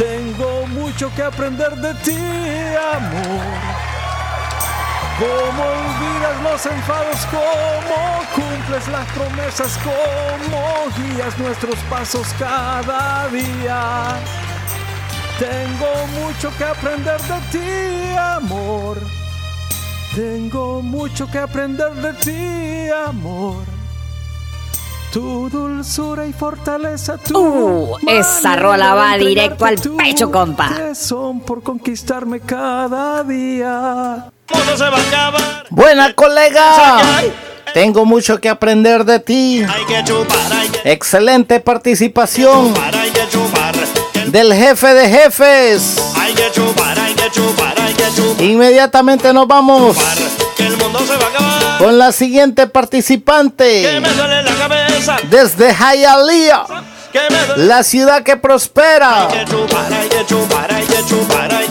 [0.00, 2.16] Tengo mucho que aprender de ti,
[2.96, 3.44] amor.
[5.18, 14.18] Cómo olvidas los enfados, cómo cumples las promesas, cómo guías nuestros pasos cada día.
[15.38, 18.96] Tengo mucho que aprender de ti, amor.
[20.16, 23.79] Tengo mucho que aprender de ti, amor.
[25.12, 30.94] Tu dulzura y fortaleza, tu Uh, esa rola va directo al pecho, compa.
[30.94, 34.26] Son por conquistarme cada día.
[34.76, 35.64] se va a acabar.
[35.70, 37.00] Buena colega.
[37.74, 39.64] Tengo mucho que aprender de ti.
[39.68, 43.74] Hay que chupar, hay que Excelente participación chupar, hay que chupar.
[44.26, 45.96] del jefe de jefes.
[46.16, 48.42] Hay que chupar, hay que chupar, hay que chupar.
[48.44, 49.96] Inmediatamente nos vamos
[50.56, 51.78] Que el mundo se va a acabar.
[51.78, 54.89] con la siguiente participante Que me duele la cabeza.
[55.28, 56.66] Desde Hialeah,
[57.56, 59.28] la ciudad que prospera.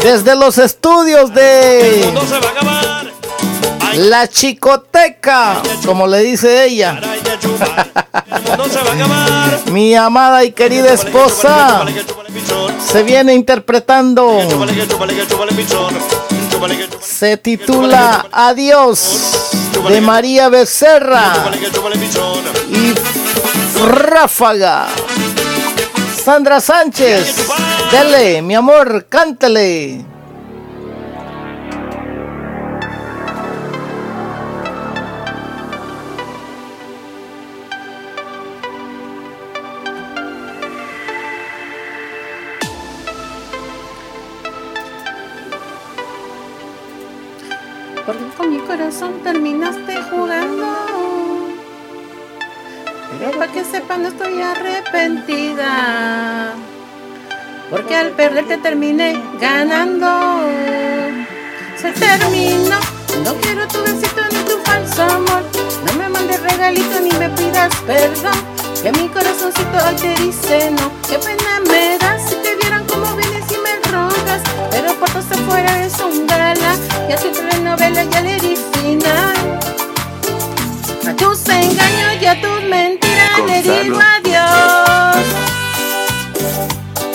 [0.01, 2.13] Desde los estudios de
[3.95, 6.99] la chicoteca, como le dice ella,
[9.71, 11.85] mi amada y querida esposa,
[12.85, 14.39] se viene interpretando,
[17.01, 19.49] se titula Adiós
[19.87, 21.33] de María Becerra
[22.69, 22.93] y
[23.79, 24.87] Ráfaga.
[26.23, 27.47] Sandra Sánchez.
[27.91, 30.03] Dele, mi amor, cántele.
[48.05, 50.88] Porque con mi corazón terminaste jugando.
[53.19, 56.53] Para que sepan, no estoy arrepentida.
[57.69, 60.41] Porque al perderte terminé ganando.
[61.75, 62.79] Se terminó.
[63.25, 65.43] No quiero tu besito ni tu falso amor.
[65.85, 68.39] No me mandes regalito ni me pidas perdón.
[68.81, 70.89] Que mi corazoncito hoy te dice no.
[71.09, 74.41] Qué pena me das si te vieran como vienes y me rogas.
[74.71, 76.77] Pero por todo afuera es un gala.
[77.09, 79.59] Y a tu telenovela ya le di final.
[81.05, 83.08] A tus engaños y a tus mentiras
[83.45, 85.25] le digo adiós.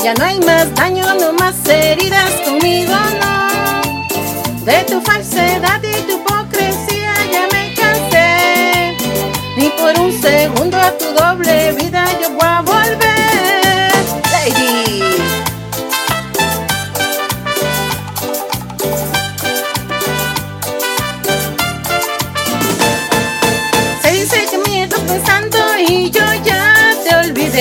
[0.03, 4.65] Ya no hay más daño, no más heridas conmigo, no.
[4.65, 8.97] De tu falsedad y tu hipocresía ya me cansé.
[9.57, 13.34] Ni por un segundo a tu doble vida yo voy a volver.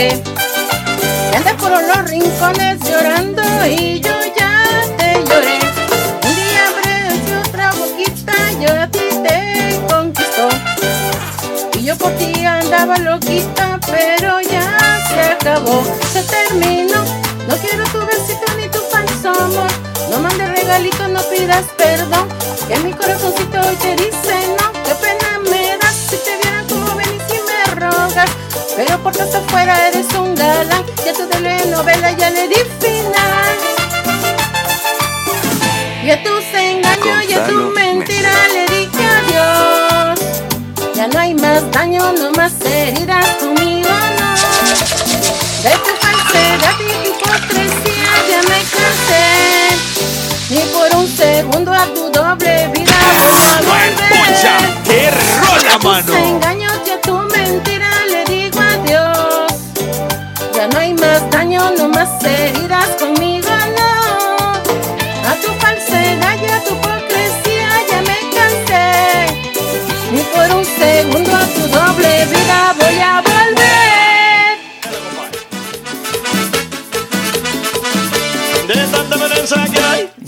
[0.03, 0.23] Te olvidé.
[1.31, 4.63] Que andas por los rincones llorando y yo ya
[4.97, 5.59] te lloré.
[6.27, 10.49] Un día abré otra boquita, yo a ti te conquistó.
[11.79, 17.03] Y yo por ti andaba loquita, pero ya se acabó, se terminó.
[17.47, 19.71] No quiero tu besito ni tu falso amor.
[20.11, 22.27] No mandes regalito, no pidas perdón.
[22.67, 24.62] Que mi corazoncito hoy te dice no.
[28.75, 30.83] Pero por tanto afuera eres un galán.
[31.05, 33.55] Ya tu telenovela ya le di final.
[36.03, 40.19] Y a tus engaños y a tu mentira le dije adiós.
[40.95, 44.33] Ya no hay más daño, no más heridas conmigo, no.
[45.63, 49.25] De tu falsedad y tu hipocresía ya me cansé.
[50.49, 53.93] Ni por un segundo a tu doble vida voy a volver.
[54.83, 56.22] ¡Qué rola, mano!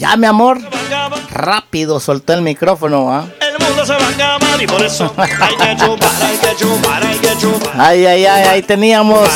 [0.05, 0.59] Ya, mi amor.
[1.31, 3.25] Rápido solté el micrófono, ¿ah?
[3.41, 7.03] el mundo se va a acabar y por eso hay que chupar, hay que chupar,
[7.03, 7.73] hay que chupar.
[7.75, 9.27] Ay, ay, ay, ahí teníamos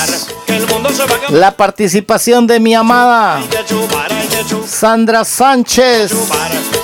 [1.29, 3.41] la participación de mi amada.
[4.67, 6.11] Sandra Sánchez.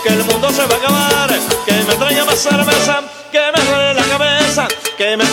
[0.02, 1.40] Que el mundo se va a acabar.
[1.64, 3.02] Que me traiga más cerveza.
[3.32, 4.68] Que me duele la cabeza.
[4.98, 5.26] Que me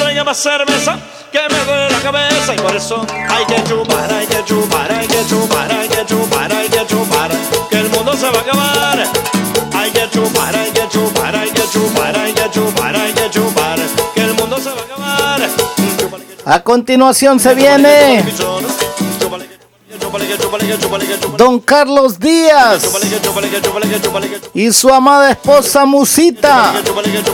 [16.45, 18.25] A continuación se viene
[21.37, 22.83] Don Carlos Díaz
[24.55, 26.75] y su amada esposa Musita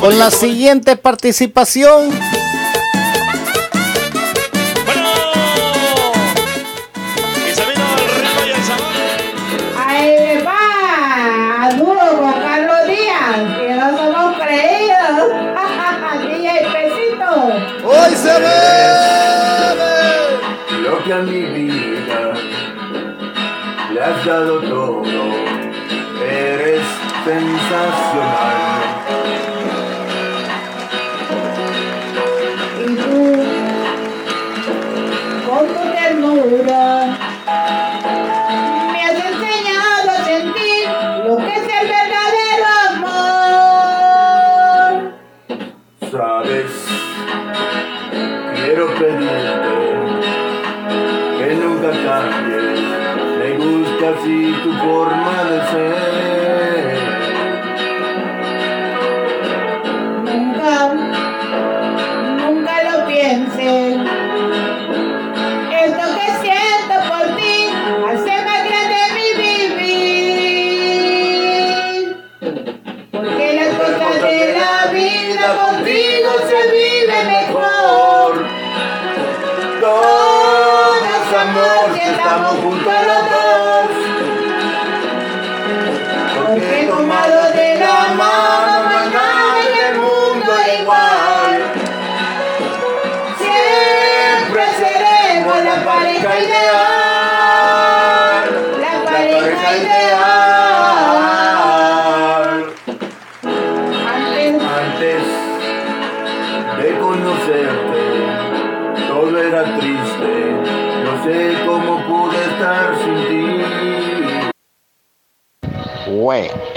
[0.01, 2.38] con la siguiente participación.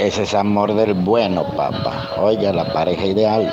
[0.02, 2.10] Ese es amor del bueno, papá.
[2.18, 3.48] Oiga, la pareja ideal.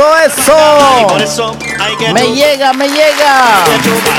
[0.00, 0.56] Eso,
[1.18, 1.52] eso.
[2.14, 3.62] Me llega, me llega.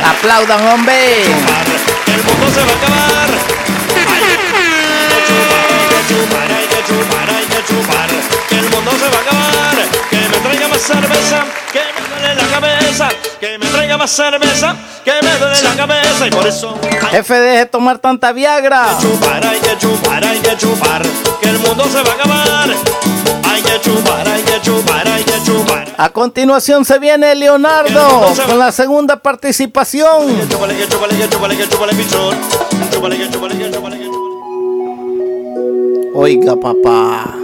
[0.05, 1.23] Aplaudan, hombre.
[1.23, 3.29] El mundo se va a acabar.
[4.11, 4.21] Hay
[5.87, 6.51] que chupar,
[7.29, 8.09] hay que chupar,
[8.47, 9.75] que el mundo se va a acabar.
[10.09, 11.43] Que me traiga más cerveza,
[11.73, 13.09] que me duele la cabeza.
[13.39, 16.27] Que me traiga más cerveza, que me duele la cabeza.
[16.27, 16.79] Y por eso.
[17.09, 18.85] Jefe, deje tomar tanta Viagra.
[18.99, 21.01] Que chupar, hay que chupar, hay que chupar,
[21.41, 22.69] que el mundo se va a acabar.
[25.97, 30.27] A continuación se viene Leonardo con la segunda participación.
[36.13, 37.40] Oiga, papá.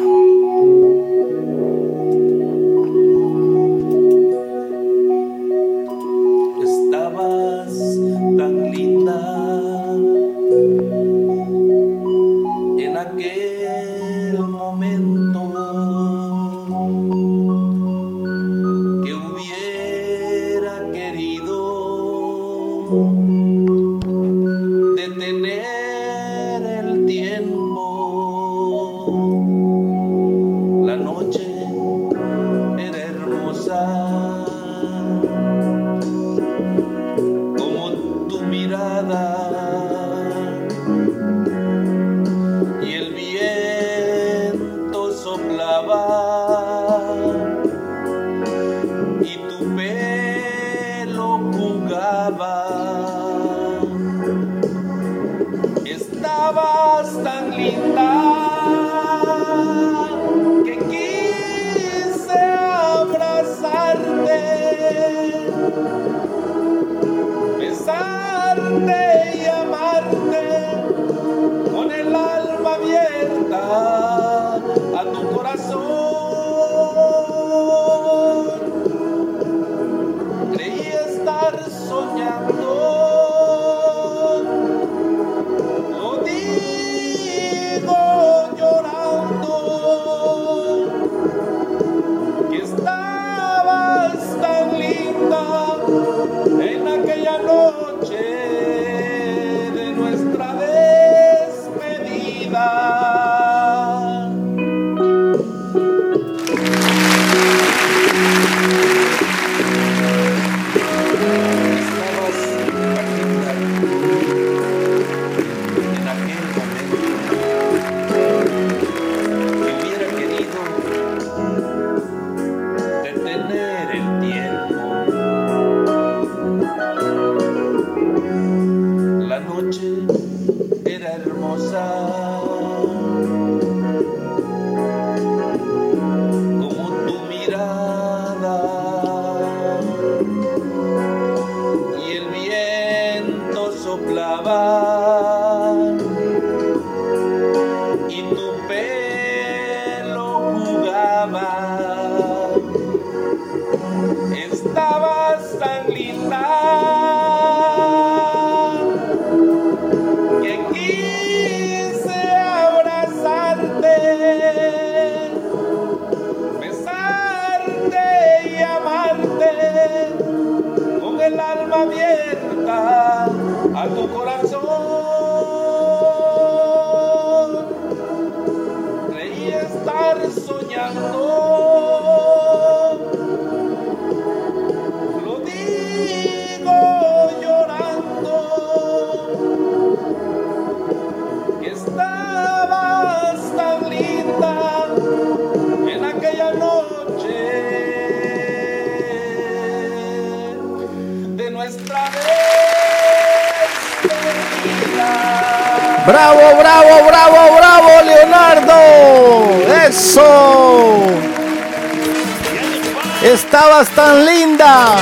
[213.85, 214.95] Tan linda.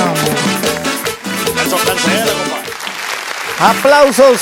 [3.58, 4.40] Aplausos.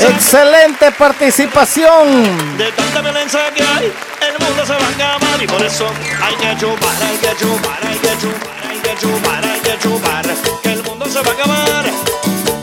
[0.00, 2.58] Excelente participación.
[2.58, 3.92] de tanta violencia que hay,
[4.28, 5.86] el mundo se va a acabar y por eso
[6.20, 10.26] hay que chupar, hay que chupar, hay que chupar, hay que chupar, hay que chupar,
[10.64, 11.84] que el mundo se va a acabar.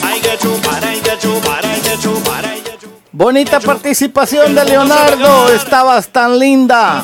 [0.04, 3.02] Hay que chupar, hay que chupar, hay que chupar, hay que chupar.
[3.14, 5.54] Bonita participación de Leonardo.
[5.54, 7.02] Estabas tan linda.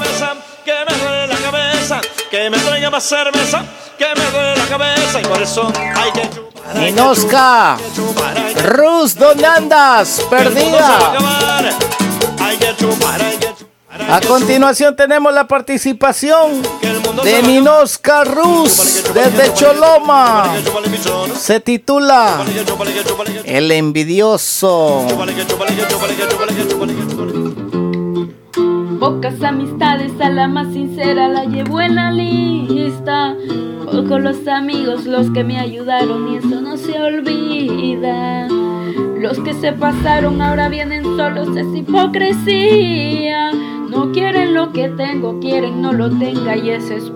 [2.50, 3.62] Que me traiga más cerveza,
[3.98, 6.78] que me duele la cabeza y por eso hay que chupar.
[6.78, 7.78] hay que Inosca.
[7.94, 10.22] chupar, hay que Rus, ¿dónde andas?
[10.30, 11.10] que el mundo se va a Perdida.
[11.12, 11.70] acabar.
[12.40, 14.12] Hay que chupar, hay que chupar.
[14.12, 16.62] A continuación tenemos la participación
[17.24, 20.54] de Minosca Rus desde Choloma.
[21.38, 22.46] Se titula
[23.44, 25.06] El envidioso.
[29.00, 29.87] Pocas amistades,
[30.38, 33.36] la más sincera la llevo en la lista.
[33.86, 38.48] Pocos los amigos, los que me ayudaron y eso no se olvida.
[39.20, 43.52] Los que se pasaron ahora vienen solos, es hipocresía.
[43.90, 47.10] No quieren lo que tengo, quieren no lo tenga y eso es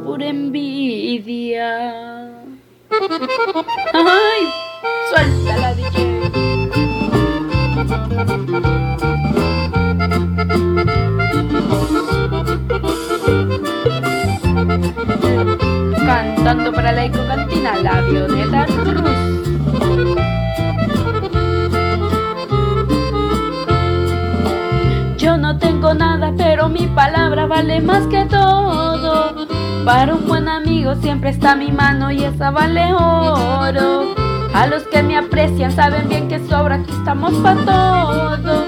[30.96, 34.16] siempre está mi mano y esa vale oro.
[34.54, 38.66] A los que me aprecian saben bien que sobra, aquí estamos para todo.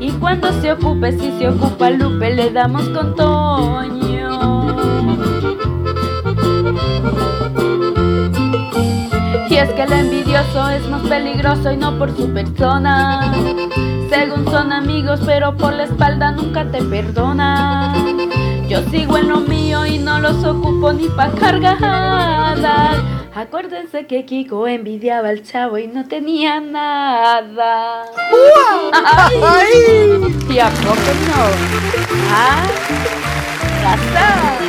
[0.00, 4.76] Y cuando se ocupe, si se ocupa Lupe, le damos con Toño.
[9.48, 13.32] Y es que el envidioso es más peligroso y no por su persona.
[14.08, 17.79] Según son amigos, pero por la espalda nunca te perdona.
[18.80, 22.98] Yo sigo en lo mío y no los ocupo ni pa' cargadas.
[23.34, 28.04] Acuérdense que Kiko envidiaba al chavo y no tenía nada.
[28.94, 29.68] Ay,
[30.48, 31.42] ¿Y a poco no?
[32.32, 32.62] Ah,
[33.82, 34.59] ya está.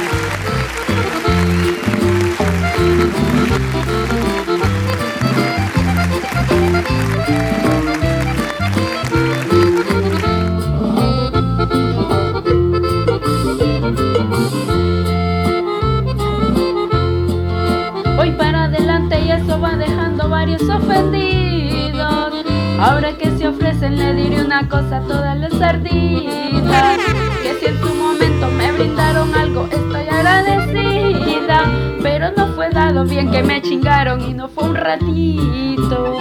[20.60, 22.34] Ofendidos.
[22.80, 26.98] Ahora que se ofrecen le diré una cosa a todas las ardidas.
[27.44, 31.64] Que si en su momento me brindaron algo estoy agradecida.
[32.02, 36.18] Pero no fue dado bien que me chingaron y no fue un ratito.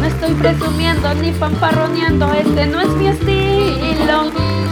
[0.00, 3.87] No estoy presumiendo ni fanfarroneando, este no es mi estilo.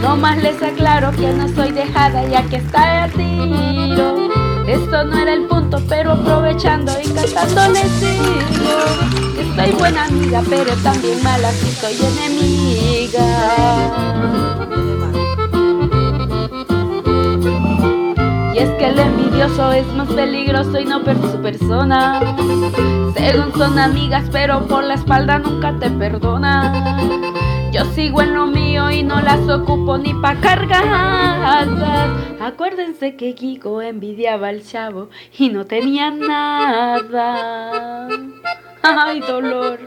[0.06, 4.28] No más les aclaro que no soy dejada ya que está a tiro.
[4.64, 8.22] Esto no era el punto, pero aprovechando y cantando les digo
[9.34, 13.26] que Soy buena amiga, pero también mala si soy enemiga.
[18.54, 22.20] Y es que el envidioso es más peligroso y no per su persona.
[23.16, 27.35] Según son amigas, pero por la espalda nunca te perdona.
[27.76, 31.68] Yo sigo en lo mío y no las ocupo ni pa' cargadas.
[32.40, 38.08] Acuérdense que Kiko envidiaba al chavo y no tenía nada.
[38.82, 39.78] Ay, dolor.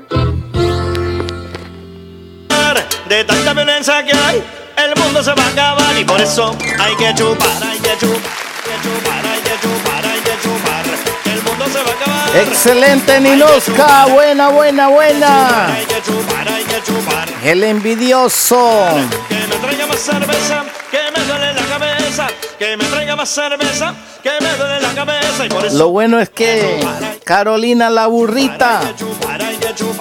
[3.10, 4.44] De tanta violencia que hay,
[4.78, 8.49] el mundo se va a acabar y por eso hay que chupar, hay que chupar,
[12.36, 14.06] Excelente, Ninosca.
[14.08, 15.78] Buena, buena, buena.
[17.44, 18.88] El envidioso.
[19.28, 22.28] Que me traiga más cerveza, que me duele la cabeza.
[22.60, 26.20] Que me traiga más cerveza, que me duele la cabeza y por eso Lo bueno
[26.20, 26.86] es que
[27.24, 28.82] Carolina la burrita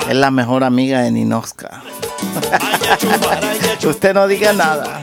[0.09, 1.83] es la mejor amiga de Ninosca.
[3.85, 5.01] Usted no diga nada.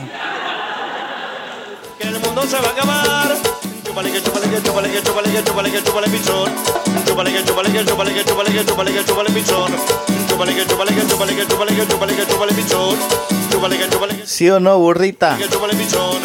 [1.98, 3.45] Que el mundo se va a acabar.
[3.96, 6.52] Chúpale que chúpale que chúpale que chúpale que chúpale que chúpale pichón.
[7.06, 9.72] Chúpale que chúpale que chúpale que chúpale que chúpale que chúpale pichón.
[10.28, 12.96] Chúpale que chúpale que chúpale que chúpale que chúpale que chúpale pichón.
[13.50, 15.38] Chúpale que chúpale que ¿Sí o no, burrita?
[15.38, 16.20] que chúpale pichón.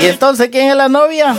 [0.00, 1.34] ¿Y entonces quién es la novia?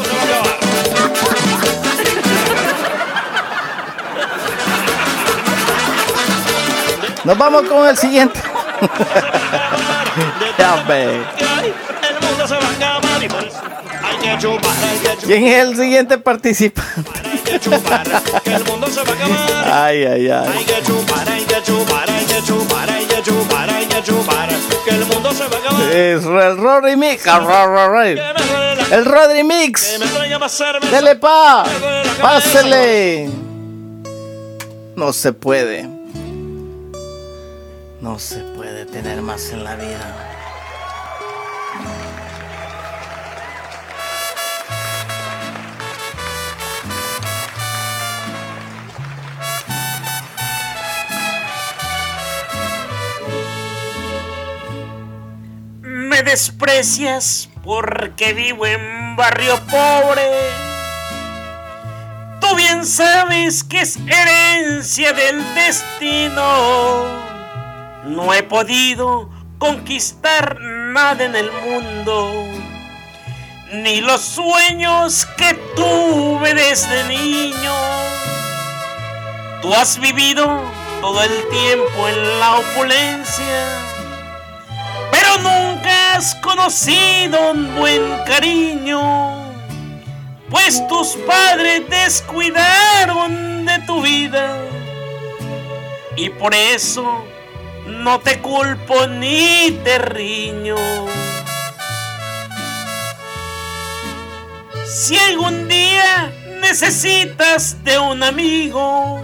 [7.23, 8.41] Nos vamos con el siguiente.
[10.57, 11.52] ya
[15.25, 17.11] ¿Quién es el siguiente participante?
[19.65, 20.65] Ay, ay, ay.
[25.91, 27.25] Es el Rodri Mix.
[28.91, 29.99] El Rodri Mix.
[30.91, 31.63] Dele pa.
[32.21, 33.29] Pásele.
[34.95, 35.87] No se puede.
[38.01, 40.32] No se puede tener más en la vida.
[56.13, 60.21] Me desprecias porque vivo en barrio pobre.
[62.39, 67.03] Tú bien sabes que es herencia del destino.
[68.03, 69.27] No he podido
[69.57, 72.45] conquistar nada en el mundo.
[73.71, 77.73] Ni los sueños que tuve desde niño.
[79.63, 80.61] Tú has vivido
[81.01, 83.92] todo el tiempo en la opulencia
[85.13, 88.99] pero nunca has conocido un buen cariño,
[90.49, 94.57] pues tus padres descuidaron de tu vida
[96.15, 97.23] y por eso
[97.85, 100.77] no te culpo ni te riño.
[104.87, 109.21] Si algún día necesitas de un amigo,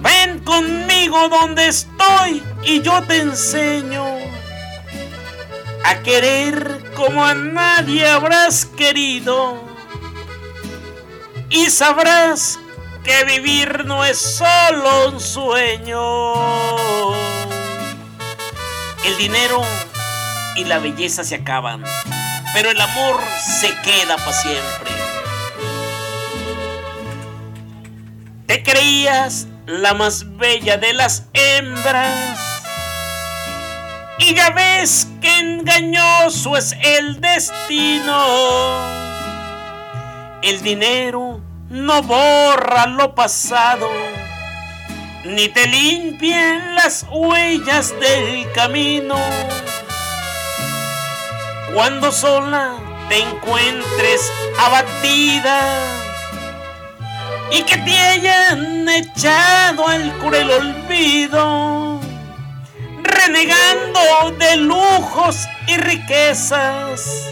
[0.00, 4.24] ven conmigo donde estoy y yo te enseño
[5.84, 9.62] a querer como a nadie habrás querido.
[11.50, 12.58] Y sabrás
[13.04, 16.00] que vivir no es solo un sueño.
[19.04, 19.62] El dinero
[20.56, 21.84] y la belleza se acaban,
[22.54, 23.20] pero el amor
[23.60, 24.90] se queda para siempre.
[28.46, 32.53] Te creías la más bella de las hembras
[34.18, 38.24] y ya ves que engañoso es el destino.
[40.42, 43.88] El dinero no borra lo pasado,
[45.24, 49.16] ni te limpia las huellas del camino.
[51.74, 52.74] Cuando sola
[53.08, 55.60] te encuentres abatida
[57.50, 62.03] y que te hayan echado al cruel olvido
[63.26, 67.30] renegando de lujos y riquezas.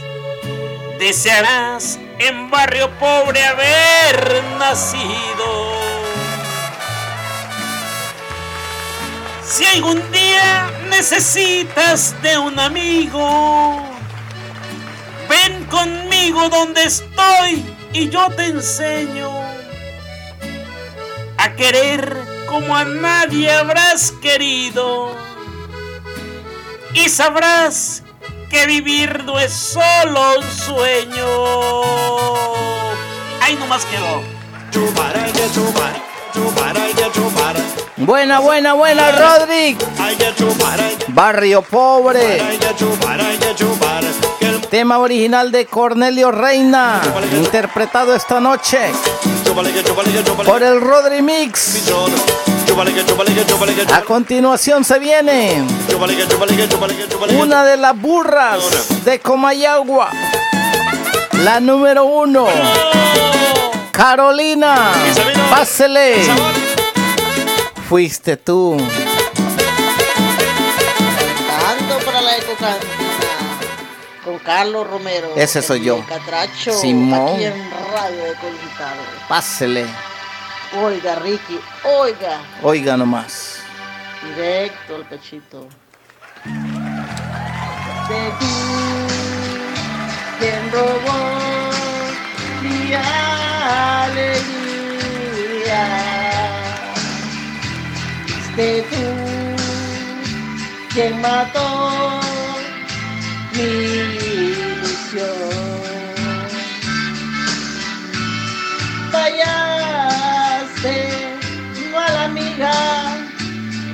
[0.99, 5.73] Desearás en barrio pobre haber nacido.
[9.45, 13.83] Si algún día necesitas de un amigo,
[15.29, 19.31] ven conmigo donde estoy y yo te enseño
[21.37, 22.17] a querer
[22.49, 25.32] como a nadie habrás querido
[26.95, 28.03] y sabrás
[28.51, 31.27] que vivir no es solo un sueño.
[33.41, 34.23] Ahí nomás quedó.
[37.97, 40.35] Buena, buena, buena, que
[41.09, 42.41] Barrio pobre.
[44.73, 47.03] Tema original de Cornelio Reina,
[47.37, 48.79] interpretado esta noche
[50.47, 51.93] por el Rodri Mix.
[53.93, 55.63] A continuación se viene
[57.39, 60.09] una de las burras de Comayagua,
[61.45, 62.47] la número uno,
[63.91, 64.91] Carolina.
[65.51, 66.25] Pásele.
[67.91, 68.79] Fuiste tú.
[74.41, 75.33] Carlos Romero.
[75.37, 76.05] Ese soy yo.
[76.07, 76.73] Catracho.
[76.73, 77.35] Simón.
[77.35, 79.03] Aquí en Radio de Colintado.
[79.29, 79.87] Pásele.
[80.83, 82.41] Oiga, Ricky, oiga.
[82.63, 83.59] Oiga nomás.
[84.23, 85.69] Directo al pechito.
[88.09, 88.47] De ti,
[90.39, 91.71] quien robó
[92.63, 94.23] mi alegría.
[98.57, 99.05] De tú,
[100.95, 102.21] quien mató
[103.53, 104.22] mi
[105.13, 105.37] ilusión.
[109.11, 110.95] Fallaste,
[111.93, 112.75] mal amiga,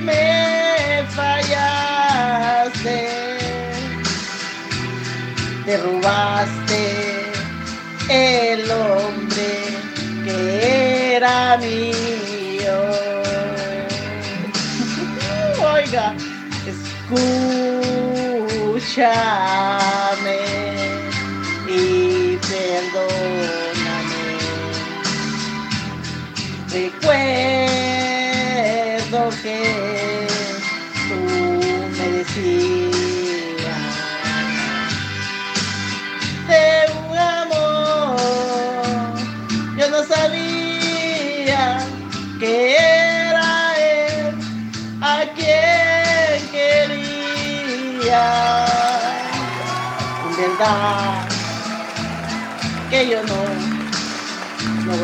[0.03, 2.97] me fallaste.
[5.65, 6.81] Te robaste
[8.09, 9.49] el hombre
[10.23, 12.77] que era mío.
[15.73, 16.05] Oiga,
[16.65, 17.59] escúchame
[27.09, 27.41] Recuerdo
[29.41, 30.27] que
[31.07, 31.17] tú
[31.97, 33.33] me decías
[36.47, 36.63] de
[37.09, 38.15] un amor,
[39.75, 41.63] yo no sabía
[42.39, 44.35] que era él
[45.01, 48.25] a quien quería.
[50.25, 51.25] En verdad
[52.91, 53.58] que yo no,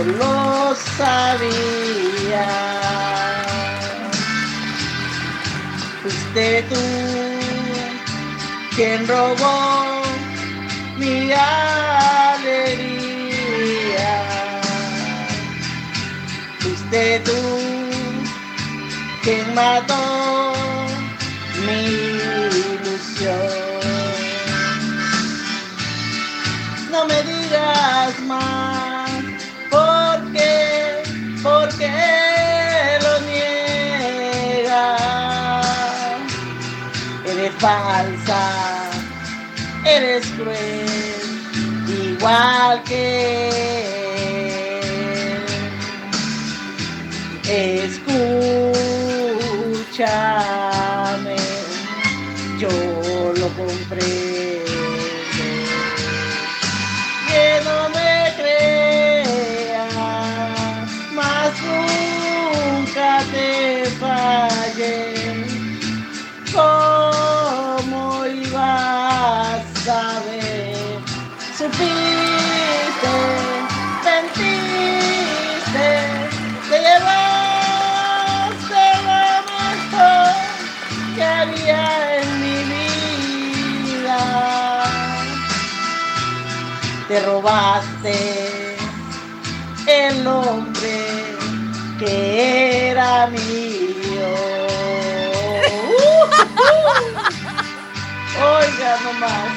[0.04, 2.48] lo sabía.
[6.02, 6.84] Fuiste tú
[8.76, 10.02] quien robó
[10.98, 12.66] mi alegría.
[16.60, 17.40] Fuiste tú
[19.24, 20.54] quien mató
[21.66, 21.82] mi
[22.76, 23.76] ilusión.
[26.92, 28.55] No me digas más,
[37.66, 38.42] falsa,
[39.86, 40.86] eres cruel,
[42.12, 43.02] igual que
[45.28, 45.46] él.
[47.48, 48.16] Escúchame,
[52.60, 52.70] yo
[53.40, 54.25] lo comprendo.
[87.08, 88.76] Te robaste
[89.86, 91.36] el hombre
[92.00, 93.46] que era mío.
[98.42, 99.54] Oiga nomás,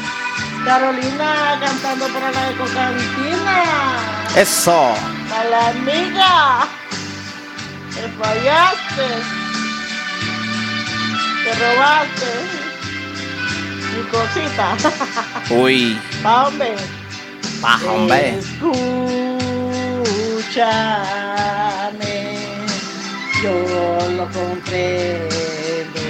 [0.62, 3.64] Carolina cantando para la ecocantina.
[4.36, 4.94] Eso.
[5.34, 6.66] A la amiga.
[7.94, 9.08] Te fallaste.
[11.44, 12.30] Te robaste.
[13.96, 14.76] Mi cosita.
[15.48, 15.98] Uy.
[16.22, 16.76] Va, hombre.
[17.60, 18.38] Baja, hombre.
[18.38, 18.76] Escúchame,
[23.42, 23.54] yo
[24.16, 26.00] lo comprendo.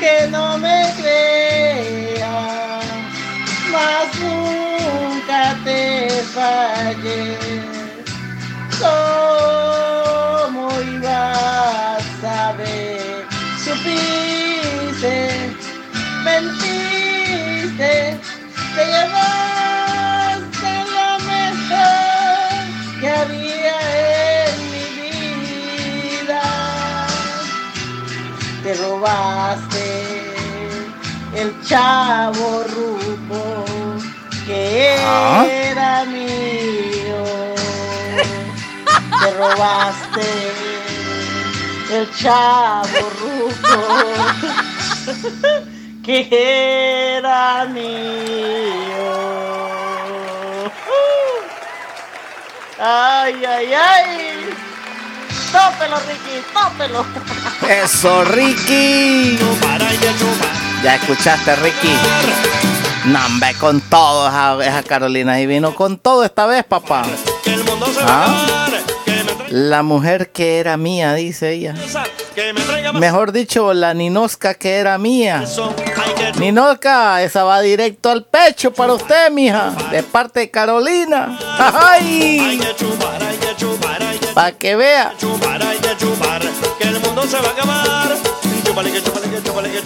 [0.00, 2.84] Que no me creas,
[3.72, 6.08] mas nunca te.
[8.80, 9.57] ¿Cómo
[28.98, 29.86] robaste
[31.34, 33.64] el chavo rubo
[34.46, 35.46] que Ah.
[35.46, 37.24] era mío.
[39.20, 40.28] Te robaste
[41.92, 43.78] el chavo rubo
[46.04, 46.18] que
[47.18, 49.10] era mío.
[52.80, 54.67] Ay, ay, ay.
[55.52, 57.06] Tópelo, Ricky, tópelo.
[57.68, 59.38] Eso, Ricky.
[60.82, 61.92] Ya escuchaste, Ricky.
[63.06, 67.04] Nambe con todo esa, esa Carolina y vino con todo esta vez, papá.
[68.02, 68.66] ¿Ah?
[69.48, 71.74] La mujer que era mía, dice ella.
[72.94, 75.44] Mejor dicho, la Ninosca que era mía.
[76.38, 79.72] Ninosca, esa va directo al pecho para usted, mija.
[79.90, 81.38] De parte de Carolina.
[81.58, 82.60] ¡Ay!
[84.34, 85.14] Para que vea.
[86.78, 88.16] Que el mundo se va a acabar.
[88.64, 89.82] Chúpale, que chúpale, que chúpale, que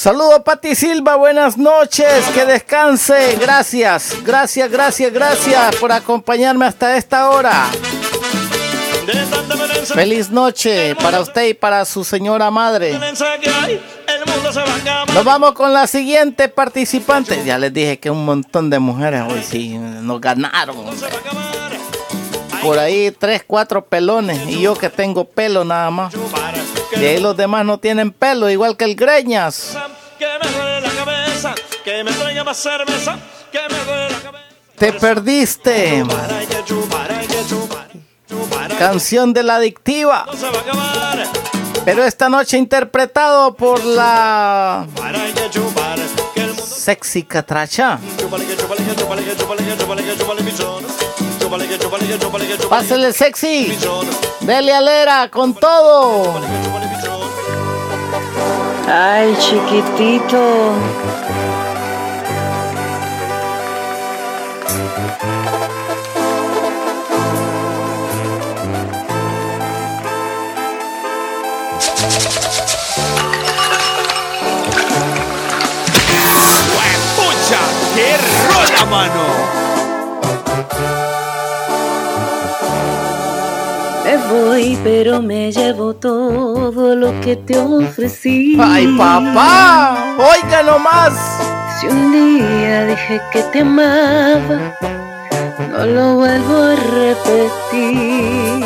[0.00, 7.28] Saludo Pati Silva, buenas noches, que descanse, gracias, gracias, gracias, gracias por acompañarme hasta esta
[7.28, 7.66] hora.
[9.92, 12.98] Feliz noche para usted y para su señora madre.
[15.12, 17.44] Nos vamos con la siguiente participante.
[17.44, 20.76] Ya les dije que un montón de mujeres hoy sí nos ganaron.
[22.62, 26.14] Por ahí tres, cuatro pelones y yo que tengo pelo nada más.
[27.00, 29.76] Y ahí los demás no tienen pelo, igual que el Greñas.
[30.18, 33.18] Que me duele la cabeza, que me traiga más cerveza,
[33.50, 34.44] que me duele la cabeza.
[34.76, 36.04] Te perdiste.
[38.78, 40.26] Canción de la adictiva.
[41.84, 44.86] Pero esta noche interpretado por la
[46.62, 47.98] sexy catracha.
[52.68, 53.76] Pásele sexy.
[54.40, 56.40] Dele alera con todo.
[58.88, 60.40] Ay, chiquitito.
[77.94, 79.59] ¡Qué rola, mano!
[84.30, 88.56] Voy, pero me llevo todo lo que te ofrecí.
[88.60, 90.16] ¡Ay, papá!
[90.18, 91.14] ¡Oiga nomás!
[91.80, 94.74] Si un día dije que te amaba,
[95.70, 98.64] no lo vuelvo a repetir.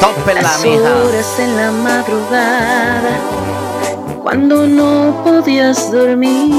[0.00, 0.78] Tópela, Las mija.
[0.78, 3.18] horas en la madrugada,
[4.22, 6.52] cuando no podías dormir.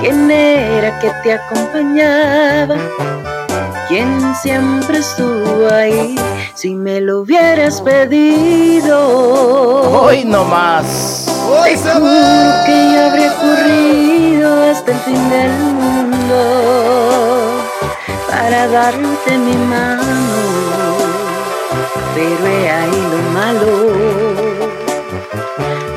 [0.00, 2.76] ¿Quién era que te acompañaba?
[3.88, 6.16] ¿Quién siempre estuvo ahí?
[6.54, 8.98] Si me lo hubieras pedido.
[10.02, 11.24] Hoy nomás.
[11.64, 16.38] Te juro que yo habría corrido hasta el fin del mundo
[18.30, 20.02] para darte mi mano.
[22.14, 23.72] Pero he ahí lo malo,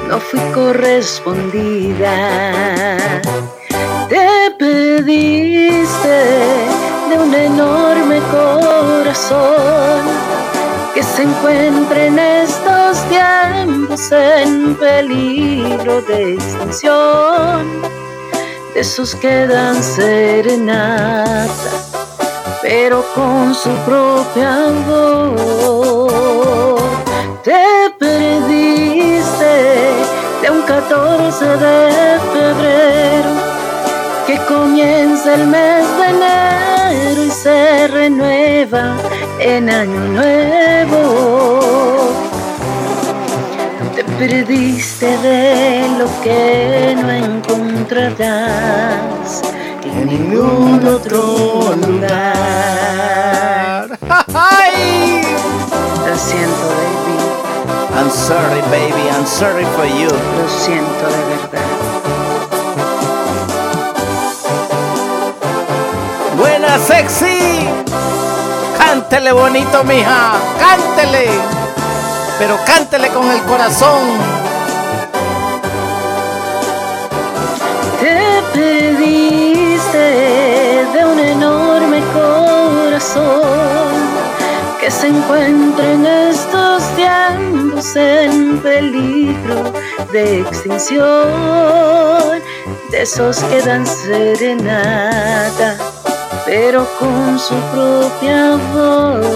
[0.09, 2.13] no fui correspondida.
[4.09, 6.17] Te pediste
[7.19, 10.01] un enorme corazón
[10.93, 17.81] que se encuentra en estos tiempos en peligro de extinción.
[18.73, 21.51] De esos que dan serenata,
[22.61, 26.81] pero con su propia voz.
[27.43, 29.55] Te perdiste
[30.41, 33.29] de un 14 de febrero
[34.27, 38.95] que comienza el mes de enero y se renueva
[39.39, 41.59] en año nuevo.
[43.95, 48.67] Te perdiste de lo que no encontrarás
[49.83, 52.27] en ningún otro lugar.
[54.33, 55.23] ¡Ay!
[56.05, 57.17] Lo siento, baby.
[57.95, 59.09] I'm sorry, baby.
[59.09, 60.09] I'm sorry for you.
[60.09, 61.76] Lo siento de verdad.
[66.79, 67.67] Sexy.
[68.77, 70.33] Cántele bonito, mija.
[70.59, 71.29] Cántele.
[72.39, 74.17] Pero cántele con el corazón.
[77.99, 79.97] Te pediste
[80.93, 83.47] de un enorme corazón
[84.79, 89.73] que se encuentra en estos tiempos en peligro
[90.11, 91.01] de extinción,
[92.91, 95.77] de esos que dan serenata,
[96.47, 99.27] pero con su propia voz.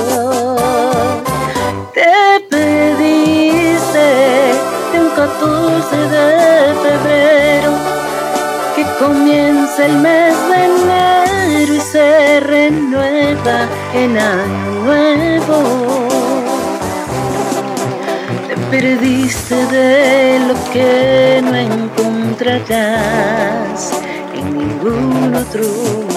[1.94, 4.08] Te pediste
[4.92, 7.72] de un 14 de febrero
[9.80, 16.08] el mes de enero y se renueva en año nuevo.
[18.48, 22.72] Te perdiste de lo que no encontrarás
[24.36, 26.11] en ningún otro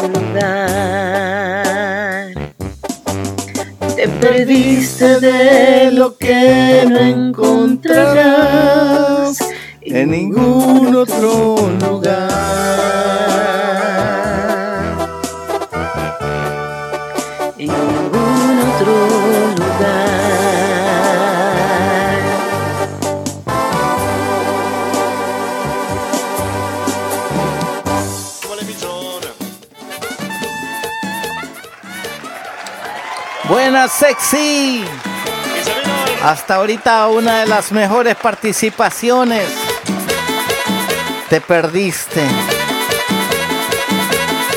[3.95, 9.39] Te perdiste de lo que no encontrarás
[9.83, 13.24] en ningún otro lugar.
[33.65, 34.84] Sexy.
[36.23, 39.49] Hasta ahorita una de las mejores participaciones.
[41.31, 42.26] Te perdiste.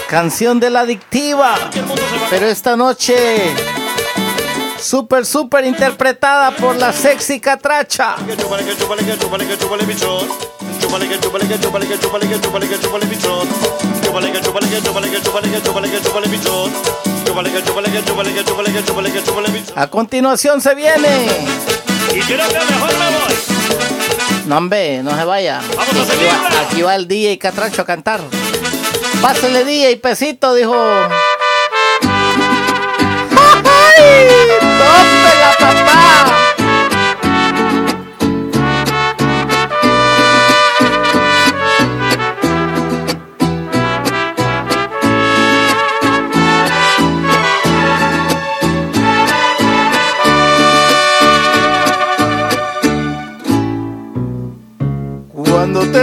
[0.10, 1.56] Canción de la adictiva.
[2.30, 3.56] Pero esta noche
[4.78, 8.18] súper súper interpretada por la sexy catracha.
[19.76, 21.28] A continuación se viene.
[22.16, 23.36] Y quiero que mejor me voy.
[24.48, 25.62] No, hombre, no se vaya.
[25.76, 28.22] Vamos a Aquí va, aquí va el DJ Catracho a cantar.
[29.22, 30.76] Pásale DJ Pesito, dijo.
[30.76, 31.18] ¡Ay!
[34.60, 36.07] ¡Tópela, papá!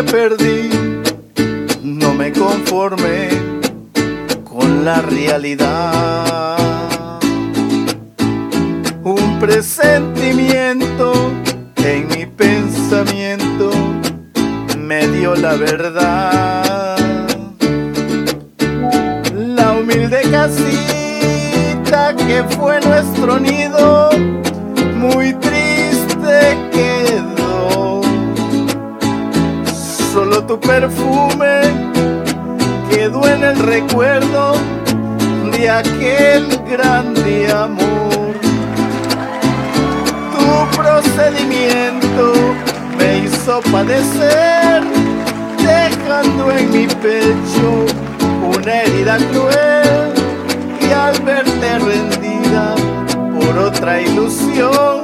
[0.02, 0.70] Perdí,
[1.82, 3.28] no me conformé
[4.42, 6.58] con la realidad.
[9.04, 11.12] Un presentimiento
[11.76, 13.70] en mi pensamiento
[14.78, 16.96] me dio la verdad.
[19.32, 24.10] La humilde casita que fue nuestro nido,
[30.66, 31.60] perfume
[32.90, 34.54] quedó en el recuerdo
[35.52, 38.34] de aquel grande amor.
[40.32, 42.32] Tu procedimiento
[42.98, 44.82] me hizo padecer,
[45.58, 47.86] dejando en mi pecho
[48.56, 50.12] una herida cruel
[50.80, 52.74] y al verte rendida
[53.38, 55.02] por otra ilusión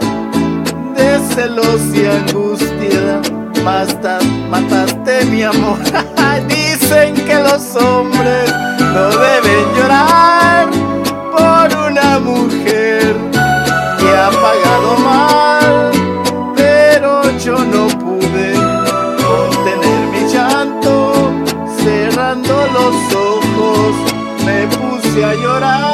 [0.97, 5.79] de celos y angustia Basta, mataste mi amor.
[6.49, 8.51] Dicen que los hombres
[8.95, 10.69] no deben llorar
[11.37, 13.15] por una mujer
[13.99, 15.91] que ha pagado mal,
[16.57, 18.55] pero yo no pude
[19.23, 21.31] contener mi llanto,
[21.83, 23.95] cerrando los ojos
[24.45, 25.90] me puse a llorar.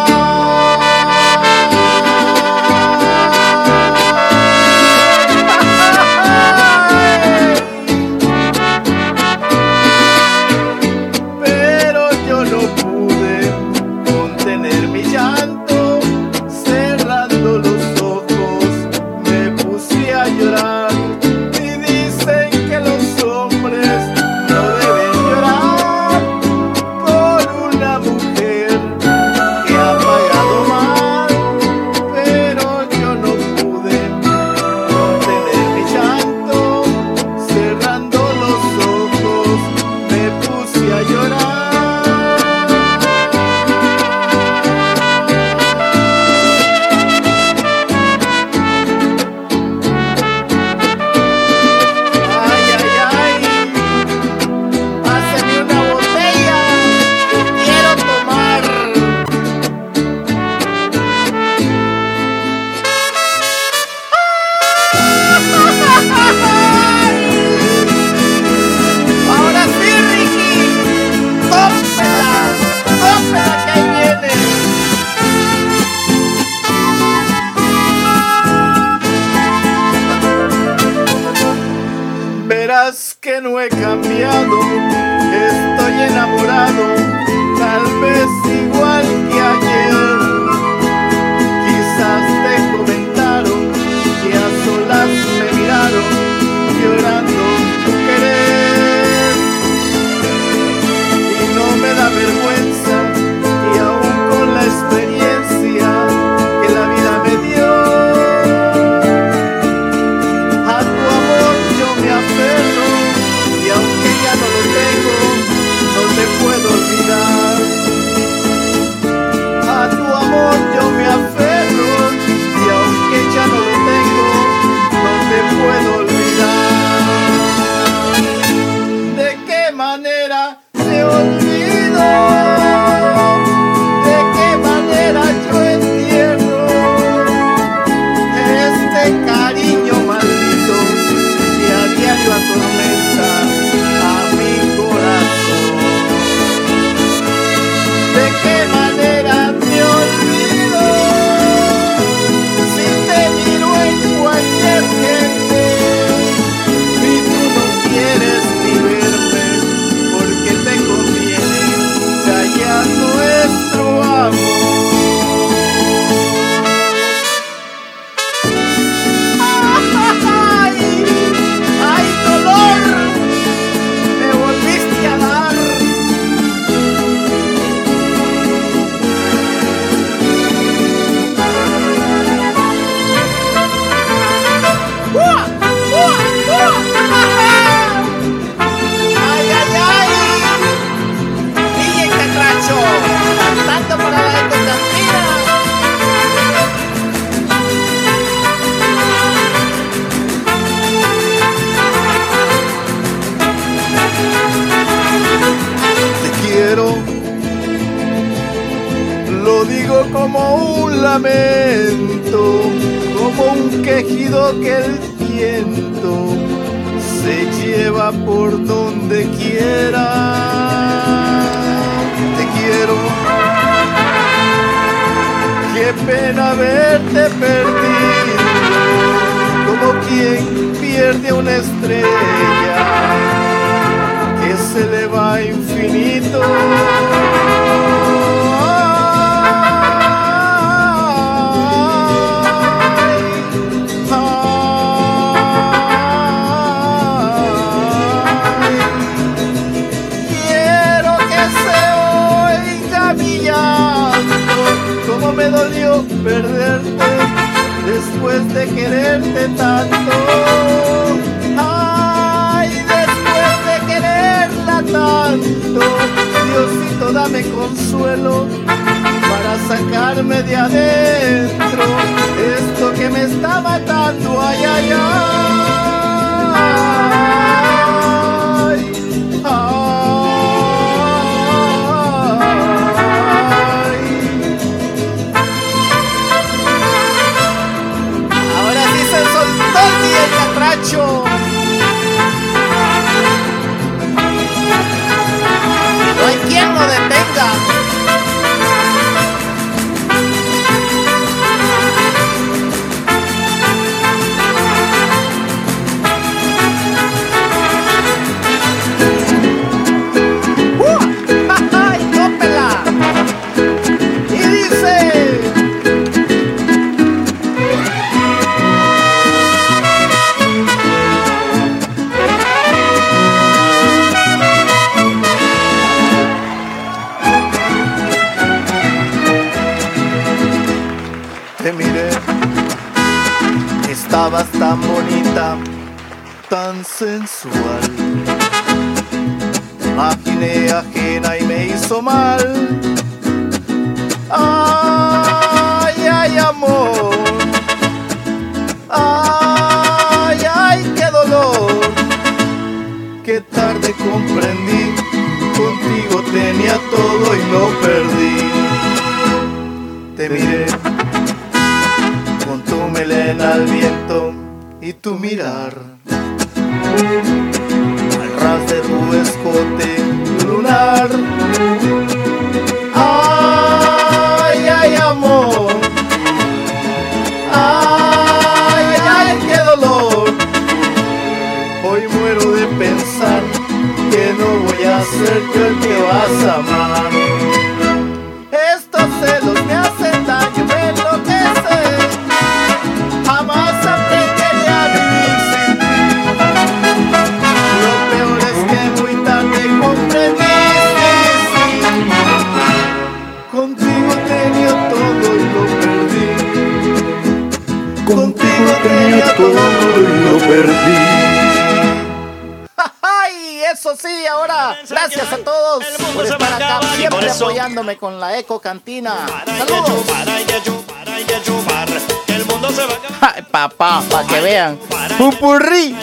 [425.67, 425.97] popurrí.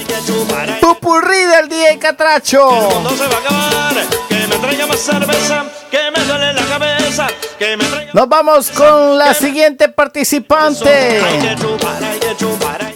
[0.82, 2.90] Popurrí del día Catracho.
[8.14, 11.22] Nos vamos con la siguiente participante.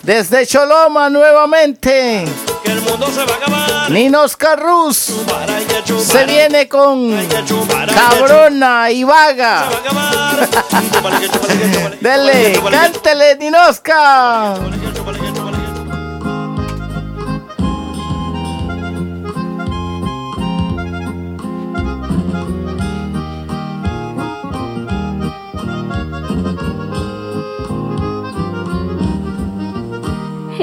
[0.04, 2.26] Desde Choloma nuevamente.
[2.64, 3.26] Que el se.
[3.90, 5.14] Ninos Carrus
[6.06, 7.16] se viene con
[7.94, 9.70] Cabrona y Vaga.
[12.02, 14.56] Dele, cántele, Ninosca.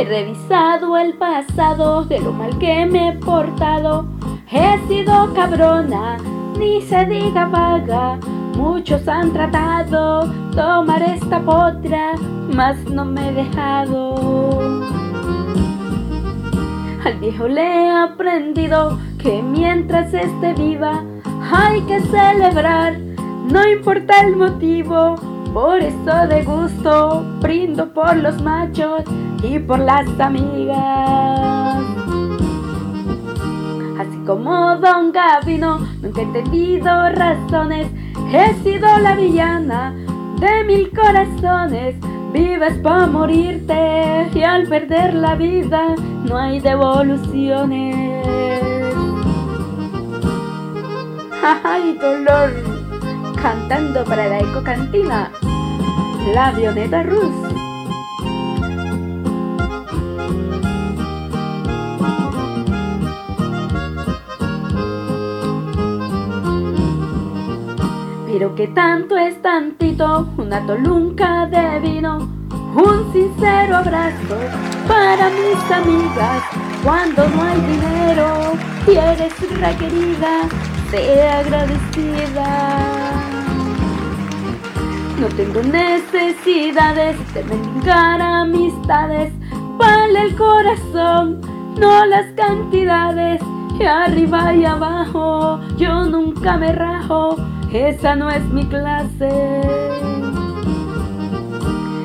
[0.04, 4.04] He revisado el pasado de lo mal que me he portado.
[4.52, 6.18] He sido cabrona,
[6.58, 8.18] ni se diga vaga.
[8.54, 12.16] Muchos han tratado tomar esta potra,
[12.54, 14.60] mas no me he dejado.
[17.02, 21.02] Al viejo le he aprendido que mientras esté viva
[21.50, 22.98] hay que celebrar,
[23.50, 25.14] no importa el motivo.
[25.54, 29.04] Por eso de gusto brindo por los machos
[29.44, 30.78] aquí por las amigas.
[33.98, 37.88] Así como Don Gavino, nunca he tenido razones.
[38.32, 39.94] He sido la villana
[40.40, 41.96] de mil corazones.
[42.32, 48.26] Vives para morirte y al perder la vida no hay devoluciones.
[51.62, 52.50] ¡Ay, dolor!
[53.40, 55.30] Cantando para la ecocantina,
[56.32, 57.53] la avioneta rusa.
[68.34, 72.18] Pero que tanto es tantito, una tolunca de vino,
[72.74, 74.36] un sincero abrazo
[74.88, 76.42] para mis amigas.
[76.82, 78.54] Cuando no hay dinero
[78.88, 80.48] y eres requerida,
[80.90, 82.48] sea agradecida.
[85.20, 89.32] No tengo necesidades de mendigar amistades,
[89.78, 91.40] vale el corazón,
[91.78, 93.40] no las cantidades.
[93.78, 97.36] Y arriba y abajo, yo nunca me rajo,
[97.74, 99.60] esa no es mi clase.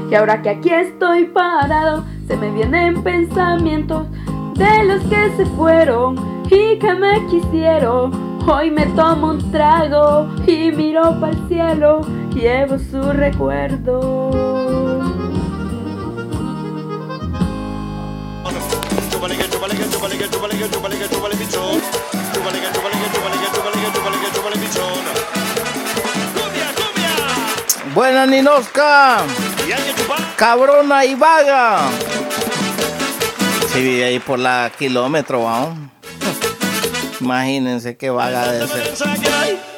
[0.10, 4.08] Y ahora que aquí estoy parado, se me vienen pensamientos
[4.56, 8.12] de los que se fueron y que me quisieron.
[8.48, 12.02] Hoy me tomo un trago y miro para el cielo,
[12.34, 14.80] llevo su recuerdo.
[27.94, 29.18] Buena Ninosca.
[30.36, 31.80] Cabrona y vaga.
[33.74, 35.78] Sí, vive ahí por la kilómetro, vamos.
[37.20, 38.94] Imagínense qué vaga de ser.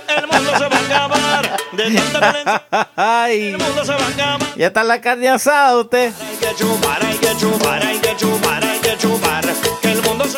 [0.08, 1.58] El mundo se va a acabar.
[1.72, 4.56] De tanta violencia, Ay, el mundo se va a acabar.
[4.58, 6.12] ya está la carne asada usted.
[6.22, 8.71] Hay que chupar, hay que chupar, hay que chupar, hay que chupar.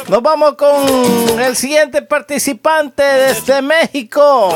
[0.08, 4.56] Nos vamos con el siguiente participante desde México.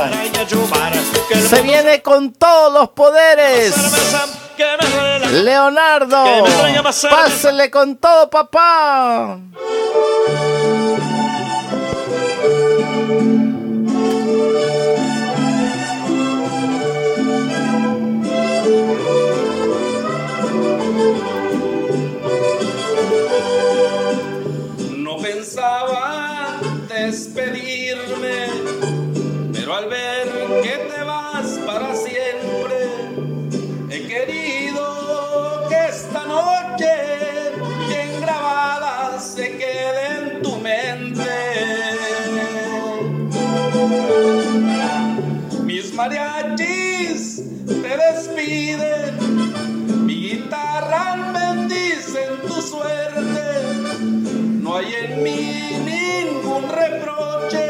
[1.30, 3.74] Que el Se viene con todos los poderes.
[5.32, 6.24] Leonardo,
[7.10, 9.40] pásele con todo, papá.
[27.08, 28.48] Despedirme,
[29.54, 30.28] pero al ver
[30.62, 32.78] que te vas para siempre,
[33.90, 36.92] he querido que esta noche
[37.88, 41.24] bien grabada se quede en tu mente.
[45.64, 49.16] Mis mariachis te despiden,
[50.06, 53.46] mi guitarra bendice tu suerte.
[54.62, 55.67] No hay en mí
[56.58, 57.66] ningún reproche,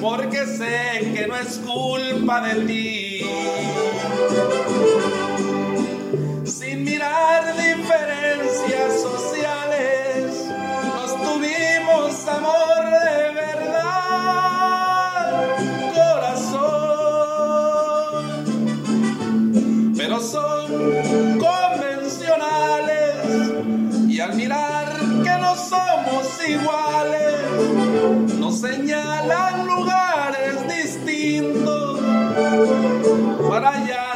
[0.00, 3.24] porque sé que no es culpa de ti.
[6.44, 10.46] Sin mirar diferencias sociales,
[10.94, 14.74] nos tuvimos amor de verdad,
[15.94, 16.64] corazón.
[19.96, 23.14] Pero son convencionales
[24.08, 26.77] y al mirar que no somos iguales,
[28.60, 32.00] señalan lugares distintos
[33.48, 34.07] para ya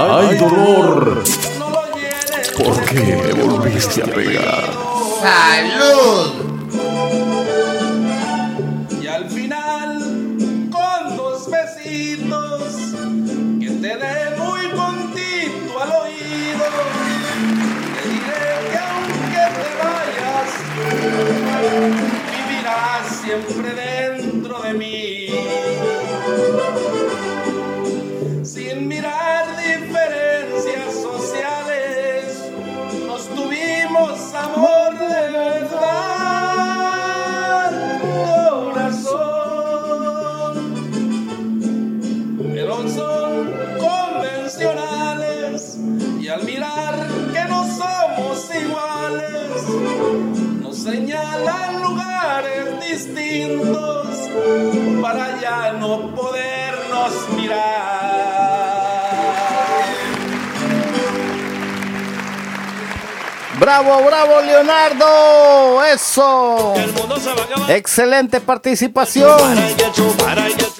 [0.00, 1.24] ¡Ay, dolor!
[1.58, 3.00] no lo llenen ¿Por qué
[3.34, 4.70] me volviste a pegar?
[5.20, 6.34] ¡Salud!
[9.02, 9.98] Y al final,
[10.70, 12.62] con dos besitos
[13.58, 16.64] que te dé muy contito al oído,
[17.94, 20.50] te diré que aunque te vayas,
[22.30, 23.87] vivirás siempre dentro
[63.58, 65.84] Bravo, bravo, Leonardo.
[65.84, 66.74] Eso.
[67.68, 69.38] Excelente participación.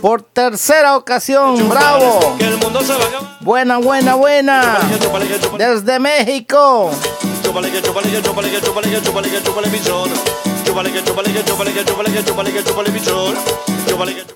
[0.01, 1.69] Por tercera ocasión.
[1.69, 2.37] Bravo.
[3.41, 4.79] Buena, buena, buena.
[5.59, 6.91] Desde México.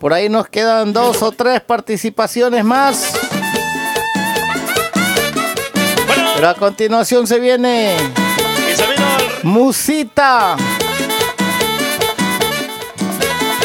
[0.00, 3.12] Por ahí nos quedan dos o tres participaciones más.
[6.34, 7.96] Pero a continuación se viene
[9.42, 10.56] Musita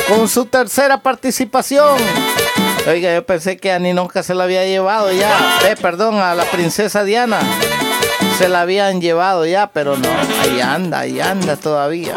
[0.07, 1.97] con su tercera participación.
[2.87, 5.59] Oiga, yo pensé que a ni nunca se la había llevado ya.
[5.67, 7.39] Eh, perdón, a la princesa Diana.
[8.37, 10.09] Se la habían llevado ya, pero no.
[10.41, 12.15] Ahí anda, ahí anda todavía.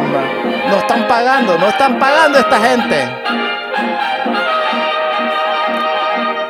[0.00, 3.08] No están pagando, no están pagando esta gente.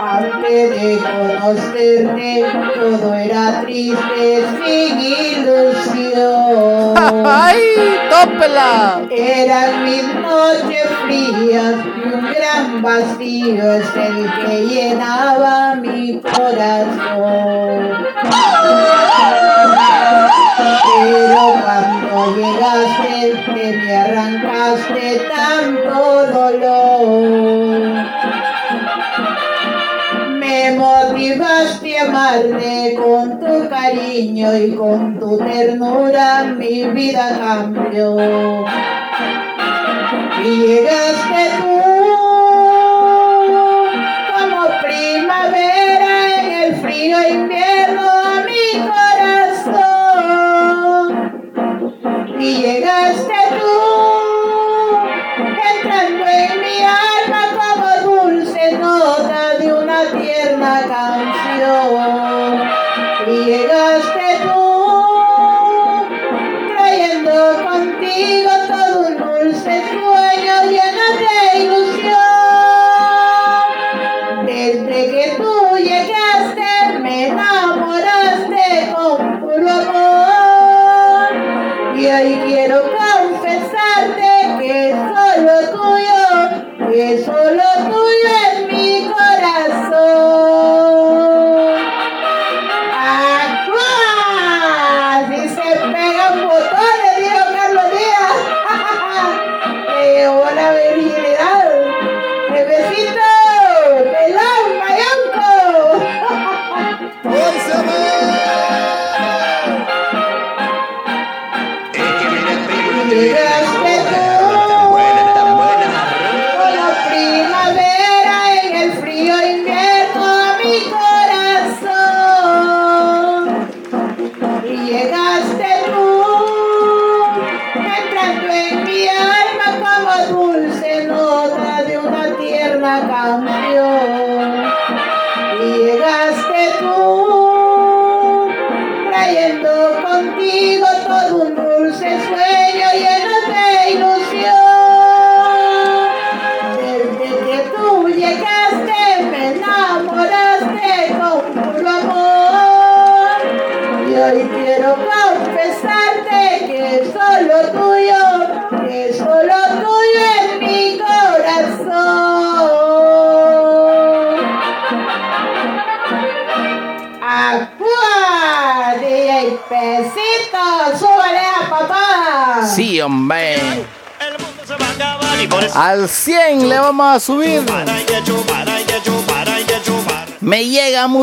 [0.00, 2.44] Antes de conocerte,
[2.76, 6.94] todo era triste, sin ilusión.
[7.26, 7.58] ¡Ay,
[8.10, 9.00] tópela!
[9.10, 17.72] Eran mis noches frías y un gran vacío es el que llenaba mi corazón.
[20.94, 21.91] Pero cuando
[22.30, 27.92] llegaste, te me arrancaste tanto dolor.
[30.38, 38.16] Me motivaste a amarte con tu cariño y con tu ternura mi vida cambió.
[40.42, 41.91] Llegaste tú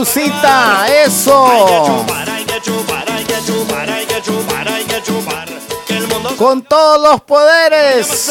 [0.09, 2.05] musita, eso.
[6.37, 8.29] Con todos los poderes.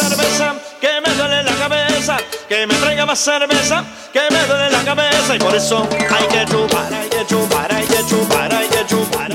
[0.81, 2.17] que me duele la cabeza,
[2.47, 6.45] que me traiga más cerveza, que me duele la cabeza y por eso hay que
[6.45, 8.78] chupar, hay que chupar, hay que chupar, hay que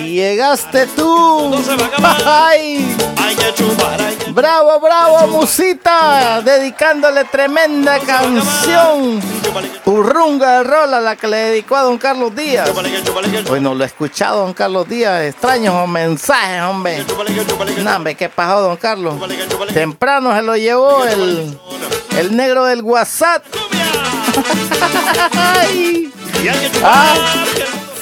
[0.02, 1.54] llegaste tú.
[2.24, 2.96] Ay.
[4.30, 6.42] Bravo, bravo, musita.
[6.42, 9.20] Dedicándole tremenda canción.
[9.84, 12.70] Urrunga de rola, la que le dedicó a don Carlos Díaz.
[13.48, 15.22] Bueno, lo he escuchado, don Carlos Díaz.
[15.22, 17.04] Extraños mensajes, hombre.
[17.82, 19.14] No, hombre, ¿qué pasó, don Carlos?
[19.72, 21.58] Temprano se lo llevó el,
[22.18, 23.44] el negro del WhatsApp.
[25.32, 26.12] Ay.
[26.82, 27.14] Ah,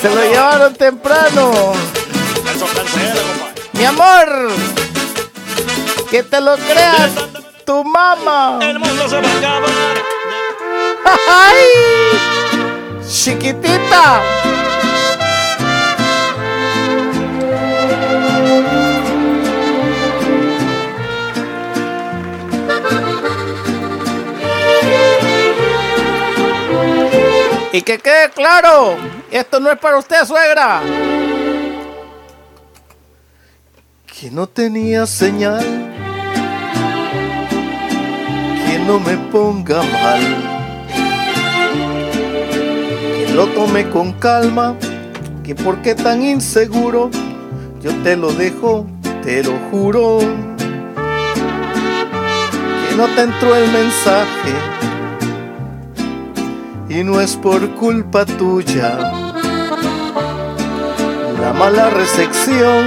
[0.03, 1.73] se lo llevaron temprano.
[3.75, 4.51] Mi amor,
[6.11, 7.13] que te lo creas
[7.65, 8.59] tu mamá.
[8.63, 9.71] El mundo se va a acabar.
[11.29, 11.57] ¡Ay!
[13.09, 14.23] Chiquitita.
[27.75, 28.97] Y que quede claro,
[29.31, 30.83] esto no es para usted, suegra.
[34.05, 35.65] Que no tenía señal,
[38.67, 40.21] que no me ponga mal,
[43.17, 44.77] que lo tome con calma,
[45.43, 47.11] que por qué tan inseguro,
[47.81, 48.87] yo te lo dejo,
[49.23, 50.19] te lo juro,
[52.89, 54.73] que no te entró el mensaje
[56.93, 58.99] y no es por culpa tuya.
[61.41, 62.87] La mala recepción,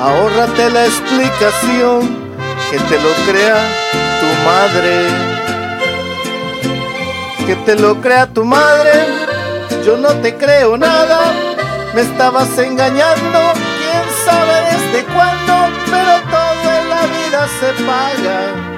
[0.00, 2.16] ahórrate la explicación,
[2.70, 3.56] que te lo crea
[4.20, 5.08] tu madre.
[7.44, 8.92] Que te lo crea tu madre,
[9.84, 11.32] yo no te creo nada,
[11.92, 13.40] me estabas engañando,
[13.78, 15.54] quién sabe desde cuándo,
[15.90, 18.74] pero todo en la vida se paga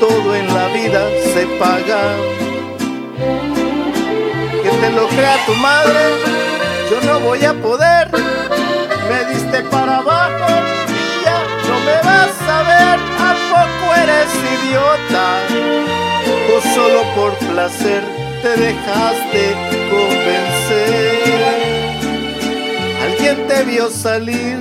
[0.00, 1.02] todo en la vida
[1.34, 2.02] se paga.
[4.62, 6.00] Que te lo crea tu madre,
[6.90, 8.08] yo no voy a poder.
[9.08, 10.52] Me diste para abajo
[10.88, 11.38] y ya
[11.68, 12.98] no me vas a ver.
[13.28, 15.26] ¿A poco eres idiota?
[16.54, 18.02] O solo por placer
[18.42, 19.42] te dejaste
[19.90, 21.40] convencer.
[23.04, 24.58] Alguien te vio salir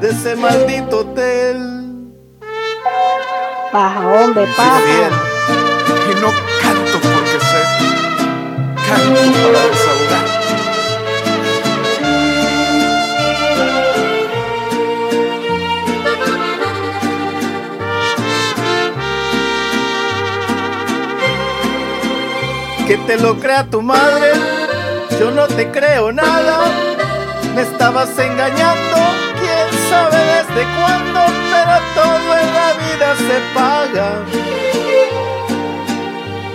[0.00, 1.73] de ese maldito hotel.
[3.74, 5.10] Paja, hombre, paja.
[6.08, 6.28] Y no
[6.62, 7.60] canto porque sé,
[8.86, 10.26] canto para desahogar.
[22.86, 24.34] Que te lo crea tu madre,
[25.18, 26.60] yo no te creo nada.
[27.56, 28.98] Me estabas engañando,
[29.40, 31.20] quién sabe desde cuándo,
[31.50, 32.73] pero todo en la
[33.16, 34.10] se paga.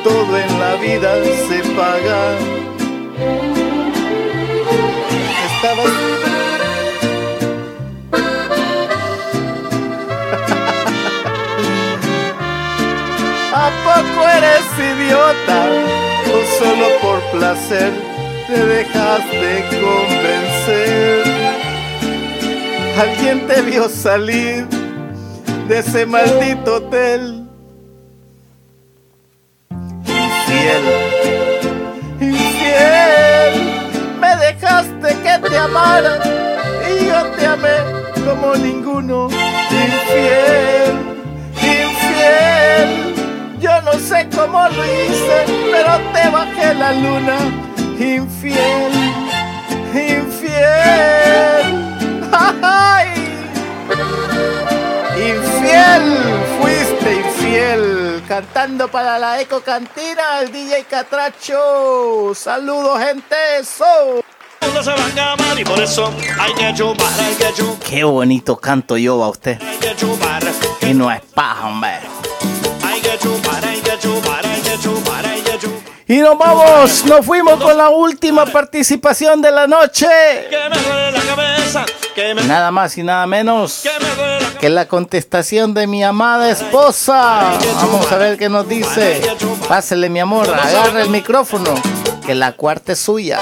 [0.04, 1.16] Todo en la vida
[1.48, 2.38] se paga.
[5.52, 5.90] Estabas
[13.54, 13.56] ¿A
[13.86, 15.60] poco eres idiota?
[16.34, 17.92] O solo por placer
[18.48, 19.50] te dejaste
[19.82, 21.24] convencer.
[23.00, 24.68] Alguien te vio salir
[25.70, 27.48] de ese maldito hotel.
[29.70, 30.84] Infiel,
[32.20, 33.54] infiel,
[34.20, 36.18] me dejaste que te amara
[36.90, 37.78] y yo te amé
[38.26, 39.30] como ninguno.
[39.86, 40.96] Infiel,
[41.78, 42.90] infiel,
[43.60, 47.38] yo no sé cómo lo hice, pero te bajé la luna.
[48.00, 48.94] Infiel,
[49.94, 51.68] infiel.
[52.64, 52.89] ¡Ay!
[55.80, 58.24] Infiel, fuiste infiel.
[58.28, 62.34] Cantando para la Eco Cantina, el DJ Catracho.
[62.36, 63.36] Saludos, gente.
[63.64, 64.24] So.
[67.90, 69.58] Qué bonito canto yo a usted.
[70.82, 72.00] Y no es paja, hombre.
[76.08, 80.08] Y nos vamos, nos fuimos con la última participación de la noche.
[82.48, 83.84] Nada más y nada menos
[84.60, 87.52] que la contestación de mi amada esposa.
[87.76, 89.22] Vamos a ver qué nos dice.
[89.68, 91.74] Pásele, mi amor, agarre el micrófono,
[92.26, 93.40] que la cuarta es suya.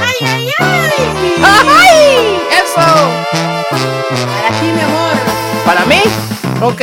[0.00, 0.90] ¡Ay, ay, ay!
[1.44, 2.38] ¡Ay!
[2.50, 2.86] ¡Eso!
[3.70, 5.16] Para ti, mi amor.
[5.64, 6.00] ¿Para mí?
[6.62, 6.82] Ok.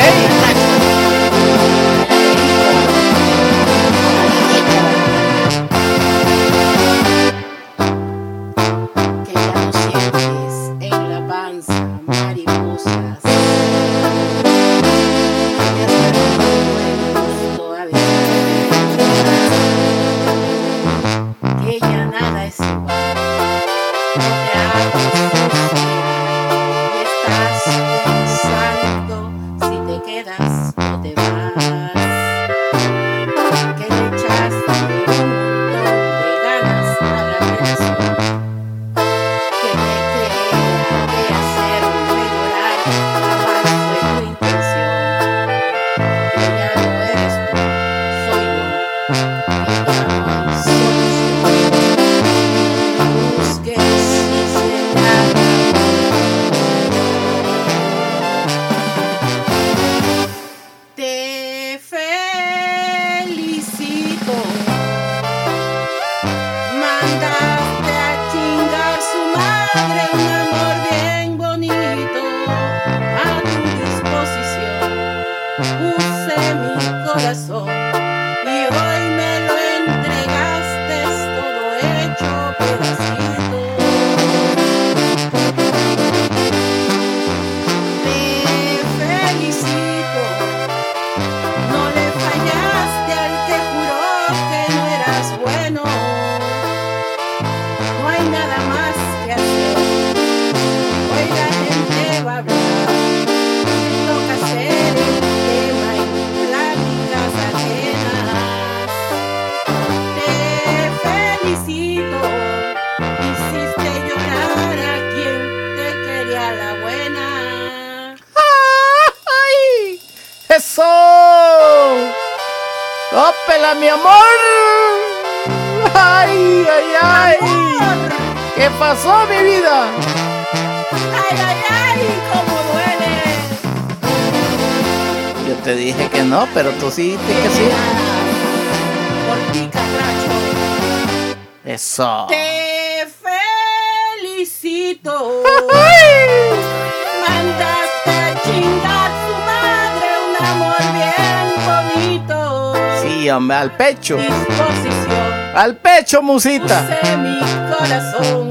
[156.30, 156.85] Musita.
[157.17, 158.48] Mi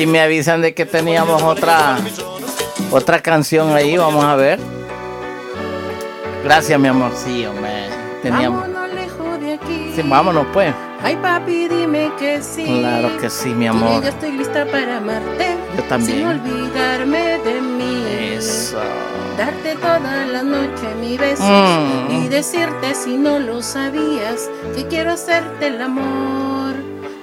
[0.00, 1.98] aquí me avisan de que teníamos otra
[2.90, 4.58] otra canción ahí, vamos a ver.
[6.42, 7.12] Gracias, mi amor.
[7.14, 7.90] Sí, hombre.
[8.22, 8.62] Teníamos.
[8.62, 9.92] Vámonos lejos de aquí.
[9.94, 10.72] Sí, vámonos pues.
[11.02, 12.64] Ay, papi, dime que sí.
[12.64, 14.02] Claro que sí, mi amor.
[14.02, 15.56] yo estoy lista para amarte.
[15.76, 16.16] Yo también.
[16.16, 18.04] Sin olvidarme de mí.
[18.38, 18.80] Eso.
[19.36, 21.42] Darte toda la noche mi beso.
[21.42, 22.24] Mm.
[22.24, 24.48] Y decirte si no lo sabías.
[24.74, 26.72] Que quiero hacerte el amor.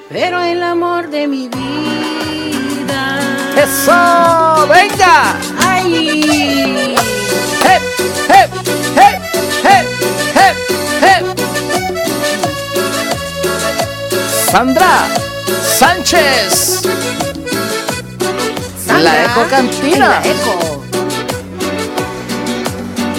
[0.09, 1.96] Pero el amor de mi vida.
[3.57, 4.67] ¡Eso!
[4.67, 5.35] ¡Venga!
[5.65, 6.95] ¡Ay!
[7.63, 7.81] ¡Hep,
[8.29, 8.51] hep,
[8.95, 9.19] hep,
[9.63, 9.87] hep,
[10.35, 10.55] hep,
[11.01, 11.23] hep!
[14.51, 15.07] Sandra
[15.79, 16.83] Sánchez.
[18.87, 20.07] la Eco Cantina.
[20.07, 20.83] La Eco.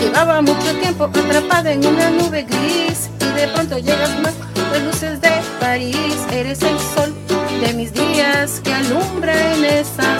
[0.01, 4.35] Llevaba mucho tiempo atrapada en una nube gris y de pronto llegas más
[4.73, 6.17] las luces de París.
[6.31, 7.13] Eres el sol
[7.61, 10.18] de mis días que alumbra en esas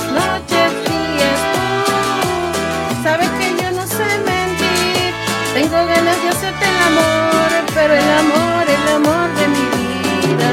[6.43, 10.49] el amor, pero el amor, el amor de mi vida.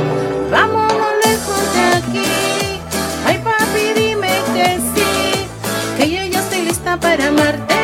[0.49, 2.81] Vámonos lejos de aquí.
[3.25, 5.47] Ay, papi, dime que sí.
[5.97, 7.75] Que yo ya estoy lista para amarte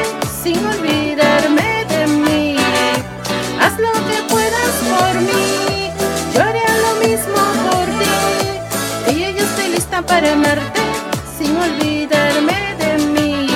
[0.44, 2.56] sin olvidarme de mí.
[3.60, 5.90] Haz lo que puedas por mí.
[6.34, 8.16] Yo haré lo mismo por ti.
[9.06, 10.82] Que yo ya estoy lista para amarte
[11.38, 13.48] sin olvidarme de mí.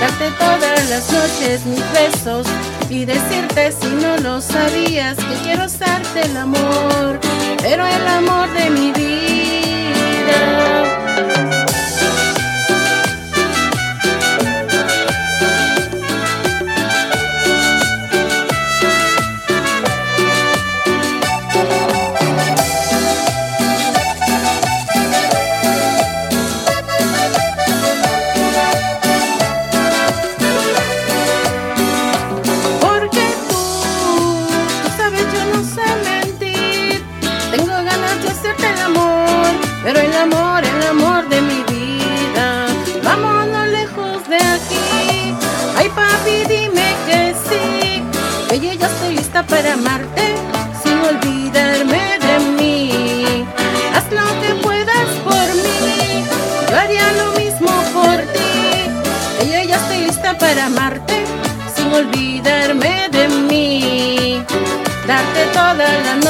[0.00, 2.46] Darte todas las noches mis besos
[2.88, 7.18] y decirte si no lo sabías que quiero hacerte el amor,
[7.60, 10.65] pero el amor de mi vida.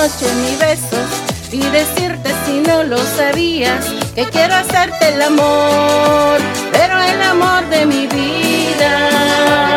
[0.07, 1.09] Noche mis besos
[1.51, 6.39] y decirte si no lo sabías que quiero hacerte el amor,
[6.71, 9.77] pero el amor de mi vida.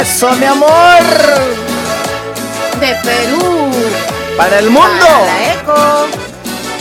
[0.00, 1.02] Eso, mi amor.
[2.80, 3.70] De Perú.
[4.36, 5.06] Para el mundo.
[5.08, 6.06] Para la eco.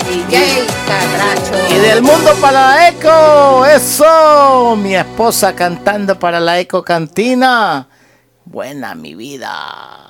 [0.07, 1.75] DJ Catracho.
[1.75, 3.65] Y del mundo para la eco.
[3.65, 4.75] Eso.
[4.75, 7.87] Mi esposa cantando para la eco cantina.
[8.45, 10.07] Buena mi vida.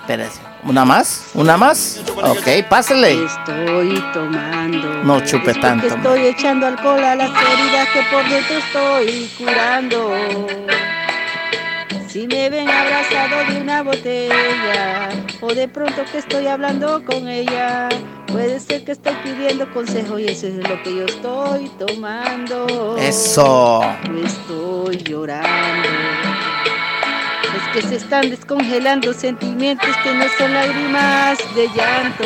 [0.00, 0.40] Espérese.
[0.64, 1.30] ¿Una más?
[1.34, 2.02] ¿Una más?
[2.16, 3.24] Ok, pásale.
[3.24, 5.04] Estoy tomando.
[5.04, 5.86] No chupe tanto.
[5.86, 10.16] Estoy echando alcohol a las heridas que por dentro estoy curando.
[12.08, 15.10] Si me ven abrazado de una botella
[15.40, 17.88] o de pronto que estoy hablando con ella,
[18.26, 22.96] puede ser que estoy pidiendo consejo y eso es lo que yo estoy tomando.
[22.98, 23.82] Eso.
[24.10, 25.88] No estoy llorando.
[27.72, 32.24] Que se están descongelando sentimientos que no son lágrimas de llanto.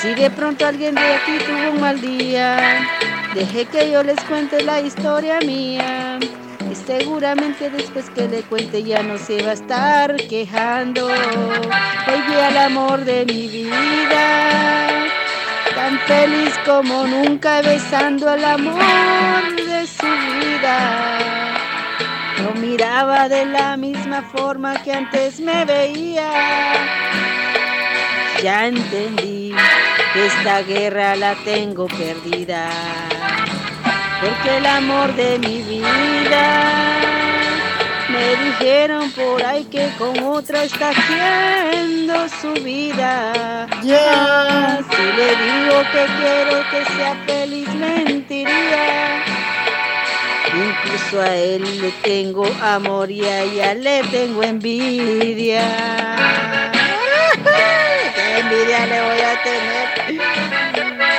[0.00, 2.86] Si de pronto alguien de aquí tuvo un mal día,
[3.34, 6.18] deje que yo les cuente la historia mía.
[6.70, 11.08] Y seguramente después que le cuente ya no se va a estar quejando.
[11.08, 14.88] Vi al amor de mi vida,
[15.74, 21.63] tan feliz como nunca besando al amor de su vida.
[22.38, 26.30] No miraba de la misma forma que antes me veía.
[28.42, 29.54] Ya entendí
[30.12, 32.68] que esta guerra la tengo perdida.
[34.20, 36.94] Porque el amor de mi vida
[38.08, 43.66] me dijeron por ahí que con otra está haciendo su vida.
[43.82, 44.78] Ya.
[44.90, 49.24] Si le digo que quiero que sea feliz, mentiría.
[50.54, 55.60] Incluso a él le tengo amor y a ella le tengo envidia.
[58.14, 59.88] ¿Qué envidia le voy a tener?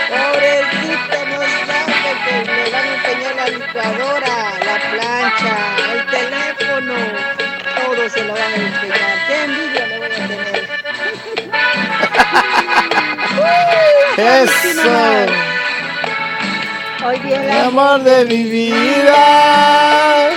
[0.10, 5.56] Pobrecita, no sabe que le van a empeñar la licuadora, la plancha,
[5.92, 6.96] el teléfono.
[7.76, 9.18] Todo se lo van a empeñar.
[9.28, 10.56] ¿Qué envidia le voy a tener?
[14.44, 15.55] Eso.
[17.08, 20.32] Hoy vi el amor de mi vida.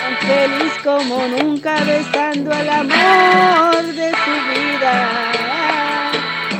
[0.00, 5.32] tan feliz como nunca besando al amor de su vida.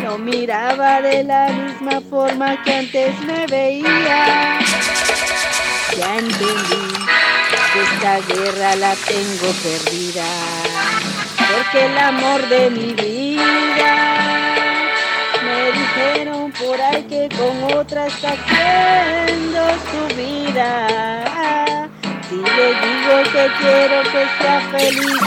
[0.02, 4.58] No miraba de la misma forma que antes me veía.
[5.96, 6.88] Ya entendí
[7.72, 10.26] que esta guerra la tengo perdida.
[11.50, 13.25] Porque el amor de mi vida
[15.72, 21.88] dijeron por ahí que con otra está haciendo su vida.
[22.28, 25.20] Si le digo que quiero que sea feliz,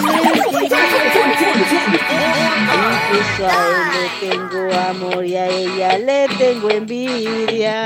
[3.09, 7.85] Incluso a él le tengo amor y a ella le tengo envidia.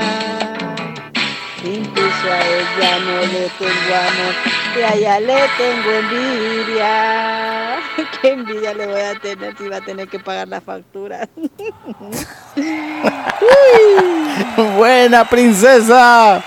[1.64, 4.34] Incluso a ella no le tengo amor
[4.76, 7.78] y a ella le tengo envidia.
[8.20, 11.26] ¿Qué envidia le voy a tener si va a tener que pagar la factura?
[14.76, 16.44] Buena princesa.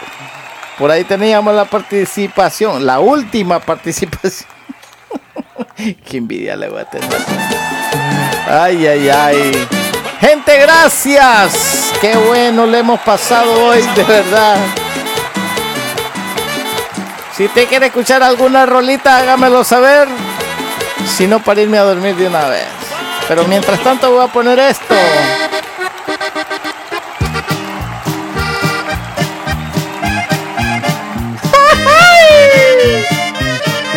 [0.77, 4.47] Por ahí teníamos la participación, la última participación.
[5.75, 7.09] Qué envidia le voy a tener.
[8.47, 9.67] Ay, ay, ay.
[10.19, 11.91] Gente, gracias.
[12.01, 14.57] Qué bueno le hemos pasado hoy, de verdad.
[17.37, 20.07] Si usted quiere escuchar alguna rolita, hágamelo saber.
[21.15, 22.65] Si no, para irme a dormir de una vez.
[23.27, 24.95] Pero mientras tanto voy a poner esto.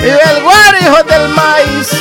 [0.03, 2.00] ¡Vive el guaro, hijo del maíz!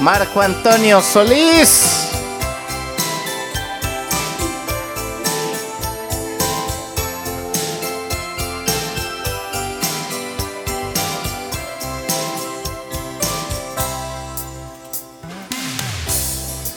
[0.00, 2.08] Marco Antonio Solís.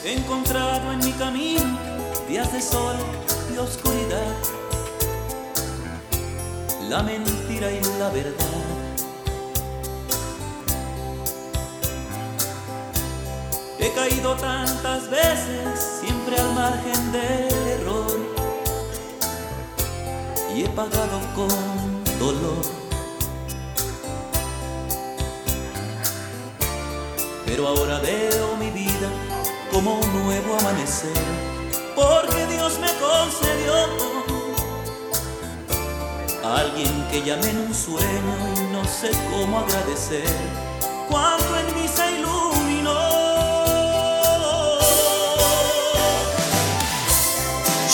[0.05, 1.63] Encontrado en mi camino
[2.27, 2.95] días de sol
[3.51, 4.35] y oscuridad,
[6.89, 8.62] la mentira y la verdad.
[13.83, 18.17] He caído tantas veces, siempre al margen del error,
[20.55, 22.63] y he pagado con dolor.
[27.45, 29.09] Pero ahora veo mi vida
[29.69, 31.11] como un nuevo amanecer,
[31.93, 33.73] porque Dios me concedió
[36.41, 40.23] a alguien que llamé en un sueño y no sé cómo agradecer
[41.09, 42.52] cuánto en mí se iluminó.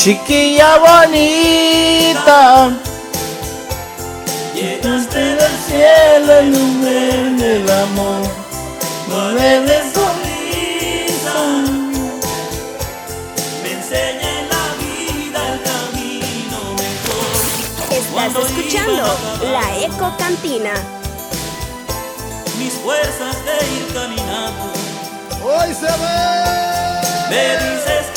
[0.01, 2.71] Chiquilla bonita.
[4.55, 6.99] Llenaste del cielo el nube
[7.43, 8.21] del amor,
[9.09, 11.35] nueve de sonrisa.
[13.61, 17.91] Me enseña en la vida el camino mejor.
[17.91, 19.03] Estás Cuando escuchando
[19.51, 20.71] la Eco Cantina.
[22.57, 24.71] mis fuerzas de ir caminando.
[25.43, 26.49] Hoy se ve.
[27.29, 28.08] Me dices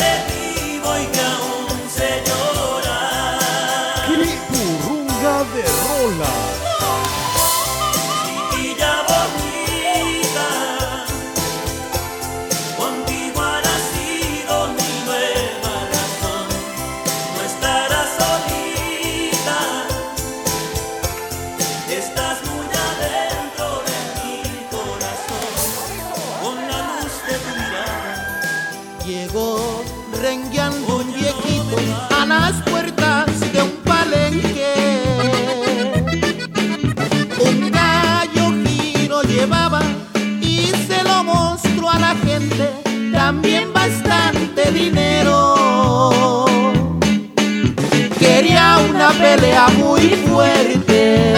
[50.43, 51.33] fuerte.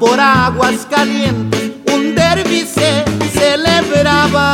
[0.00, 4.50] Por aguas calientes un derbi se celebraba.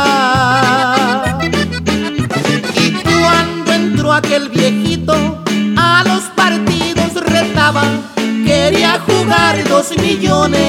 [2.75, 5.43] Y cuando entró aquel viejito,
[5.75, 7.83] a los partidos retaba,
[8.45, 10.61] quería jugar dos millones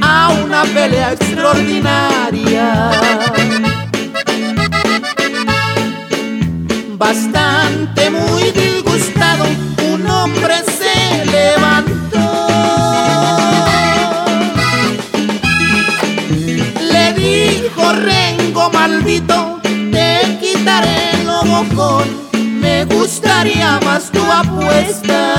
[0.00, 2.90] a una pelea extraordinaria.
[22.34, 25.31] Me gustaría más tu apuesta.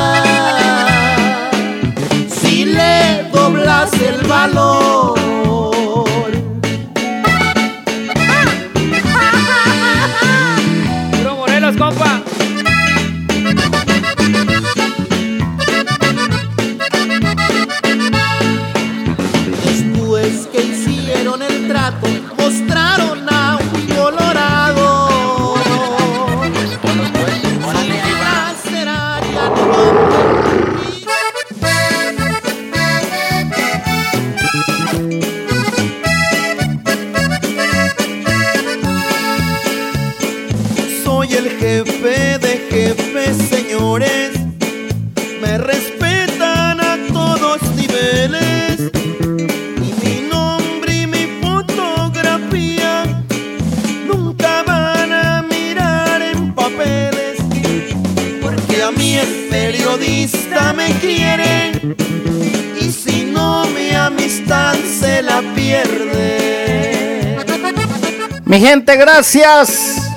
[69.13, 70.11] Gracias.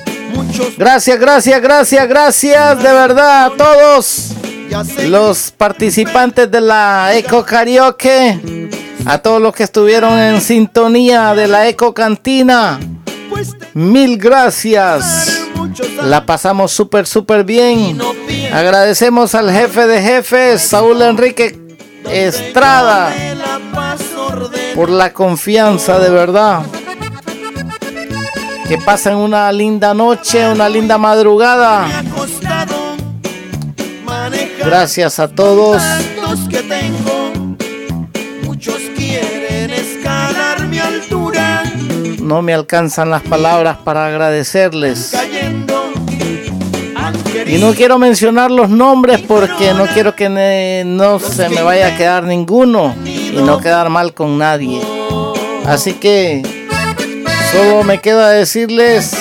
[0.79, 4.33] Gracias, gracias, gracias, gracias de verdad a todos
[5.07, 8.71] los participantes de la Eco Karaoke,
[9.05, 12.81] a todos los que estuvieron en sintonía de la Eco Cantina.
[13.75, 15.43] Mil gracias.
[16.03, 18.01] La pasamos súper, súper bien.
[18.51, 21.59] Agradecemos al jefe de jefes, Saúl Enrique
[22.11, 23.13] Estrada,
[24.75, 26.63] por la confianza de verdad.
[28.69, 31.87] Que pasen una linda noche, una linda madrugada.
[34.65, 35.81] Gracias a todos.
[36.51, 37.33] que tengo,
[38.45, 41.63] muchos quieren escalar mi altura.
[42.21, 45.15] No me alcanzan las palabras para agradecerles.
[47.47, 51.95] Y no quiero mencionar los nombres porque no quiero que ne- no se me vaya
[51.95, 54.81] a quedar ninguno y no quedar mal con nadie.
[55.65, 56.56] Así que
[57.53, 59.13] solo me queda decirles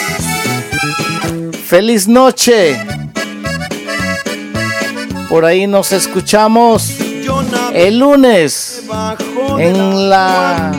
[1.66, 2.80] feliz noche.
[5.30, 6.92] Por ahí nos escuchamos
[7.74, 8.84] el lunes
[9.58, 10.72] en la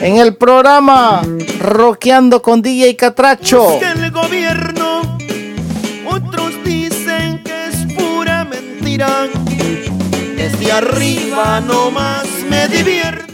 [0.00, 1.22] en el programa
[1.58, 3.78] Roqueando con DJ Catracho.
[3.80, 5.18] el gobierno.
[6.08, 9.28] Otros dicen que es pura mentira.
[10.36, 13.29] Desde arriba nomás me divierto.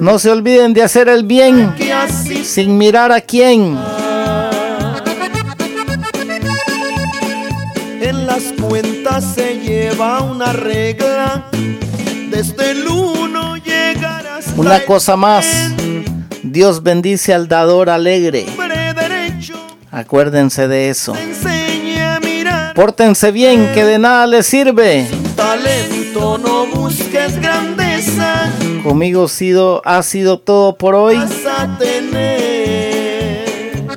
[0.00, 1.74] No se olviden de hacer el bien
[2.44, 3.78] sin mirar a quién.
[8.00, 11.48] En las cuentas se lleva una regla.
[12.30, 15.46] Desde el uno llegar hasta Una cosa más.
[16.42, 18.46] Dios bendice al dador alegre.
[19.90, 21.14] Acuérdense de eso.
[22.74, 25.06] Pórtense bien, que de nada les sirve.
[25.36, 28.50] Talento, no busques grandeza.
[28.84, 31.18] Conmigo sido, ha sido todo por hoy.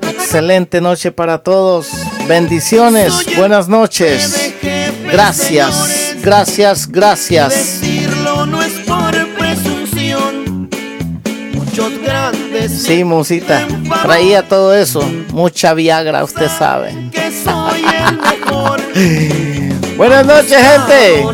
[0.02, 1.90] Excelente noche para todos.
[2.26, 3.14] Bendiciones.
[3.36, 4.54] Buenas noches.
[5.04, 6.16] Gracias.
[6.22, 7.82] Gracias, gracias.
[12.70, 13.68] Sí, musita.
[14.04, 15.02] Traía todo eso.
[15.34, 16.94] Mucha Viagra, usted sabe.
[19.98, 21.26] Buenas noches, gente.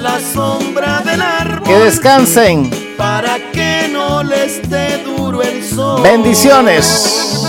[1.63, 2.82] Que descansen.
[3.03, 6.01] Para que no le esté duro el sol.
[6.01, 7.42] Bendiciones.